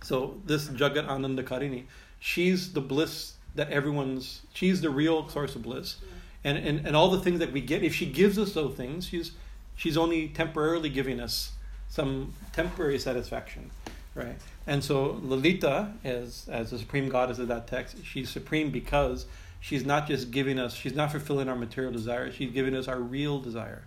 [0.03, 1.85] So this Jagat Ananda Karini,
[2.19, 4.43] she's the bliss that everyone's.
[4.53, 5.97] She's the real source of bliss,
[6.43, 7.83] and and and all the things that we get.
[7.83, 9.33] If she gives us those things, she's
[9.77, 11.53] she's only temporarily giving us
[11.89, 13.71] some temporary satisfaction,
[14.15, 14.37] right?
[14.67, 19.27] And so Lalita, as as the supreme goddess of that text, she's supreme because
[19.61, 22.35] she's not just giving us, she's not fulfilling our material desires.
[22.35, 23.85] She's giving us our real desire.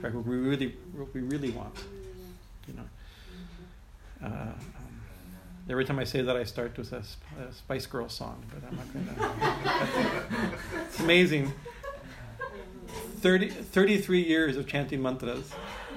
[0.00, 0.14] Right?
[0.14, 1.74] What we really, what we really want,
[2.66, 2.84] you know.
[4.22, 4.54] Uh, um,
[5.68, 7.02] every time I say that, I start with a,
[7.40, 9.06] a Spice Girl song, but I'm not going
[10.50, 10.58] to.
[10.86, 11.52] it's amazing.
[13.20, 15.52] 30, 33 years of chanting mantras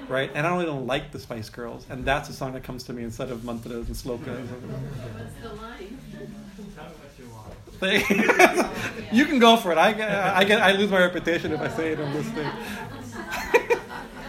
[0.08, 0.30] right?
[0.34, 2.92] And I don't even like the Spice Girls, and that's a song that comes to
[2.92, 4.46] me instead of mantras and slokas.
[4.46, 5.98] What's the line?
[9.12, 9.78] you can go for it.
[9.78, 12.48] I get, I get, I lose my reputation if I say it on this thing.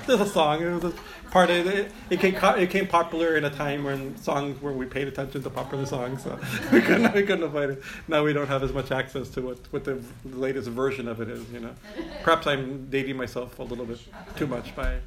[0.07, 0.61] There's a song.
[0.61, 0.93] It was a
[1.31, 1.91] part of it.
[2.09, 5.49] It came, it came popular in a time when songs where we paid attention to
[5.49, 6.37] popular songs, so
[6.73, 7.83] we couldn't, we couldn't avoid it.
[8.07, 11.29] Now we don't have as much access to what, what the latest version of it
[11.29, 11.49] is.
[11.51, 11.73] You know,
[12.21, 13.99] perhaps I'm dating myself a little bit
[14.35, 14.99] too much by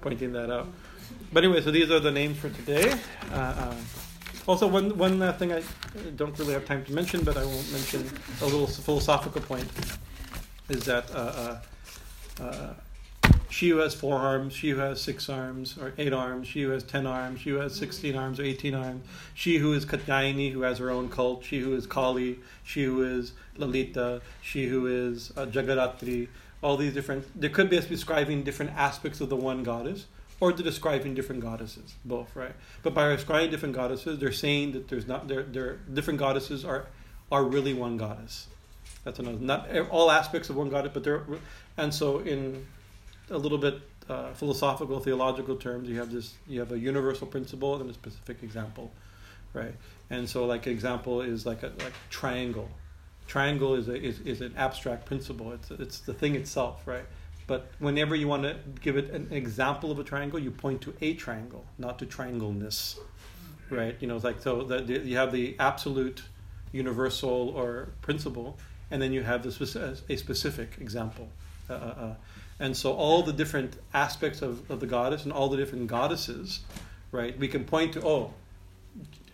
[0.00, 0.68] pointing that out.
[1.32, 2.92] But anyway, so these are the names for today.
[3.32, 3.74] Uh, uh,
[4.46, 5.62] also, one one uh, thing I
[6.14, 8.08] don't really have time to mention, but I won't mention
[8.40, 9.68] a little philosophical point
[10.68, 11.58] is that uh,
[12.38, 12.74] uh, uh,
[13.48, 16.70] she who has four arms, she who has six arms or eight arms, she who
[16.70, 19.04] has ten arms, she who has sixteen arms or eighteen arms,
[19.34, 23.02] she who is Katyayani, who has her own cult, she who is Kali, she who
[23.02, 26.28] is Lalita, she who is uh, Jagaddhatri
[26.62, 30.06] all these different there could be describing different aspects of the one goddess
[30.40, 32.54] or to describing different goddesses both right?
[32.82, 36.86] But by describing different goddesses they're saying that there's not there there different goddesses are
[37.30, 38.46] are really one goddess.
[39.04, 41.22] That's another not all aspects of one goddess but they're
[41.76, 42.66] and so in
[43.30, 47.80] a little bit uh, philosophical theological terms you have this you have a universal principle
[47.80, 48.92] and a specific example
[49.52, 49.74] right
[50.10, 52.68] and so like example is like a like triangle
[53.26, 55.52] triangle is, a, is, is an abstract principle.
[55.52, 57.04] It's, it's the thing itself, right?
[57.46, 60.94] But whenever you want to give it an example of a triangle, you point to
[61.00, 62.98] a triangle, not to triangleness,
[63.70, 63.96] right?
[64.00, 66.22] You know, it's like so that you have the absolute,
[66.72, 68.58] universal or principle,
[68.90, 71.28] and then you have the specific, a specific example.
[71.70, 72.14] Uh, uh, uh,
[72.58, 76.60] and so all the different aspects of, of the goddess and all the different goddesses,
[77.12, 77.38] right?
[77.38, 78.34] We can point to oh,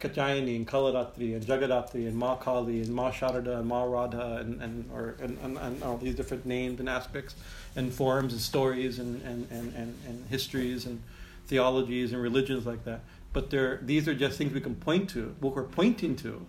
[0.01, 4.61] Katyayani and Kalaratri and Jagaddhatri and Ma Kali and Ma Sharada and Ma Radha and,
[4.61, 7.37] and, or, and, and, and, all these different names and aspects
[7.77, 11.01] and forms and stories and, and, and, and, and histories and
[11.47, 13.01] theologies and religions like that.
[13.33, 13.51] But
[13.87, 15.35] these are just things we can point to.
[15.41, 16.45] What we're pointing to,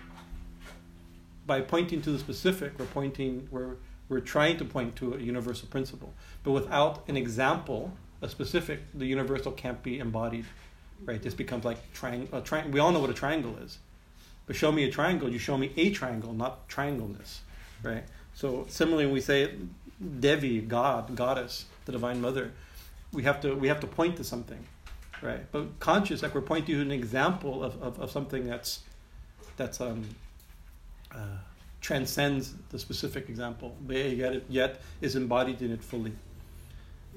[1.45, 3.75] by pointing to the specific, we're pointing, we're,
[4.13, 6.13] we're trying to point to a universal principle.
[6.43, 7.91] But without an example,
[8.21, 10.45] a specific, the universal can't be embodied
[11.05, 11.21] right?
[11.21, 12.41] This becomes like triangle.
[12.41, 13.77] Tri- we all know what a triangle is,
[14.45, 15.29] but show me a triangle.
[15.29, 17.41] You show me a triangle, not triangleness,
[17.81, 18.03] right?
[18.33, 19.55] So similarly, when we say
[20.19, 22.51] Devi, God, goddess, the divine mother,
[23.11, 24.65] we have to we have to point to something,
[25.21, 25.51] right?
[25.51, 28.81] But conscious, like we're pointing to an example of, of, of something that's
[29.57, 30.09] that's um,
[31.13, 31.37] uh,
[31.83, 36.13] transcends the specific example, yet, is embodied in it fully.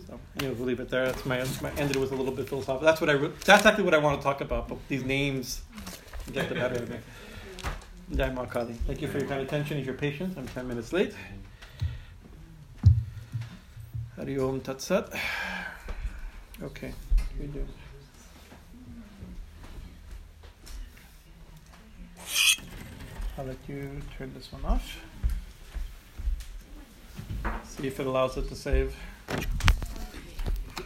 [0.06, 1.06] So anyway, we'll leave it there.
[1.06, 2.84] That's my, my ended with a little bit philosophical.
[2.84, 3.14] That's what I.
[3.14, 4.68] Re- that's actually what I want to talk about.
[4.68, 5.62] But these names
[6.32, 6.98] get the better of me.
[8.14, 8.28] Jai.
[8.86, 10.36] Thank you for your kind attention and your patience.
[10.36, 11.14] I'm ten minutes late.
[14.16, 15.08] Hari Om Tat Sat.
[16.62, 16.92] Okay,
[17.40, 17.66] we do.
[23.38, 24.98] I'll let you turn this one off.
[27.64, 28.96] See if it allows it to save.